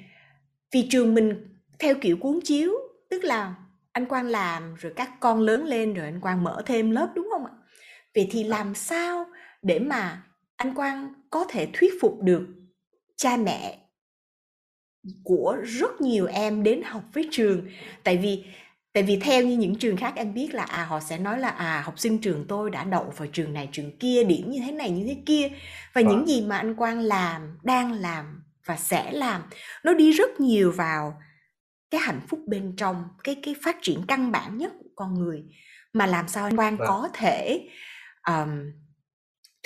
vì 0.72 0.88
trường 0.90 1.14
mình 1.14 1.58
theo 1.80 1.96
kiểu 2.02 2.18
cuốn 2.18 2.40
chiếu 2.44 2.74
tức 3.10 3.24
là 3.24 3.56
anh 3.92 4.06
Quang 4.06 4.26
làm 4.26 4.76
rồi 4.76 4.94
các 4.96 5.12
con 5.20 5.40
lớn 5.40 5.66
lên 5.66 5.94
rồi 5.94 6.06
anh 6.06 6.22
Quang 6.22 6.44
mở 6.44 6.62
thêm 6.66 6.92
lớp 6.92 7.12
đúng 7.16 7.30
không 7.32 7.46
ạ? 7.46 7.52
Vậy 8.16 8.28
thì 8.32 8.44
làm 8.44 8.76
sao 8.76 9.26
để 9.62 9.80
mà 9.80 10.24
anh 10.56 10.76
Quang 10.76 11.14
có 11.30 11.46
thể 11.50 11.68
thuyết 11.74 11.94
phục 12.02 12.22
được 12.22 12.48
cha 13.16 13.38
mẹ 13.38 13.80
của 15.24 15.58
rất 15.64 16.02
nhiều 16.02 16.28
em 16.28 16.64
đến 16.64 16.82
học 16.86 17.04
với 17.14 17.28
trường? 17.32 17.68
Tại 18.04 18.18
vì 18.18 18.46
tại 18.94 19.04
vì 19.04 19.20
theo 19.20 19.46
như 19.46 19.58
những 19.58 19.76
trường 19.76 19.98
khác 19.98 20.14
anh 20.16 20.34
biết 20.34 20.54
là 20.54 20.64
à 20.64 20.84
họ 20.84 21.00
sẽ 21.00 21.18
nói 21.18 21.40
là 21.40 21.50
à 21.50 21.82
học 21.86 22.00
sinh 22.00 22.18
trường 22.22 22.46
tôi 22.48 22.70
đã 22.70 22.84
đậu 22.84 23.14
vào 23.18 23.28
trường 23.28 23.54
này 23.54 23.70
trường 23.72 23.98
kia 23.98 24.24
điểm 24.24 24.52
như 24.52 24.60
thế 24.66 24.72
này 24.72 24.90
như 24.90 25.06
thế 25.08 25.18
kia. 25.26 25.50
Và 25.94 26.02
những 26.02 26.28
gì 26.28 26.42
mà 26.42 26.58
anh 26.58 26.76
Quang 26.76 27.00
làm 27.00 27.58
đang 27.64 27.94
làm 27.94 28.44
và 28.70 28.78
sẽ 28.78 29.12
làm 29.12 29.42
nó 29.84 29.94
đi 29.94 30.12
rất 30.12 30.40
nhiều 30.40 30.72
vào 30.72 31.22
cái 31.92 32.02
hạnh 32.02 32.22
phúc 32.28 32.40
bên 32.48 32.76
trong 32.78 33.04
cái 33.24 33.36
cái 33.44 33.56
phát 33.64 33.78
triển 33.82 34.02
căn 34.08 34.32
bản 34.32 34.58
nhất 34.58 34.72
của 34.80 34.90
con 34.96 35.14
người 35.14 35.44
mà 35.94 36.06
làm 36.06 36.28
sao 36.28 36.44
anh 36.46 36.56
Quang 36.56 36.78
có 36.78 37.10
thể 37.14 37.68
um, 38.28 38.72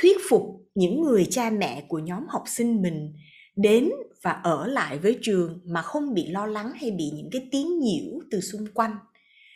thuyết 0.01 0.17
phục 0.29 0.43
những 0.75 1.01
người 1.01 1.27
cha 1.29 1.49
mẹ 1.49 1.83
của 1.87 1.99
nhóm 1.99 2.27
học 2.27 2.43
sinh 2.47 2.81
mình 2.81 3.13
đến 3.55 3.89
và 4.21 4.31
ở 4.31 4.67
lại 4.67 4.97
với 4.97 5.19
trường 5.21 5.61
mà 5.65 5.81
không 5.81 6.13
bị 6.13 6.27
lo 6.27 6.45
lắng 6.45 6.71
hay 6.81 6.91
bị 6.91 7.11
những 7.13 7.29
cái 7.31 7.47
tiếng 7.51 7.79
nhiễu 7.79 8.19
từ 8.31 8.41
xung 8.41 8.67
quanh 8.73 8.95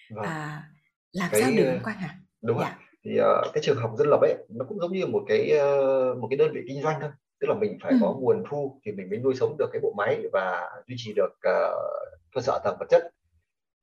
vâng. 0.10 0.26
à, 0.26 0.64
làm 1.12 1.30
cái, 1.32 1.42
sao 1.42 1.52
được 1.52 1.66
anh 1.66 1.84
Quang 1.84 1.98
hả? 1.98 2.20
Đúng 2.42 2.58
dạ. 2.60 2.80
thì 3.04 3.12
uh, 3.20 3.54
cái 3.54 3.64
trường 3.64 3.78
học 3.78 3.92
dân 3.98 4.08
lập 4.08 4.20
ấy 4.22 4.36
nó 4.50 4.66
cũng 4.70 4.80
giống 4.80 4.94
như 4.94 5.06
một 5.08 5.24
cái 5.28 5.52
uh, 5.56 6.18
một 6.18 6.28
cái 6.30 6.38
đơn 6.38 6.52
vị 6.54 6.62
kinh 6.68 6.82
doanh 6.82 7.02
thôi 7.02 7.10
tức 7.39 7.47
là 7.47 7.56
mình 7.56 7.78
phải 7.82 7.91
ừ. 7.91 7.97
có 8.02 8.13
nguồn 8.13 8.43
thu 8.50 8.80
thì 8.86 8.91
mình 8.91 9.10
mới 9.10 9.19
nuôi 9.19 9.36
sống 9.36 9.56
được 9.60 9.69
cái 9.73 9.80
bộ 9.82 9.93
máy 9.97 10.23
và 10.34 10.69
duy 10.88 10.95
trì 10.97 11.13
được 11.13 11.30
uh, 11.30 12.19
cơ 12.36 12.41
sở 12.41 12.60
tầng 12.63 12.78
vật 12.80 12.86
chất. 12.89 13.12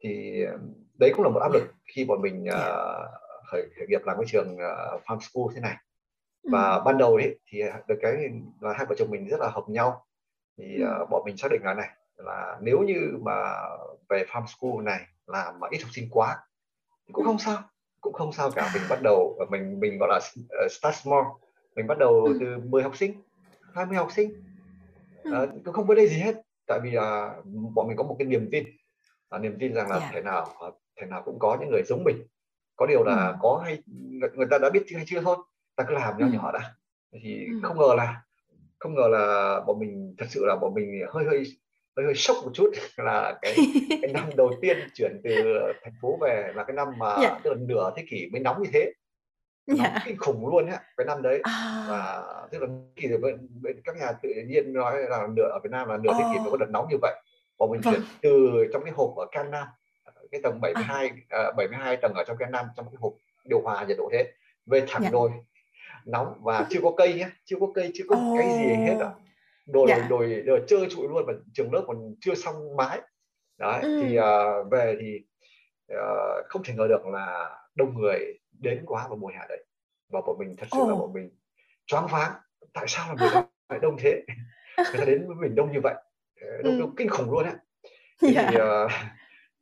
Thì 0.00 0.44
đấy 0.98 1.12
cũng 1.14 1.24
là 1.24 1.30
một 1.30 1.40
áp 1.40 1.52
lực 1.52 1.62
khi 1.94 2.04
bọn 2.04 2.22
mình 2.22 2.44
uh, 2.48 3.08
khởi, 3.50 3.62
khởi 3.76 3.86
nghiệp 3.88 4.00
làm 4.04 4.16
cái 4.16 4.26
trường 4.26 4.54
uh, 4.54 5.02
farm 5.04 5.18
school 5.20 5.54
thế 5.54 5.60
này. 5.60 5.76
Và 6.52 6.74
ừ. 6.74 6.82
ban 6.84 6.98
đầu 6.98 7.14
ấy 7.14 7.38
thì 7.46 7.62
được 7.88 7.98
cái 8.02 8.12
là 8.60 8.72
hai 8.72 8.86
vợ 8.86 8.94
chồng 8.98 9.10
mình 9.10 9.28
rất 9.28 9.40
là 9.40 9.48
hợp 9.48 9.64
nhau. 9.68 10.06
Thì 10.58 10.78
uh, 11.02 11.10
bọn 11.10 11.22
mình 11.24 11.36
xác 11.36 11.48
định 11.50 11.60
là 11.64 11.74
này 11.74 11.88
là 12.16 12.58
nếu 12.60 12.78
như 12.78 13.18
mà 13.20 13.54
về 14.08 14.24
farm 14.28 14.46
school 14.46 14.84
này 14.84 15.00
làm 15.26 15.60
mà 15.60 15.68
ít 15.70 15.82
học 15.82 15.90
sinh 15.92 16.08
quá 16.10 16.36
thì 17.06 17.12
cũng 17.12 17.24
không 17.24 17.38
sao 17.38 17.62
cũng 18.00 18.12
không 18.12 18.32
sao 18.32 18.50
cả. 18.50 18.70
Mình 18.74 18.82
bắt 18.90 18.98
đầu 19.02 19.38
mình 19.50 19.80
mình 19.80 19.98
gọi 20.00 20.08
là 20.08 20.20
start 20.70 20.96
small. 20.96 21.24
Mình 21.76 21.86
bắt 21.86 21.98
đầu 21.98 22.24
ừ. 22.24 22.36
từ 22.40 22.46
10 22.68 22.82
học 22.82 22.96
sinh 22.96 23.22
20 23.74 23.96
học 23.96 24.12
sinh 24.12 24.30
uh, 25.28 25.48
cũng 25.64 25.74
không 25.74 25.86
vấn 25.86 25.96
đề 25.96 26.08
gì 26.08 26.16
hết 26.16 26.34
tại 26.66 26.80
vì 26.82 26.96
uh, 26.96 27.44
bọn 27.74 27.88
mình 27.88 27.96
có 27.96 28.02
một 28.02 28.16
cái 28.18 28.26
niềm 28.28 28.48
tin 28.52 28.64
uh, 29.36 29.42
niềm 29.42 29.56
tin 29.60 29.74
rằng 29.74 29.90
là 29.90 29.96
yeah. 29.96 30.02
Dạ. 30.02 30.10
thể 30.14 30.22
nào 30.22 30.54
uh, 30.68 30.74
thể 31.00 31.06
nào 31.06 31.22
cũng 31.24 31.38
có 31.38 31.58
những 31.60 31.70
người 31.70 31.82
giống 31.86 32.04
mình 32.04 32.26
có 32.76 32.86
điều 32.86 33.04
là 33.04 33.28
ừ. 33.28 33.36
có 33.40 33.62
hay 33.64 33.82
người 34.34 34.46
ta 34.50 34.58
đã 34.58 34.70
biết 34.70 34.82
hay 34.94 35.04
chưa 35.06 35.20
thôi 35.20 35.36
ta 35.76 35.84
cứ 35.88 35.94
làm 35.94 36.18
nhỏ 36.18 36.26
ừ. 36.26 36.32
nhỏ 36.32 36.52
đã 36.52 36.74
thì 37.22 37.46
ừ. 37.46 37.60
không 37.62 37.78
ngờ 37.78 37.94
là 37.96 38.22
không 38.78 38.94
ngờ 38.94 39.08
là 39.08 39.60
bọn 39.66 39.78
mình 39.78 40.14
thật 40.18 40.26
sự 40.28 40.44
là 40.46 40.56
bọn 40.56 40.74
mình 40.74 41.06
hơi 41.12 41.24
hơi 41.24 41.44
hơi 41.96 42.06
hơi 42.06 42.14
sốc 42.14 42.36
một 42.44 42.50
chút 42.54 42.70
là 42.96 43.38
cái 43.42 43.56
cái 44.02 44.12
năm 44.14 44.30
đầu 44.36 44.50
tiên 44.62 44.78
chuyển 44.94 45.20
từ 45.24 45.30
thành 45.82 45.94
phố 46.02 46.18
về 46.20 46.52
là 46.54 46.64
cái 46.64 46.76
năm 46.76 46.88
mà 46.98 47.08
yeah. 47.08 47.20
Dạ. 47.44 47.50
là 47.50 47.56
nửa 47.58 47.92
thế 47.96 48.04
kỷ 48.10 48.28
mới 48.32 48.40
nóng 48.40 48.62
như 48.62 48.70
thế 48.72 48.92
nóng 49.66 49.78
yeah. 49.78 49.92
Dạ. 49.94 50.02
kinh 50.04 50.16
khủng 50.16 50.48
luôn 50.48 50.66
á 50.66 50.80
cái 50.96 51.06
năm 51.06 51.22
đấy 51.22 51.40
à. 51.42 51.86
và 51.88 52.22
tức 52.50 52.62
là 52.62 52.68
kỳ 52.96 53.08
bên, 53.08 53.48
bên 53.62 53.80
các 53.84 53.96
nhà 53.96 54.12
tự 54.22 54.28
nhiên 54.46 54.72
nói 54.72 55.02
là 55.02 55.26
nửa 55.36 55.48
ở 55.52 55.60
Việt 55.64 55.70
Nam 55.70 55.88
là 55.88 55.96
nửa 55.96 56.10
oh. 56.10 56.16
thế 56.18 56.24
kỷ 56.32 56.38
mới 56.38 56.50
có 56.50 56.56
đợt 56.56 56.70
nóng 56.70 56.86
như 56.90 56.96
vậy 57.02 57.14
và 57.58 57.66
mình 57.70 57.80
vâng. 57.84 57.94
chuyển 57.94 58.02
từ 58.22 58.50
trong 58.72 58.84
cái 58.84 58.92
hộp 58.96 59.16
ở 59.16 59.26
Can 59.32 59.50
Nam 59.50 59.66
cái 60.34 60.40
tầng 60.42 60.60
72 60.60 61.10
à. 61.28 61.48
uh, 61.48 61.56
72 61.56 61.96
tầng 61.96 62.12
ở 62.14 62.24
trong 62.26 62.36
Can 62.36 62.52
Nam 62.52 62.66
trong 62.76 62.86
cái 62.86 62.96
hộp 63.00 63.12
điều 63.44 63.60
hòa 63.60 63.84
nhiệt 63.88 63.96
độ 63.98 64.08
thế 64.12 64.32
về 64.66 64.80
thẳng 64.80 65.02
yeah. 65.02 65.12
Dạ. 65.12 65.18
đồi 65.18 65.30
nóng 66.04 66.34
và 66.42 66.66
chưa 66.70 66.80
có 66.82 66.92
cây 66.96 67.14
nhé 67.14 67.28
chưa 67.44 67.56
có 67.60 67.66
cây 67.74 67.90
chưa 67.94 68.04
có 68.08 68.16
oh. 68.16 68.38
cái 68.38 68.48
gì 68.48 68.74
hết 68.74 68.96
ạ 69.00 69.10
đồi 69.66 69.86
dạ. 69.88 70.06
đồi 70.10 70.42
đồi 70.46 70.62
chơi 70.66 70.86
trụi 70.90 71.08
luôn 71.08 71.24
và 71.26 71.32
trường 71.52 71.72
lớp 71.72 71.84
còn 71.86 72.14
chưa 72.20 72.34
xong 72.34 72.76
mái 72.76 73.00
đấy 73.58 73.80
ừ. 73.82 74.02
thì 74.02 74.18
uh, 74.18 74.70
về 74.70 74.96
thì 75.00 75.20
uh, 75.92 76.46
không 76.48 76.62
thể 76.64 76.74
ngờ 76.74 76.86
được 76.88 77.06
là 77.06 77.56
đông 77.74 77.94
người 77.94 78.38
đến 78.64 78.82
quá 78.86 79.08
vào 79.08 79.16
mùa 79.16 79.28
hè 79.28 79.40
đấy 79.48 79.64
và 80.08 80.20
bọn 80.26 80.38
mình 80.38 80.56
thật 80.58 80.66
sự 80.72 80.78
oh. 80.78 80.88
là 80.88 80.94
bọn 80.94 81.12
mình 81.12 81.30
choáng 81.86 82.06
váng 82.10 82.32
tại 82.72 82.84
sao 82.88 83.08
là 83.08 83.14
người 83.20 83.30
ta 83.34 83.46
lại 83.68 83.78
đông 83.82 83.96
thế 83.98 84.22
người 84.76 84.98
ta 84.98 85.04
đến 85.04 85.26
với 85.26 85.36
mình 85.36 85.54
đông 85.54 85.72
như 85.72 85.80
vậy 85.82 85.94
đông, 86.64 86.72
ừ. 86.72 86.78
đông 86.78 86.96
kinh 86.96 87.08
khủng 87.08 87.30
luôn 87.30 87.44
á 87.44 87.56
thì 88.20 88.34
yeah. 88.34 88.54
uh, 88.54 88.90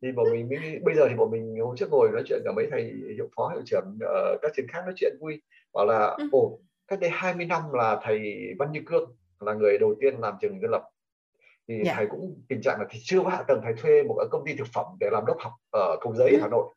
thì 0.02 0.12
bọn 0.12 0.26
mình 0.32 0.48
mới, 0.48 0.78
bây 0.82 0.94
giờ 0.94 1.08
thì 1.08 1.14
bọn 1.14 1.30
mình 1.30 1.56
hôm 1.60 1.76
trước 1.76 1.90
ngồi 1.90 2.08
nói 2.12 2.22
chuyện 2.26 2.42
cả 2.44 2.52
mấy 2.56 2.68
thầy 2.70 2.92
hiệu 3.14 3.28
phó 3.36 3.48
hiệu 3.48 3.62
trưởng 3.66 3.98
uh, 4.04 4.38
các 4.42 4.52
trường 4.56 4.66
khác 4.68 4.82
nói 4.84 4.94
chuyện 4.96 5.16
vui 5.20 5.42
bảo 5.72 5.86
là 5.86 6.06
ừ. 6.18 6.28
ồ 6.32 6.58
cách 6.88 7.00
đây 7.00 7.10
20 7.10 7.46
năm 7.46 7.62
là 7.72 8.00
thầy 8.02 8.20
Văn 8.58 8.72
Như 8.72 8.80
Cương 8.86 9.16
là 9.40 9.54
người 9.54 9.78
đầu 9.78 9.94
tiên 10.00 10.14
làm 10.18 10.34
trường 10.40 10.60
dân 10.60 10.70
lập 10.70 10.82
thì 11.68 11.74
yeah. 11.74 11.86
Dạ. 11.86 11.94
thầy 11.96 12.06
cũng 12.06 12.42
tình 12.48 12.62
trạng 12.62 12.80
là 12.80 12.86
thì 12.90 12.98
chưa 13.02 13.20
có 13.22 13.30
hạ 13.30 13.42
tầng 13.48 13.60
thầy 13.62 13.74
thuê 13.74 14.02
một 14.02 14.16
công 14.30 14.44
ty 14.46 14.54
thực 14.54 14.66
phẩm 14.74 14.86
để 15.00 15.08
làm 15.12 15.26
đốc 15.26 15.36
học 15.40 15.52
ở 15.72 15.96
cầu 16.00 16.14
giấy 16.14 16.30
ừ. 16.30 16.38
hà 16.40 16.48
nội 16.48 16.74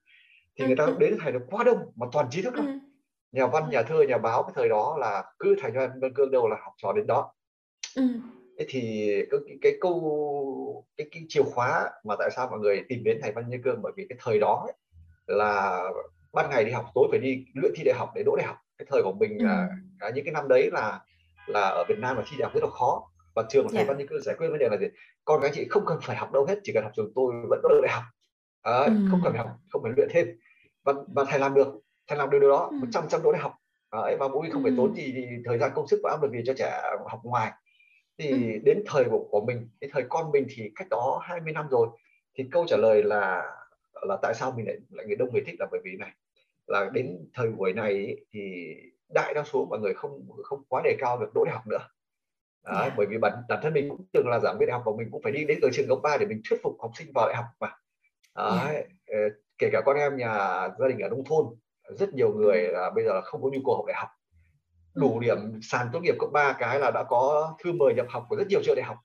thì 0.57 0.65
người 0.65 0.75
ta 0.75 0.87
đến 0.99 1.17
thầy 1.21 1.31
được 1.31 1.41
quá 1.47 1.63
đông 1.63 1.77
mà 1.95 2.07
toàn 2.11 2.27
trí 2.29 2.41
thức 2.41 2.53
thôi 2.57 2.65
ừ. 2.65 2.71
nhà 3.31 3.47
văn 3.47 3.63
ừ. 3.63 3.69
nhà 3.71 3.83
thơ 3.83 4.03
nhà 4.07 4.17
báo 4.17 4.43
cái 4.43 4.51
thời 4.55 4.69
đó 4.69 4.97
là 4.99 5.23
cứ 5.39 5.55
thầy 5.61 5.71
văn 5.71 5.99
văn 6.01 6.13
cương 6.13 6.31
đâu 6.31 6.47
là 6.47 6.57
học 6.63 6.73
trò 6.77 6.93
đến 6.93 7.07
đó 7.07 7.33
ừ. 7.95 8.03
thế 8.59 8.65
thì 8.69 9.11
cái, 9.31 9.39
cái, 9.47 9.57
cái 9.61 9.73
câu 9.81 10.85
cái, 10.97 11.07
cái 11.11 11.23
chìa 11.29 11.43
khóa 11.43 11.89
mà 12.03 12.15
tại 12.19 12.29
sao 12.35 12.47
mọi 12.49 12.59
người 12.59 12.83
tìm 12.89 13.03
đến 13.03 13.19
thầy 13.21 13.31
văn 13.31 13.49
như 13.49 13.57
cương 13.63 13.81
bởi 13.81 13.93
vì 13.95 14.05
cái 14.09 14.17
thời 14.21 14.39
đó 14.39 14.63
ấy, 14.67 14.73
là 15.27 15.83
ban 16.33 16.49
ngày 16.49 16.65
đi 16.65 16.71
học 16.71 16.85
tối 16.95 17.07
phải 17.11 17.19
đi 17.19 17.45
luyện 17.53 17.71
thi 17.75 17.83
đại 17.85 17.95
học 17.97 18.11
để 18.15 18.23
đỗ 18.25 18.35
đại 18.35 18.47
học 18.47 18.57
cái 18.77 18.85
thời 18.89 19.03
của 19.03 19.13
mình 19.13 19.37
là 19.43 19.69
những 20.15 20.25
cái 20.25 20.33
năm 20.33 20.47
đấy 20.47 20.69
là 20.71 20.99
là 21.47 21.61
ở 21.61 21.83
Việt 21.89 21.99
Nam 21.99 22.15
mà 22.15 22.23
thi 22.25 22.37
đại 22.39 22.45
học 22.45 22.53
rất 22.53 22.63
là 22.63 22.69
khó 22.69 23.09
và 23.35 23.43
trường 23.49 23.63
của 23.63 23.69
thầy 23.69 23.77
yeah. 23.77 23.87
Văn 23.87 23.97
Như 23.97 24.05
Cương 24.09 24.21
giải 24.21 24.35
quyết 24.35 24.47
vấn 24.49 24.59
đề 24.59 24.69
là 24.71 24.77
gì 24.77 24.87
con 25.25 25.39
các 25.41 25.51
chị 25.53 25.67
không 25.69 25.83
cần 25.85 25.97
phải 26.01 26.15
học 26.15 26.31
đâu 26.31 26.45
hết 26.45 26.59
chỉ 26.63 26.73
cần 26.73 26.83
học 26.83 26.91
trường 26.95 27.11
tôi 27.15 27.33
vẫn 27.49 27.61
được 27.69 27.81
đại 27.83 27.93
học 27.93 28.03
à, 28.61 28.77
ừ. 28.77 28.91
không 29.11 29.21
cần 29.23 29.33
phải 29.33 29.41
học 29.47 29.57
không 29.69 29.83
phải 29.83 29.91
luyện 29.95 30.07
thêm 30.11 30.27
và 30.85 30.93
và 31.07 31.25
thầy 31.29 31.39
làm 31.39 31.53
được 31.53 31.67
thầy 32.07 32.17
làm 32.17 32.29
được 32.29 32.39
điều 32.39 32.49
đó 32.49 32.67
ừ. 32.71 32.77
một 32.77 32.87
trăm 32.91 33.03
trăm 33.09 33.23
đỗ 33.23 33.31
đại 33.31 33.41
học 33.41 33.53
à, 33.89 33.99
và 34.19 34.27
bố 34.27 34.45
không 34.51 34.63
phải 34.63 34.71
ừ. 34.71 34.75
tốn 34.77 34.95
gì 34.95 35.11
thì 35.15 35.25
thời 35.45 35.57
gian 35.57 35.71
công 35.75 35.87
sức 35.87 35.99
và 36.03 36.09
áp 36.11 36.23
lực 36.23 36.31
gì 36.31 36.39
cho 36.45 36.53
trẻ 36.57 36.81
học 37.07 37.19
ngoài 37.23 37.51
thì 38.17 38.29
ừ. 38.29 38.59
đến 38.63 38.83
thời 38.85 39.03
của, 39.03 39.27
của 39.31 39.45
mình 39.45 39.69
cái 39.81 39.89
thời 39.93 40.03
con 40.09 40.31
mình 40.31 40.47
thì 40.55 40.71
cách 40.75 40.87
đó 40.89 41.19
20 41.23 41.53
năm 41.53 41.67
rồi 41.69 41.87
thì 42.37 42.43
câu 42.51 42.65
trả 42.67 42.77
lời 42.77 43.03
là 43.03 43.51
là 44.01 44.17
tại 44.21 44.33
sao 44.33 44.53
mình 44.57 44.67
lại 44.67 44.77
lại 44.89 45.05
người 45.05 45.15
đông 45.15 45.33
người 45.33 45.43
thích 45.45 45.55
là 45.59 45.67
bởi 45.71 45.81
vì 45.83 45.91
này 45.99 46.11
là 46.67 46.89
đến 46.93 47.29
thời 47.33 47.49
buổi 47.49 47.73
này 47.73 48.15
thì 48.31 48.73
đại 49.09 49.33
đa 49.33 49.43
số 49.43 49.65
mọi 49.69 49.79
người 49.79 49.93
không 49.93 50.27
không 50.43 50.63
quá 50.67 50.81
đề 50.83 50.95
cao 50.99 51.17
việc 51.17 51.33
đỗ 51.33 51.45
đại 51.45 51.55
học 51.55 51.67
nữa 51.67 51.87
Đấy, 52.65 52.81
yeah. 52.81 52.93
bởi 52.97 53.07
vì 53.09 53.17
bản 53.17 53.33
bản 53.49 53.59
thân 53.63 53.73
mình 53.73 53.89
cũng 53.89 54.05
từng 54.13 54.27
là 54.27 54.39
giảng 54.39 54.57
viên 54.59 54.67
đại 54.67 54.73
học 54.73 54.83
và 54.85 54.91
mình 54.97 55.07
cũng 55.11 55.21
phải 55.21 55.31
đi 55.31 55.45
đến 55.45 55.59
từ 55.61 55.69
trường 55.73 55.87
cấp 55.87 55.97
3 56.03 56.17
để 56.17 56.25
mình 56.25 56.41
thuyết 56.49 56.59
phục 56.63 56.77
học 56.79 56.91
sinh 56.95 57.11
vào 57.15 57.27
đại 57.27 57.35
học 57.35 57.45
mà 57.59 57.77
Đấy, 58.35 58.87
yeah. 59.05 59.31
Kể 59.57 59.69
cả 59.71 59.81
con 59.85 59.97
em 59.97 60.17
nhà 60.17 60.33
gia 60.79 60.87
đình 60.87 60.99
ở 60.99 61.09
nông 61.09 61.23
thôn 61.25 61.45
rất 61.89 62.13
nhiều 62.13 62.33
người 62.33 62.61
là 62.61 62.91
bây 62.95 63.05
giờ 63.05 63.13
là 63.13 63.21
không 63.21 63.43
có 63.43 63.49
nhu 63.53 63.59
cầu 63.65 63.75
học 63.75 63.85
đại 63.87 63.95
học 63.99 64.09
đủ 64.95 65.13
ừ. 65.13 65.19
điểm 65.21 65.59
sàn 65.61 65.87
tốt 65.93 65.99
nghiệp 65.99 66.15
cấp 66.19 66.29
3 66.33 66.55
cái 66.59 66.79
là 66.79 66.91
đã 66.91 67.03
có 67.03 67.53
thư 67.63 67.71
mời 67.71 67.93
nhập 67.93 68.05
học 68.09 68.25
của 68.29 68.35
rất 68.35 68.47
nhiều 68.49 68.59
trường 68.63 68.75
đại 68.75 68.85
học 68.85 68.97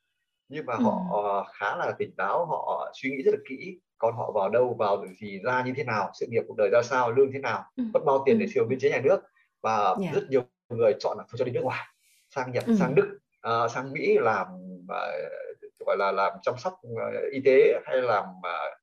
nhưng 0.48 0.66
mà 0.66 0.74
ừ. 0.74 0.82
họ 0.82 1.46
khá 1.52 1.76
là 1.76 1.92
tỉnh 1.98 2.16
táo 2.16 2.46
họ 2.46 2.92
suy 2.94 3.10
nghĩ 3.10 3.22
rất 3.22 3.32
là 3.32 3.40
kỹ 3.48 3.78
con 3.98 4.16
họ 4.16 4.32
vào 4.32 4.48
đâu 4.48 4.76
vào 4.78 5.04
gì 5.20 5.40
ra 5.44 5.62
như 5.62 5.72
thế 5.76 5.84
nào 5.84 6.10
sự 6.14 6.26
nghiệp 6.28 6.42
cuộc 6.48 6.54
đời 6.58 6.70
ra 6.72 6.82
sao 6.82 7.10
lương 7.10 7.32
thế 7.32 7.38
nào 7.38 7.64
ừ. 7.76 7.84
mất 7.92 8.00
bao 8.06 8.22
tiền 8.26 8.38
để 8.38 8.46
siêu 8.54 8.64
biên 8.64 8.78
chế 8.78 8.90
nhà 8.90 9.00
nước 9.04 9.20
và 9.62 9.84
yeah. 9.84 9.98
Dạ. 10.00 10.10
rất 10.14 10.26
nhiều 10.30 10.42
người 10.68 10.94
chọn 11.00 11.18
là 11.18 11.24
cho 11.36 11.44
đi 11.44 11.52
nước 11.52 11.60
ngoài 11.62 11.86
sang 12.34 12.52
Nhật 12.52 12.64
ừ. 12.66 12.76
sang 12.78 12.94
Đức 12.94 13.18
uh, 13.48 13.70
sang 13.70 13.92
Mỹ 13.92 14.18
làm 14.20 14.46
uh, 14.82 15.86
gọi 15.86 15.96
là 15.98 16.12
làm 16.12 16.32
chăm 16.42 16.54
sóc 16.58 16.72
uh, 16.72 17.32
y 17.32 17.40
tế 17.44 17.80
hay 17.84 18.02
làm 18.02 18.24
uh, 18.24 18.79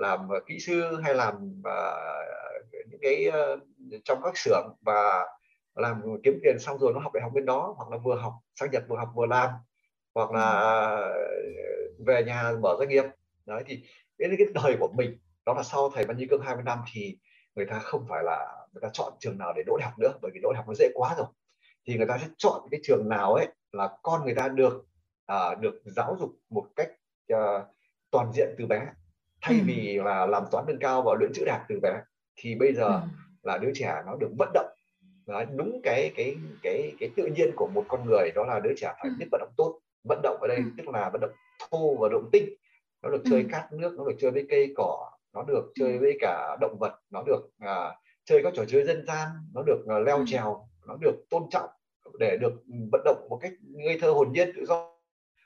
làm 0.00 0.28
kỹ 0.46 0.58
sư 0.58 1.00
hay 1.02 1.14
làm 1.14 1.34
uh, 1.60 2.88
những 2.90 3.00
cái 3.02 3.28
uh, 3.28 3.60
trong 4.04 4.20
các 4.24 4.36
xưởng 4.36 4.76
và 4.80 5.26
làm 5.74 6.02
kiếm 6.22 6.40
tiền 6.42 6.58
xong 6.58 6.78
rồi 6.78 6.92
nó 6.94 7.00
học 7.00 7.12
đại 7.14 7.22
học 7.22 7.32
bên 7.34 7.46
đó 7.46 7.74
hoặc 7.76 7.90
là 7.90 7.96
vừa 7.96 8.16
học 8.16 8.32
sang 8.54 8.70
Nhật 8.70 8.84
vừa 8.88 8.96
học 8.96 9.08
vừa 9.14 9.26
làm 9.26 9.50
hoặc 10.14 10.30
là 10.30 10.50
uh, 12.00 12.06
về 12.06 12.24
nhà 12.24 12.52
mở 12.60 12.76
doanh 12.78 12.88
nghiệp. 12.88 13.04
Đấy 13.46 13.62
thì 13.66 13.82
đến 14.18 14.34
cái 14.38 14.46
đời 14.54 14.76
của 14.80 14.88
mình 14.96 15.18
đó 15.46 15.54
là 15.54 15.62
sau 15.62 15.90
thầy 15.94 16.04
Văn 16.04 16.16
Nhi 16.16 16.26
Cương 16.30 16.42
20 16.42 16.62
năm 16.64 16.78
thì 16.92 17.18
người 17.54 17.66
ta 17.66 17.78
không 17.78 18.06
phải 18.08 18.22
là 18.24 18.56
người 18.72 18.80
ta 18.82 18.88
chọn 18.92 19.12
trường 19.20 19.38
nào 19.38 19.52
để 19.56 19.62
đỗ 19.66 19.76
đại 19.76 19.88
học 19.88 19.98
nữa 19.98 20.12
bởi 20.22 20.30
vì 20.34 20.40
đỗ 20.42 20.52
đại 20.52 20.56
học 20.56 20.68
nó 20.68 20.74
dễ 20.74 20.90
quá 20.94 21.14
rồi. 21.18 21.26
Thì 21.86 21.96
người 21.96 22.06
ta 22.06 22.18
sẽ 22.18 22.26
chọn 22.38 22.68
cái 22.70 22.80
trường 22.82 23.08
nào 23.08 23.34
ấy 23.34 23.48
là 23.72 23.90
con 24.02 24.24
người 24.24 24.34
ta 24.34 24.48
được 24.48 24.86
à, 25.26 25.54
được 25.54 25.82
giáo 25.84 26.16
dục 26.20 26.30
một 26.50 26.66
cách 26.76 26.88
uh, 27.32 27.66
toàn 28.10 28.32
diện 28.32 28.54
từ 28.58 28.66
bé 28.66 28.86
thay 29.42 29.54
ừ. 29.58 29.62
vì 29.66 29.98
là 30.04 30.26
làm 30.26 30.44
toán 30.50 30.64
nâng 30.68 30.78
cao 30.78 31.02
và 31.02 31.14
luyện 31.18 31.32
chữ 31.34 31.44
đạt 31.44 31.60
từ 31.68 31.80
bé 31.80 32.02
thì 32.36 32.54
bây 32.54 32.74
giờ 32.74 32.86
ừ. 32.86 33.00
là 33.42 33.58
đứa 33.58 33.70
trẻ 33.74 34.02
nó 34.06 34.16
được 34.16 34.30
vận 34.38 34.50
động 34.54 34.70
Đấy, 35.26 35.46
đúng 35.56 35.80
cái 35.82 36.12
cái 36.16 36.36
cái 36.62 36.92
cái 37.00 37.10
tự 37.16 37.26
nhiên 37.26 37.50
của 37.56 37.68
một 37.74 37.84
con 37.88 38.06
người 38.06 38.30
đó 38.34 38.44
là 38.44 38.60
đứa 38.60 38.74
trẻ 38.76 38.86
phải 38.86 39.10
ừ. 39.10 39.14
biết 39.18 39.26
vận 39.32 39.40
động 39.40 39.52
tốt 39.56 39.80
vận 40.04 40.20
động 40.22 40.38
ở 40.40 40.48
đây 40.48 40.56
ừ. 40.56 40.62
tức 40.78 40.88
là 40.88 41.10
vận 41.10 41.20
động 41.20 41.30
thô 41.70 41.96
và 42.00 42.08
động 42.12 42.28
tinh 42.32 42.48
nó 43.02 43.10
được 43.10 43.22
chơi 43.30 43.42
ừ. 43.42 43.48
cát 43.52 43.72
nước 43.72 43.94
nó 43.98 44.04
được 44.04 44.16
chơi 44.20 44.30
với 44.30 44.46
cây 44.50 44.74
cỏ 44.76 45.10
nó 45.32 45.42
được 45.42 45.72
chơi 45.74 45.98
với 45.98 46.18
cả 46.20 46.56
động 46.60 46.76
vật 46.80 47.00
nó 47.10 47.22
được 47.26 47.40
uh, 47.64 47.94
chơi 48.24 48.42
các 48.42 48.52
trò 48.56 48.64
chơi 48.64 48.84
dân 48.84 49.06
gian 49.06 49.28
nó 49.54 49.62
được 49.62 49.80
uh, 49.84 50.06
leo 50.06 50.24
trèo 50.26 50.68
nó 50.86 50.96
được 51.00 51.14
tôn 51.30 51.42
trọng 51.50 51.70
để 52.18 52.36
được 52.40 52.52
vận 52.92 53.02
động 53.04 53.26
một 53.30 53.38
cách 53.42 53.52
ngây 53.62 53.98
thơ 54.00 54.10
hồn 54.10 54.32
nhiên 54.32 54.52
tự 54.56 54.64
do 54.64 54.94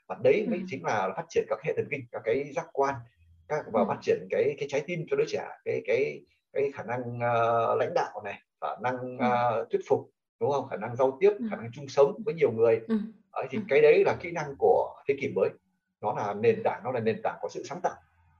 và 0.07 0.17
đấy 0.23 0.47
mới 0.49 0.61
chính 0.67 0.85
là 0.85 1.13
phát 1.15 1.25
triển 1.29 1.45
các 1.49 1.59
hệ 1.63 1.73
thần 1.75 1.87
kinh 1.91 2.05
các 2.11 2.21
cái 2.25 2.51
giác 2.55 2.67
quan 2.73 2.95
các 3.47 3.65
và 3.71 3.81
ừ. 3.81 3.85
phát 3.87 3.97
triển 4.01 4.27
cái 4.29 4.55
cái 4.57 4.67
trái 4.71 4.81
tim 4.87 5.05
cho 5.09 5.17
đứa 5.17 5.25
trẻ 5.27 5.47
cái 5.65 5.81
cái 5.85 6.21
cái 6.53 6.71
khả 6.73 6.83
năng 6.83 7.01
uh, 7.01 7.79
lãnh 7.79 7.93
đạo 7.95 8.21
này 8.23 8.39
khả 8.61 8.75
năng 8.81 9.15
uh, 9.15 9.71
thuyết 9.71 9.81
phục 9.87 10.09
đúng 10.39 10.51
không 10.51 10.67
khả 10.67 10.77
năng 10.77 10.95
giao 10.95 11.17
tiếp 11.19 11.31
ừ. 11.39 11.45
khả 11.49 11.55
năng 11.55 11.71
chung 11.73 11.87
sống 11.87 12.21
với 12.25 12.33
nhiều 12.33 12.51
người 12.51 12.81
ừ. 12.87 12.97
Đấy, 13.33 13.47
thì 13.49 13.57
ừ. 13.57 13.63
cái 13.69 13.81
đấy 13.81 14.03
là 14.05 14.15
kỹ 14.19 14.31
năng 14.31 14.55
của 14.57 14.95
thế 15.07 15.15
kỷ 15.21 15.27
mới 15.35 15.49
nó 16.01 16.13
là 16.13 16.33
nền 16.33 16.63
tảng 16.63 16.81
nó 16.83 16.91
là 16.91 16.99
nền 16.99 17.21
tảng 17.23 17.37
của 17.41 17.49
sự 17.49 17.63
sáng 17.63 17.81
tạo 17.81 17.95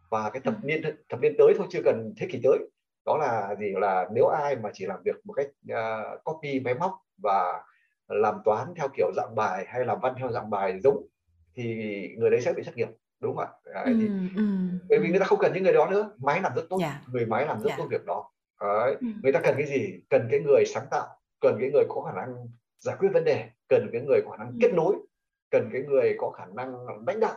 và 0.09 0.29
cái 0.29 0.41
thập 0.41 0.53
ừ. 0.63 0.67
niên 0.67 0.81
thập 1.09 1.21
niên 1.21 1.35
tới 1.37 1.53
thôi 1.57 1.67
chưa 1.69 1.81
cần 1.85 2.13
thế 2.17 2.27
kỷ 2.31 2.39
tới 2.43 2.59
đó 3.05 3.17
là 3.17 3.55
gì 3.59 3.73
là 3.75 4.09
nếu 4.13 4.27
ai 4.27 4.55
mà 4.55 4.69
chỉ 4.73 4.85
làm 4.85 4.99
việc 5.05 5.15
một 5.23 5.33
cách 5.33 5.47
uh, 5.71 6.23
copy 6.23 6.59
máy 6.59 6.73
móc 6.73 6.91
và 7.17 7.63
làm 8.07 8.35
toán 8.45 8.73
theo 8.75 8.87
kiểu 8.97 9.11
dạng 9.15 9.35
bài 9.35 9.65
hay 9.67 9.85
làm 9.85 9.99
văn 10.01 10.13
theo 10.17 10.31
dạng 10.31 10.49
bài 10.49 10.79
giống 10.83 11.07
thì 11.55 11.75
người 12.17 12.29
đấy 12.29 12.41
sẽ 12.41 12.53
bị 12.53 12.63
thất 12.63 12.77
nghiệp 12.77 12.87
đúng 13.25 13.35
không 13.35 13.45
ạ 13.45 13.73
đấy, 13.73 13.95
thì, 13.99 14.07
ừ, 14.35 14.43
bởi 14.89 14.99
vì 14.99 15.09
người 15.09 15.19
ta 15.19 15.25
không 15.25 15.39
cần 15.39 15.53
những 15.53 15.63
người 15.63 15.73
đó 15.73 15.87
nữa 15.89 16.11
máy 16.17 16.41
làm 16.41 16.51
rất 16.55 16.65
tốt 16.69 16.77
yeah. 16.81 16.93
Dạ. 16.93 17.01
người 17.11 17.25
máy 17.25 17.45
làm 17.45 17.59
rất 17.59 17.67
yeah. 17.67 17.79
Dạ. 17.79 17.83
tốt 17.83 17.87
việc 17.91 18.05
đó 18.05 18.31
đấy. 18.61 18.95
Ừ. 19.01 19.07
người 19.23 19.31
ta 19.31 19.39
cần 19.43 19.55
cái 19.57 19.67
gì 19.67 19.99
cần 20.09 20.27
cái 20.31 20.39
người 20.39 20.63
sáng 20.65 20.85
tạo 20.91 21.07
cần 21.41 21.57
cái 21.59 21.69
người 21.73 21.83
có 21.89 22.01
khả 22.01 22.11
năng 22.21 22.35
giải 22.79 22.95
quyết 22.99 23.09
vấn 23.13 23.23
đề 23.23 23.49
cần 23.69 23.89
cái 23.91 24.01
người 24.01 24.21
có 24.25 24.31
khả 24.31 24.43
năng 24.43 24.47
ừ. 24.47 24.57
kết 24.61 24.73
nối 24.73 24.95
cần 25.51 25.69
cái 25.73 25.81
người 25.81 26.15
có 26.17 26.29
khả 26.29 26.45
năng 26.45 26.85
lãnh 27.07 27.19
đạo 27.19 27.35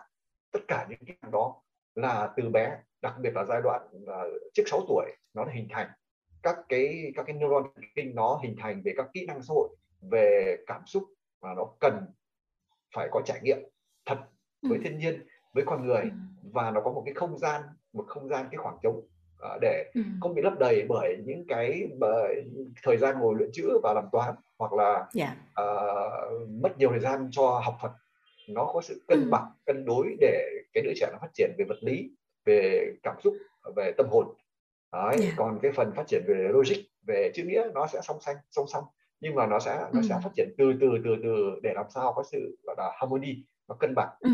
tất 0.52 0.60
cả 0.68 0.86
những 0.88 0.98
cái 1.06 1.16
đó 1.32 1.62
là 1.94 2.32
từ 2.36 2.48
bé 2.48 2.78
đặc 3.02 3.14
biệt 3.20 3.30
là 3.34 3.44
giai 3.44 3.60
đoạn 3.62 3.88
uh, 4.04 4.42
trước 4.54 4.62
6 4.66 4.80
tuổi 4.88 5.06
nó 5.34 5.44
hình 5.44 5.68
thành 5.70 5.88
các 6.42 6.56
cái 6.68 7.12
các 7.16 7.26
cái 7.26 7.36
neuron 7.36 7.62
kinh 7.94 8.14
nó 8.14 8.40
hình 8.42 8.56
thành 8.58 8.82
về 8.84 8.92
các 8.96 9.06
kỹ 9.14 9.26
năng 9.26 9.42
xã 9.42 9.52
hội 9.54 9.68
về 10.10 10.56
cảm 10.66 10.86
xúc 10.86 11.04
mà 11.40 11.54
nó 11.54 11.64
cần 11.80 12.06
phải 12.94 13.08
có 13.10 13.22
trải 13.24 13.40
nghiệm 13.42 13.58
thật 14.06 14.18
với 14.62 14.78
ừ. 14.78 14.80
thiên 14.84 14.98
nhiên 14.98 15.26
với 15.58 15.66
con 15.66 15.86
người 15.86 16.02
ừ. 16.02 16.10
và 16.52 16.70
nó 16.70 16.80
có 16.80 16.92
một 16.92 17.02
cái 17.04 17.14
không 17.14 17.38
gian 17.38 17.62
một 17.92 18.04
không 18.08 18.28
gian 18.28 18.46
cái 18.50 18.58
khoảng 18.58 18.76
trống 18.82 18.96
uh, 18.96 19.60
để 19.60 19.90
ừ. 19.94 20.00
không 20.20 20.34
bị 20.34 20.42
lấp 20.42 20.58
đầy 20.58 20.86
bởi 20.88 21.16
những 21.24 21.44
cái 21.48 21.88
bởi 21.98 22.44
thời 22.82 22.96
gian 22.96 23.18
ngồi 23.18 23.34
luyện 23.38 23.50
chữ 23.52 23.78
và 23.82 23.92
làm 23.94 24.04
toán 24.12 24.34
hoặc 24.58 24.72
là 24.72 24.94
yeah. 24.94 25.08
Dạ. 25.14 25.62
uh, 25.62 26.48
mất 26.48 26.78
nhiều 26.78 26.90
thời 26.90 27.00
gian 27.00 27.28
cho 27.30 27.60
học 27.64 27.76
thuật 27.80 27.92
nó 28.48 28.64
có 28.64 28.80
sự 28.80 29.02
cân 29.08 29.22
ừ. 29.22 29.28
bằng 29.30 29.50
cân 29.66 29.84
đối 29.84 30.16
để 30.20 30.48
cái 30.74 30.82
đứa 30.82 30.92
trẻ 30.96 31.08
nó 31.12 31.18
phát 31.20 31.30
triển 31.34 31.50
về 31.58 31.64
vật 31.68 31.78
lý 31.80 32.10
về 32.44 32.92
cảm 33.02 33.16
xúc 33.24 33.34
về 33.76 33.92
tâm 33.96 34.06
hồn 34.10 34.26
Đấy, 34.92 35.02
yeah. 35.08 35.20
Dạ. 35.20 35.34
còn 35.36 35.58
cái 35.62 35.72
phần 35.72 35.92
phát 35.96 36.06
triển 36.06 36.22
về 36.28 36.48
logic 36.50 36.78
về 37.06 37.32
chữ 37.34 37.44
nghĩa 37.44 37.62
nó 37.74 37.86
sẽ 37.86 38.00
song 38.02 38.18
song 38.20 38.36
song 38.50 38.66
song 38.68 38.84
nhưng 39.20 39.34
mà 39.34 39.46
nó 39.46 39.58
sẽ 39.58 39.76
nó 39.92 40.00
ừ. 40.00 40.06
sẽ 40.08 40.14
phát 40.24 40.30
triển 40.36 40.54
từ 40.58 40.72
từ 40.80 40.88
từ 41.04 41.16
từ 41.22 41.60
để 41.62 41.72
làm 41.74 41.86
sao 41.94 42.12
có 42.12 42.22
sự 42.32 42.58
gọi 42.62 42.76
là 42.78 42.90
harmony 43.00 43.34
và 43.66 43.74
cân 43.80 43.94
bằng 43.94 44.08
ừ. 44.20 44.30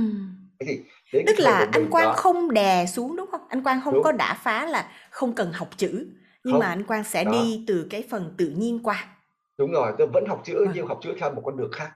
Thì 0.60 0.80
tức 1.12 1.38
là 1.38 1.68
anh 1.72 1.90
Quang 1.90 2.06
đó. 2.06 2.14
không 2.16 2.52
đè 2.52 2.86
xuống 2.86 3.16
đúng 3.16 3.30
không 3.30 3.40
anh 3.48 3.62
Quang 3.62 3.80
không 3.84 3.94
đúng. 3.94 4.02
có 4.02 4.12
đả 4.12 4.40
phá 4.44 4.66
là 4.66 4.90
không 5.10 5.34
cần 5.34 5.52
học 5.52 5.68
chữ 5.76 6.06
nhưng 6.44 6.52
không. 6.52 6.60
mà 6.60 6.66
anh 6.66 6.84
Quang 6.84 7.04
sẽ 7.04 7.24
đó. 7.24 7.30
đi 7.32 7.64
từ 7.66 7.86
cái 7.90 8.04
phần 8.10 8.34
tự 8.38 8.52
nhiên 8.56 8.80
qua 8.82 9.16
đúng 9.58 9.72
rồi 9.72 9.92
tôi 9.98 10.06
vẫn 10.06 10.24
học 10.28 10.42
chữ 10.44 10.54
ừ. 10.54 10.66
nhưng 10.74 10.86
học 10.86 10.98
chữ 11.02 11.14
theo 11.20 11.34
một 11.34 11.42
con 11.44 11.56
đường 11.56 11.70
khác 11.72 11.90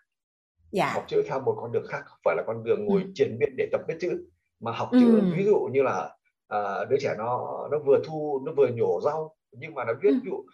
dạ. 0.72 0.92
học 0.94 1.04
chữ 1.08 1.22
theo 1.28 1.40
một 1.40 1.56
con 1.60 1.72
đường 1.72 1.86
khác 1.88 2.02
không 2.04 2.18
phải 2.24 2.36
là 2.36 2.42
con 2.46 2.64
đường 2.64 2.84
ngồi 2.84 3.02
ừ. 3.02 3.10
triển 3.14 3.36
miên 3.40 3.54
để 3.56 3.68
tập 3.72 3.80
viết 3.88 3.94
chữ 4.00 4.26
mà 4.60 4.72
học 4.72 4.88
chữ 4.92 5.20
ừ. 5.20 5.32
ví 5.36 5.44
dụ 5.44 5.68
như 5.72 5.82
là 5.82 6.16
à, 6.48 6.84
đứa 6.90 6.96
trẻ 7.00 7.14
nó 7.18 7.58
nó 7.70 7.78
vừa 7.86 8.00
thu 8.06 8.42
nó 8.46 8.52
vừa 8.52 8.68
nhổ 8.68 9.00
rau 9.04 9.36
nhưng 9.52 9.74
mà 9.74 9.84
nó 9.84 9.92
viết 10.02 10.10
ừ. 10.10 10.20
ví 10.24 10.30
dụ 10.30 10.44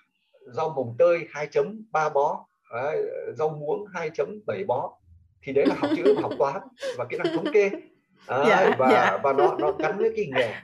rau 0.53 0.71
mồng 0.71 0.97
tơi 0.99 1.27
2.3 1.33 2.13
bó 2.13 2.47
đấy, 2.73 3.03
rau 3.39 3.49
muống 3.49 3.85
2.7 3.95 4.67
bó 4.67 4.99
thì 5.43 5.53
đấy 5.53 5.67
là 5.67 5.75
học 5.79 5.91
chữ 5.97 6.15
và 6.17 6.23
học 6.23 6.33
toán 6.39 6.63
và 6.99 7.05
kỹ 7.05 7.17
năng 7.17 7.37
thống 7.37 7.53
kê 7.53 7.71
à, 8.27 8.45
dạ, 8.49 8.75
và 8.79 8.91
dạ. 8.91 9.19
và 9.23 9.33
nó 9.33 9.57
nó 9.59 9.73
gắn 9.73 9.99
với 9.99 10.13
cái 10.17 10.27
nghề 10.35 10.55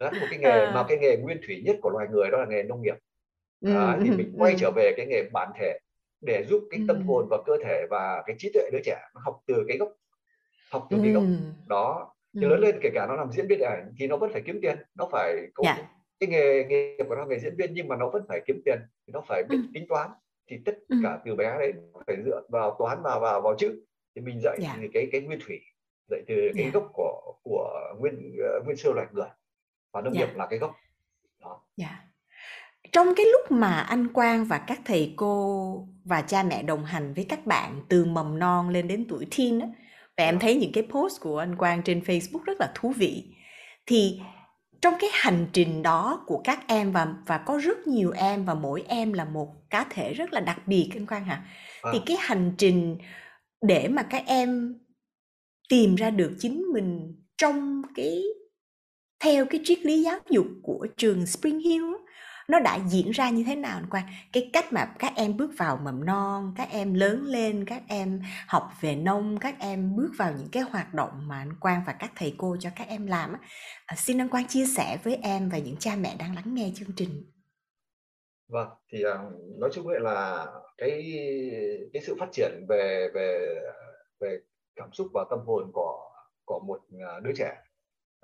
gắn 0.00 0.20
một 0.20 0.26
cái 0.30 0.38
nghề 0.38 0.64
à. 0.64 0.72
mà 0.74 0.84
cái 0.88 0.98
nghề 0.98 1.16
nguyên 1.16 1.40
thủy 1.46 1.62
nhất 1.64 1.76
của 1.82 1.90
loài 1.90 2.06
người 2.10 2.30
đó 2.30 2.38
là 2.38 2.46
nghề 2.48 2.62
nông 2.62 2.82
nghiệp 2.82 2.96
à, 3.66 3.98
thì 4.02 4.10
mình 4.10 4.34
quay 4.38 4.54
trở 4.58 4.70
về 4.76 4.94
cái 4.96 5.06
nghề 5.06 5.22
bản 5.32 5.48
thể 5.58 5.78
để 6.20 6.44
giúp 6.48 6.64
cái 6.70 6.80
tâm 6.88 7.06
hồn 7.06 7.26
và 7.30 7.38
cơ 7.46 7.52
thể 7.64 7.86
và 7.90 8.22
cái 8.26 8.36
trí 8.38 8.50
tuệ 8.54 8.70
đứa 8.72 8.78
trẻ 8.84 9.00
nó 9.14 9.20
học 9.24 9.40
từ 9.46 9.64
cái 9.68 9.76
gốc 9.76 9.92
học 10.70 10.86
từ 10.90 10.98
cái 11.02 11.12
gốc 11.12 11.24
đó 11.66 12.14
thì 12.34 12.40
lớn 12.40 12.60
lên 12.60 12.78
kể 12.82 12.90
cả 12.94 13.06
nó 13.08 13.14
làm 13.14 13.32
diễn 13.32 13.46
viên 13.48 13.60
ảnh 13.60 13.92
thì 13.98 14.06
nó 14.06 14.16
vẫn 14.16 14.32
phải 14.32 14.42
kiếm 14.42 14.58
tiền 14.62 14.78
nó 14.94 15.08
phải 15.12 15.36
có 15.54 15.64
yeah. 15.64 15.78
Dạ. 15.78 15.88
cái 16.20 16.28
nghề 16.28 16.64
nghề 16.64 16.96
của 17.08 17.14
nó 17.14 17.24
nghề 17.24 17.38
diễn 17.38 17.56
viên 17.56 17.74
nhưng 17.74 17.88
mà 17.88 17.96
nó 17.96 18.10
vẫn 18.10 18.24
phải 18.28 18.40
kiếm 18.46 18.62
tiền 18.64 18.78
thì 19.06 19.12
nó 19.12 19.20
phải 19.28 19.42
biết 19.48 19.56
ừ. 19.56 19.68
tính 19.74 19.86
toán 19.88 20.10
thì 20.50 20.58
tất 20.64 20.78
ừ. 20.88 20.96
cả 21.02 21.18
từ 21.24 21.34
bé 21.34 21.56
đấy 21.58 21.72
phải 22.06 22.16
dựa 22.24 22.42
vào 22.48 22.76
toán 22.78 22.98
và 23.02 23.18
vào 23.18 23.40
vào 23.40 23.54
chữ 23.58 23.84
thì 24.14 24.22
mình 24.22 24.40
dạy. 24.42 24.58
Dạ. 24.60 24.78
cái 24.92 25.08
cái 25.12 25.20
nguyên 25.20 25.38
thủy 25.46 25.60
dạy 26.08 26.20
từ 26.28 26.34
cái 26.54 26.62
yeah. 26.62 26.74
Dạ. 26.74 26.80
gốc 26.80 26.90
của 26.92 27.34
của 27.42 27.94
nguyên 27.98 28.14
uh, 28.58 28.64
nguyên 28.64 28.76
sơ 28.76 28.92
loài 28.92 29.06
người 29.12 29.28
và 29.92 30.00
nông 30.00 30.12
yeah. 30.12 30.28
nghiệp 30.28 30.36
là 30.36 30.46
cái 30.46 30.58
gốc 30.58 30.74
đó. 31.40 31.60
Yeah. 31.76 31.94
Trong 32.92 33.14
cái 33.16 33.26
lúc 33.32 33.50
mà 33.50 33.80
anh 33.80 34.12
Quang 34.12 34.44
và 34.44 34.58
các 34.58 34.80
thầy 34.84 35.14
cô 35.16 35.88
và 36.04 36.22
cha 36.22 36.42
mẹ 36.42 36.62
đồng 36.62 36.84
hành 36.84 37.14
với 37.14 37.26
các 37.28 37.46
bạn 37.46 37.82
từ 37.88 38.04
mầm 38.04 38.38
non 38.38 38.68
lên 38.68 38.88
đến 38.88 39.06
tuổi 39.08 39.26
teen 39.38 39.60
á, 39.60 39.68
và 40.16 40.24
em 40.24 40.38
thấy 40.38 40.54
những 40.54 40.72
cái 40.72 40.86
post 40.90 41.20
của 41.20 41.38
anh 41.38 41.56
Quang 41.56 41.82
trên 41.82 42.00
Facebook 42.00 42.44
rất 42.44 42.60
là 42.60 42.72
thú 42.74 42.92
vị 42.96 43.24
thì 43.86 44.20
trong 44.80 44.94
cái 45.00 45.10
hành 45.12 45.46
trình 45.52 45.82
đó 45.82 46.24
của 46.26 46.40
các 46.44 46.60
em 46.66 46.92
và 46.92 47.14
và 47.26 47.38
có 47.38 47.58
rất 47.58 47.86
nhiều 47.86 48.12
em 48.16 48.44
và 48.44 48.54
mỗi 48.54 48.84
em 48.88 49.12
là 49.12 49.24
một 49.24 49.54
cá 49.70 49.84
thể 49.90 50.12
rất 50.14 50.32
là 50.32 50.40
đặc 50.40 50.58
biệt 50.66 50.90
anh 50.94 51.06
Quang 51.06 51.24
hả 51.24 51.44
à. 51.82 51.90
thì 51.92 52.00
cái 52.06 52.16
hành 52.20 52.54
trình 52.58 52.98
để 53.62 53.88
mà 53.88 54.02
các 54.02 54.22
em 54.26 54.78
tìm 55.68 55.94
ra 55.94 56.10
được 56.10 56.32
chính 56.38 56.64
mình 56.72 57.14
trong 57.36 57.82
cái 57.94 58.22
theo 59.24 59.46
cái 59.50 59.60
triết 59.64 59.78
lý 59.78 60.02
giáo 60.02 60.18
dục 60.30 60.46
của 60.62 60.86
trường 60.96 61.26
Spring 61.26 61.58
Hill 61.58 61.84
nó 62.48 62.60
đã 62.60 62.78
diễn 62.88 63.10
ra 63.10 63.30
như 63.30 63.44
thế 63.46 63.56
nào 63.56 63.78
anh 63.78 63.90
Quang? 63.90 64.04
Cái 64.32 64.50
cách 64.52 64.72
mà 64.72 64.94
các 64.98 65.12
em 65.16 65.36
bước 65.36 65.50
vào 65.58 65.76
mầm 65.84 66.04
non, 66.04 66.54
các 66.56 66.68
em 66.70 66.94
lớn 66.94 67.24
lên, 67.24 67.64
các 67.64 67.82
em 67.88 68.22
học 68.46 68.70
về 68.80 68.96
nông, 68.96 69.38
các 69.38 69.54
em 69.58 69.96
bước 69.96 70.10
vào 70.18 70.32
những 70.38 70.48
cái 70.52 70.62
hoạt 70.62 70.94
động 70.94 71.10
mà 71.28 71.38
anh 71.38 71.52
Quang 71.60 71.82
và 71.86 71.92
các 71.92 72.12
thầy 72.16 72.34
cô 72.38 72.56
cho 72.60 72.70
các 72.76 72.88
em 72.88 73.06
làm 73.06 73.36
À, 73.86 73.96
xin 73.96 74.20
anh 74.20 74.28
Quang 74.28 74.46
chia 74.48 74.66
sẻ 74.66 74.98
với 75.04 75.18
em 75.22 75.48
và 75.48 75.58
những 75.58 75.76
cha 75.76 75.96
mẹ 76.00 76.16
đang 76.18 76.34
lắng 76.34 76.54
nghe 76.54 76.70
chương 76.74 76.92
trình. 76.96 77.24
Vâng, 78.48 78.68
thì 78.92 79.02
à, 79.04 79.14
nói 79.58 79.70
chung 79.72 79.86
vậy 79.86 80.00
là 80.00 80.46
cái 80.78 80.90
cái 81.92 82.02
sự 82.06 82.16
phát 82.20 82.28
triển 82.32 82.66
về 82.68 83.08
về 83.14 83.54
về 84.20 84.38
cảm 84.78 84.92
xúc 84.92 85.06
và 85.14 85.24
tâm 85.30 85.38
hồn 85.46 85.70
của 85.72 86.10
của 86.44 86.60
một 86.66 86.80
à, 87.00 87.20
đứa 87.22 87.32
trẻ 87.36 87.56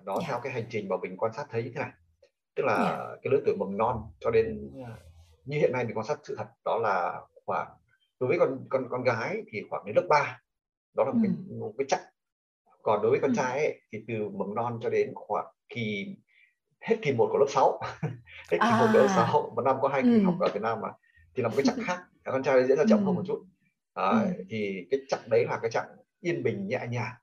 nó 0.04 0.12
yeah. 0.12 0.22
Dạ. 0.22 0.28
theo 0.28 0.40
cái 0.42 0.52
hành 0.52 0.66
trình 0.70 0.88
mà 0.88 0.96
mình 1.02 1.16
quan 1.16 1.32
sát 1.32 1.46
thấy 1.50 1.62
thế 1.62 1.80
này 1.80 1.90
tức 2.56 2.62
là 2.66 2.74
yeah. 2.74 2.98
Dạ. 2.98 3.16
cái 3.22 3.32
lứa 3.32 3.40
tuổi 3.46 3.56
mầm 3.56 3.76
non 3.76 4.02
cho 4.20 4.30
đến 4.30 4.70
như 5.44 5.58
hiện 5.58 5.72
nay 5.72 5.84
mình 5.84 5.96
quan 5.96 6.06
sát 6.06 6.18
sự 6.22 6.34
thật 6.38 6.46
đó 6.64 6.78
là 6.78 7.20
khoảng 7.46 7.68
đối 8.20 8.28
với 8.28 8.38
con 8.38 8.66
con 8.70 8.86
con 8.90 9.02
gái 9.02 9.42
thì 9.52 9.62
khoảng 9.70 9.84
đến 9.86 9.96
lớp 9.96 10.06
3 10.08 10.40
đó 10.96 11.04
là 11.04 11.12
một, 11.12 11.18
ừ. 11.22 11.28
cái, 11.48 11.58
một 11.58 11.74
cái 11.78 11.86
chặng 11.88 12.04
còn 12.82 13.02
đối 13.02 13.10
với 13.10 13.20
con 13.20 13.30
ừ. 13.30 13.34
trai 13.36 13.58
ấy, 13.58 13.80
thì 13.92 14.04
từ 14.08 14.28
mầm 14.28 14.54
non 14.54 14.78
cho 14.82 14.90
đến 14.90 15.12
khoảng 15.14 15.46
kỳ 15.68 16.16
hết 16.80 16.96
kỳ 17.02 17.12
một 17.12 17.28
của 17.32 17.38
lớp 17.38 17.46
6 17.48 17.80
hết 18.02 18.08
kỳ 18.50 18.58
à. 18.58 18.78
một 18.80 18.86
của 18.92 18.98
lớp 18.98 19.08
6 19.08 19.52
một 19.56 19.62
năm 19.62 19.76
có 19.82 19.88
hai 19.88 20.02
kỳ 20.02 20.14
ừ. 20.14 20.24
học 20.24 20.34
ở 20.40 20.48
Việt 20.54 20.62
Nam 20.62 20.80
mà 20.80 20.88
thì 21.34 21.42
là 21.42 21.48
một 21.48 21.54
cái 21.56 21.64
chặng 21.66 21.84
khác 21.84 21.98
con 22.24 22.42
trai 22.42 22.66
diễn 22.66 22.78
ra 22.78 22.84
chậm 22.88 22.98
ừ. 22.98 23.04
hơn 23.04 23.14
một 23.14 23.22
chút 23.26 23.44
à, 23.94 24.08
ừ. 24.08 24.44
thì 24.50 24.86
cái 24.90 25.00
chặng 25.08 25.20
đấy 25.26 25.44
là 25.44 25.58
cái 25.62 25.70
chặng 25.70 25.86
yên 26.24 26.42
bình 26.42 26.68
nhẹ 26.68 26.86
nhàng 26.90 27.14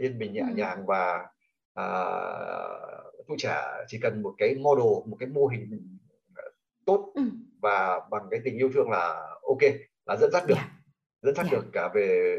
yên 0.00 0.18
bình 0.18 0.32
nhẹ 0.32 0.40
ừ. 0.40 0.54
nhàng 0.54 0.86
và 0.86 1.26
à, 1.74 1.86
tụi 3.28 3.36
trẻ 3.38 3.62
chỉ 3.86 3.98
cần 4.02 4.22
một 4.22 4.34
cái 4.38 4.54
model 4.54 5.10
một 5.10 5.16
cái 5.20 5.28
mô 5.28 5.46
hình 5.46 5.98
tốt 6.86 7.12
ừ. 7.14 7.22
và 7.62 8.00
bằng 8.10 8.22
cái 8.30 8.40
tình 8.44 8.56
yêu 8.56 8.70
thương 8.74 8.90
là 8.90 9.08
ok 9.42 9.72
là 10.06 10.16
dẫn 10.16 10.30
dắt 10.32 10.42
được 10.46 10.54
yeah. 10.54 10.70
dẫn 11.22 11.34
dắt 11.34 11.46
yeah. 11.46 11.52
được 11.52 11.70
cả 11.72 11.90
về 11.94 12.36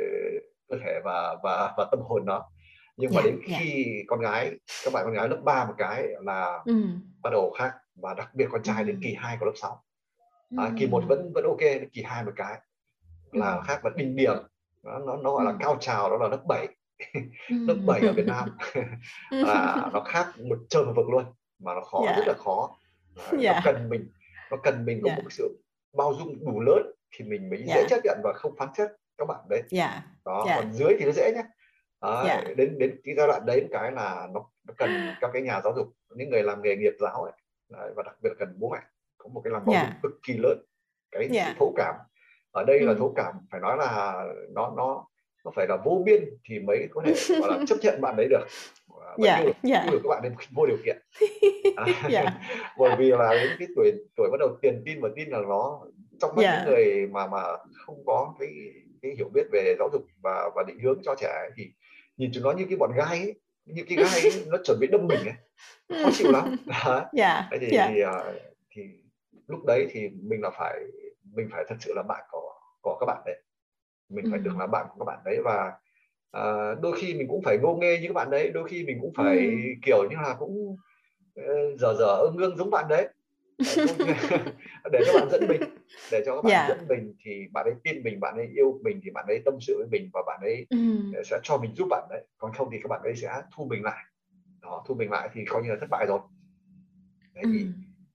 cơ 0.70 0.78
thể 0.86 1.00
và 1.04 1.36
và 1.44 1.74
và 1.78 1.88
tâm 1.92 2.00
hồn 2.02 2.26
nó 2.26 2.50
nhưng 2.98 3.12
yeah. 3.12 3.26
mà 3.26 3.32
đến 3.32 3.40
khi 3.46 3.84
yeah. 3.84 4.06
con 4.08 4.20
gái 4.20 4.52
các 4.86 4.94
bạn 4.94 5.06
con 5.06 5.14
gái 5.14 5.30
lớp 5.30 5.42
3 5.44 5.66
một 5.66 5.74
cái 5.78 6.08
là 6.22 6.64
ừ. 6.66 6.74
bắt 7.24 7.30
đầu 7.30 7.52
khác 7.60 7.74
và 7.96 8.14
đặc 8.14 8.30
biệt 8.34 8.48
con 8.52 8.64
trai 8.64 8.82
ừ. 8.84 8.88
đến 8.88 9.00
kỳ 9.04 9.14
2 9.14 9.38
của 9.40 9.46
lớp 9.46 9.54
6 9.56 9.84
à, 10.58 10.72
kỳ 10.80 10.88
một 10.88 11.04
vẫn 11.08 11.32
vẫn 11.34 11.44
ok 11.44 11.92
kỳ 11.94 12.04
2 12.04 12.24
một 12.24 12.32
cái 12.36 12.62
là 13.32 13.62
khác 13.62 13.80
và 13.84 13.90
đỉnh 13.96 14.16
điểm 14.16 14.38
nó 14.88 15.00
nó, 15.00 15.18
nó 15.18 15.32
gọi 15.32 15.46
là 15.46 15.52
ừ. 15.52 15.58
cao 15.60 15.78
trào 15.80 16.10
đó 16.10 16.18
là 16.18 16.28
lớp 16.28 16.44
7 16.48 16.68
lớp 17.50 17.76
7 17.86 18.02
ở 18.02 18.14
Việt 18.14 18.28
Nam 18.28 18.58
là 19.32 19.90
nó 19.94 20.00
khác 20.00 20.40
một 20.40 20.58
trời 20.70 20.86
một 20.86 20.94
vực 20.96 21.10
luôn 21.10 21.26
mà 21.60 21.74
nó 21.74 21.82
khó 21.82 22.00
yeah. 22.04 22.16
Dạ. 22.18 22.20
rất 22.20 22.28
là 22.28 22.34
khó 22.44 22.78
nó 23.16 23.38
dạ. 23.40 23.62
cần 23.64 23.90
mình 23.90 24.12
nó 24.52 24.58
cần 24.64 24.86
mình 24.86 25.02
có 25.04 25.10
yeah. 25.10 25.18
Dạ. 25.18 25.24
một 25.24 25.30
sự 25.32 25.64
bao 25.98 26.14
dung 26.14 26.46
đủ 26.46 26.60
lớn 26.60 26.92
thì 27.16 27.26
mình 27.26 27.50
mới 27.50 27.64
yeah. 27.68 27.70
dễ 27.76 27.86
chấp 27.90 28.00
nhận 28.04 28.20
và 28.24 28.34
không 28.34 28.56
phán 28.58 28.70
xét 28.78 28.90
các 29.18 29.26
bạn 29.28 29.40
đấy 29.50 29.64
yeah. 29.72 30.04
đó 30.26 30.44
yeah. 30.48 30.60
còn 30.60 30.74
dưới 30.74 30.96
thì 31.00 31.06
nó 31.06 31.12
dễ 31.12 31.32
nhé 31.36 31.44
đó, 32.02 32.24
yeah. 32.24 32.58
đến 32.58 32.80
đến 32.80 33.00
cái 33.04 33.16
giai 33.18 33.28
đoạn 33.28 33.46
đấy 33.46 33.68
cái 33.72 33.92
là 33.92 34.28
nó, 34.34 34.50
nó 34.68 34.74
cần 34.78 34.90
các 35.22 35.30
cái 35.34 35.42
nhà 35.42 35.62
giáo 35.64 35.74
dục 35.76 35.88
những 36.16 36.30
người 36.30 36.44
làm 36.44 36.62
nghề 36.62 36.76
nghiệp 36.76 36.94
giáo 37.00 37.24
ấy 37.24 37.34
đấy, 37.70 37.92
và 37.96 38.04
đặc 38.04 38.16
biệt 38.22 38.30
là 38.30 38.36
cần 38.40 38.56
bố 38.60 38.70
mẹ 38.70 38.80
có 39.18 39.30
một 39.30 39.42
cái 39.44 39.52
lòng 39.52 39.66
bao 39.66 39.74
yeah. 39.74 39.88
dung 39.88 40.00
cực 40.04 40.20
kỳ 40.24 40.38
lớn 40.38 40.58
cái 41.12 41.30
yeah. 41.34 41.56
thấu 41.60 41.74
cảm 41.78 41.96
ở 42.58 42.64
đây 42.64 42.80
ừ. 42.80 42.86
là 42.86 42.94
thấu 42.98 43.14
cảm 43.16 43.36
phải 43.52 43.62
nói 43.62 43.78
là 43.78 44.24
nó 44.54 44.74
nó 44.78 45.06
nó 45.46 45.52
phải 45.56 45.68
là 45.68 45.78
vô 45.86 46.02
biên 46.06 46.24
thì 46.46 46.60
mới 46.60 46.88
có 46.92 47.02
thể 47.06 47.14
gọi 47.40 47.52
là 47.52 47.66
chấp 47.68 47.76
nhận 47.82 48.02
bạn 48.02 48.16
đấy 48.16 48.28
được. 48.30 48.46
Và 48.88 49.16
dạ 49.18 49.38
yêu 49.38 49.46
được, 49.46 49.54
dạ. 49.64 49.84
yêu 49.84 49.92
được 49.92 50.00
các 50.04 50.10
bạn 50.10 50.22
ấy 50.22 50.32
vô 50.52 50.66
điều 50.66 50.78
kiện. 50.86 50.98
À, 51.78 51.86
dạ. 52.10 52.26
bởi 52.78 52.96
vì 52.98 53.12
là 53.12 53.34
đến 53.34 53.52
cái 53.60 53.68
tuổi 53.76 53.92
tuổi 54.16 54.30
bắt 54.32 54.38
đầu 54.40 54.58
tiền 54.62 54.82
tin 54.86 55.02
và 55.02 55.10
tin 55.16 55.30
là 55.30 55.40
nó 55.48 55.80
trong 56.22 56.36
mắt 56.36 56.42
dạ. 56.44 56.58
những 56.58 56.74
người 56.74 57.08
mà 57.12 57.28
mà 57.28 57.42
không 57.86 58.04
có 58.06 58.34
cái 58.40 58.50
cái 59.02 59.12
hiểu 59.18 59.30
biết 59.34 59.44
về 59.52 59.76
giáo 59.80 59.90
dục 59.94 60.02
và 60.24 60.50
và 60.56 60.64
định 60.68 60.80
hướng 60.80 61.02
cho 61.04 61.16
trẻ 61.16 61.28
ấy, 61.28 61.52
thì 61.56 61.72
nhìn 62.18 62.32
chúng 62.34 62.44
nó 62.44 62.52
như 62.52 62.66
cái 62.70 62.78
bọn 62.78 62.92
gai 62.98 63.20
ấy, 63.20 63.34
như 63.66 63.84
cái 63.90 63.98
gai 63.98 64.22
ấy, 64.22 64.44
nó 64.48 64.58
chuẩn 64.64 64.80
bị 64.80 64.88
đâm 64.88 65.08
mình 65.08 65.20
ấy. 65.20 65.36
Khó 66.04 66.10
chịu 66.14 66.32
lắm. 66.32 66.56
Dạ. 67.14 67.48
Thế 67.52 67.58
thì 67.62 67.68
dạ. 67.72 67.90
thì, 67.94 68.02
à, 68.02 68.34
thì 68.72 68.82
lúc 69.48 69.66
đấy 69.66 69.88
thì 69.92 70.10
mình 70.10 70.42
là 70.42 70.50
phải 70.50 70.80
mình 71.38 71.50
phải 71.52 71.66
thật 71.68 71.76
sự 71.80 71.94
là 71.96 72.04
bạn 72.04 72.26
của 72.32 72.54
của 72.82 72.98
các 73.00 73.06
bạn 73.06 73.22
đấy. 73.26 73.42
Mình 74.10 74.26
ừ. 74.26 74.32
phải 74.32 74.40
được 74.40 74.58
là 74.60 74.68
bạn 74.68 74.88
của 74.90 75.06
các 75.06 75.06
bạn 75.06 75.20
đấy 75.26 75.42
và 75.44 75.74
à, 76.32 76.74
đôi 76.82 76.98
khi 77.00 77.14
mình 77.14 77.28
cũng 77.28 77.42
phải 77.42 77.58
ngô 77.58 77.76
nghê 77.76 78.00
như 78.02 78.08
các 78.08 78.14
bạn 78.14 78.30
đấy 78.30 78.52
đôi 78.54 78.68
khi 78.70 78.84
mình 78.84 78.98
cũng 79.02 79.14
phải 79.18 79.38
ừ. 79.38 79.54
kiểu 79.86 80.10
như 80.10 80.16
là 80.16 80.36
cũng 80.40 80.78
ờ, 81.36 81.76
dở 81.80 81.94
dở 82.00 82.16
ương 82.22 82.38
ương 82.38 82.58
giống 82.58 82.72
bạn 82.72 82.88
đấy. 82.90 83.08
Để 84.92 85.00
cho 85.06 85.14
bạn 85.20 85.30
dẫn 85.32 85.48
mình 85.48 85.62
để 86.12 86.24
cho 86.26 86.36
các 86.36 86.42
bạn 86.42 86.52
dạ. 86.52 86.68
dẫn 86.70 86.88
mình 86.88 87.14
thì 87.24 87.48
bạn 87.52 87.66
ấy 87.66 87.74
tin 87.84 88.04
mình 88.04 88.20
bạn 88.20 88.36
ấy 88.36 88.48
yêu 88.56 88.80
mình 88.84 89.00
thì 89.04 89.12
bạn 89.12 89.26
ấy 89.28 89.42
tâm 89.46 89.54
sự 89.62 89.78
với 89.78 89.88
mình 89.92 90.10
và 90.14 90.22
bạn 90.28 90.40
ấy 90.42 90.66
ừ. 90.70 90.78
sẽ 91.26 91.40
cho 91.44 91.58
mình 91.58 91.76
giúp 91.76 91.88
bạn 91.90 92.08
đấy. 92.10 92.26
Còn 92.38 92.54
không 92.54 92.70
thì 92.72 92.78
các 92.84 92.88
bạn 92.88 93.02
ấy 93.04 93.16
sẽ 93.16 93.42
thu 93.56 93.66
mình 93.66 93.84
lại. 93.84 94.04
Đó 94.62 94.84
thu 94.88 94.96
mình 94.96 95.12
lại 95.12 95.30
thì 95.34 95.46
coi 95.46 95.64
như 95.64 95.70
là 95.70 95.78
thất 95.80 95.90
bại 95.90 96.06
rồi. 96.06 96.20
Đấy 97.34 97.44
ừ. 97.44 97.50
thì 97.54 97.66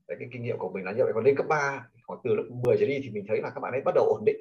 đấy, 0.09 0.17
cái 0.21 0.29
kinh 0.33 0.43
nghiệm 0.43 0.59
của 0.59 0.71
mình 0.71 0.85
là 0.85 0.93
như 0.93 1.05
vậy. 1.05 1.13
Còn 1.15 1.25
lên 1.25 1.37
cấp 1.37 1.47
3 1.49 1.89
khoảng 2.13 2.21
từ 2.25 2.35
lớp 2.35 2.43
10 2.65 2.77
trở 2.81 2.87
đi 2.87 3.01
thì 3.03 3.11
mình 3.11 3.25
thấy 3.29 3.41
là 3.43 3.51
các 3.51 3.61
bạn 3.61 3.73
ấy 3.73 3.81
bắt 3.81 3.93
đầu 3.95 4.05
ổn 4.05 4.25
định 4.27 4.41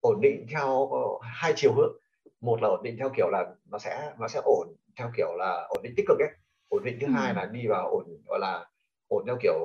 ổn 0.00 0.20
định 0.20 0.46
theo 0.50 0.88
ờ, 0.88 1.00
hai 1.22 1.52
chiều 1.56 1.72
hướng. 1.72 1.92
Một 2.40 2.62
là 2.62 2.68
ổn 2.68 2.82
định 2.82 2.96
theo 2.98 3.10
kiểu 3.16 3.28
là 3.30 3.54
nó 3.70 3.78
sẽ 3.78 4.12
nó 4.18 4.28
sẽ 4.28 4.40
ổn 4.44 4.68
theo 4.96 5.10
kiểu 5.16 5.36
là 5.36 5.66
ổn 5.68 5.82
định 5.82 5.92
tích 5.96 6.06
cực 6.08 6.18
ấy. 6.18 6.30
Ổn 6.68 6.84
định 6.84 6.98
thứ 7.00 7.06
ừ. 7.06 7.12
hai 7.12 7.34
là 7.34 7.46
đi 7.46 7.66
vào 7.66 7.88
ổn 7.90 8.04
gọi 8.26 8.38
là 8.38 8.66
ổn 9.08 9.24
theo 9.26 9.36
kiểu 9.42 9.58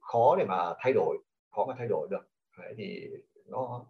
khó 0.00 0.36
để 0.38 0.44
mà 0.44 0.74
thay 0.78 0.92
đổi 0.92 1.18
khó 1.50 1.64
mà 1.64 1.74
thay 1.78 1.88
đổi 1.88 2.08
được. 2.10 2.28
Đấy 2.58 2.74
thì 2.76 3.08
nó 3.46 3.84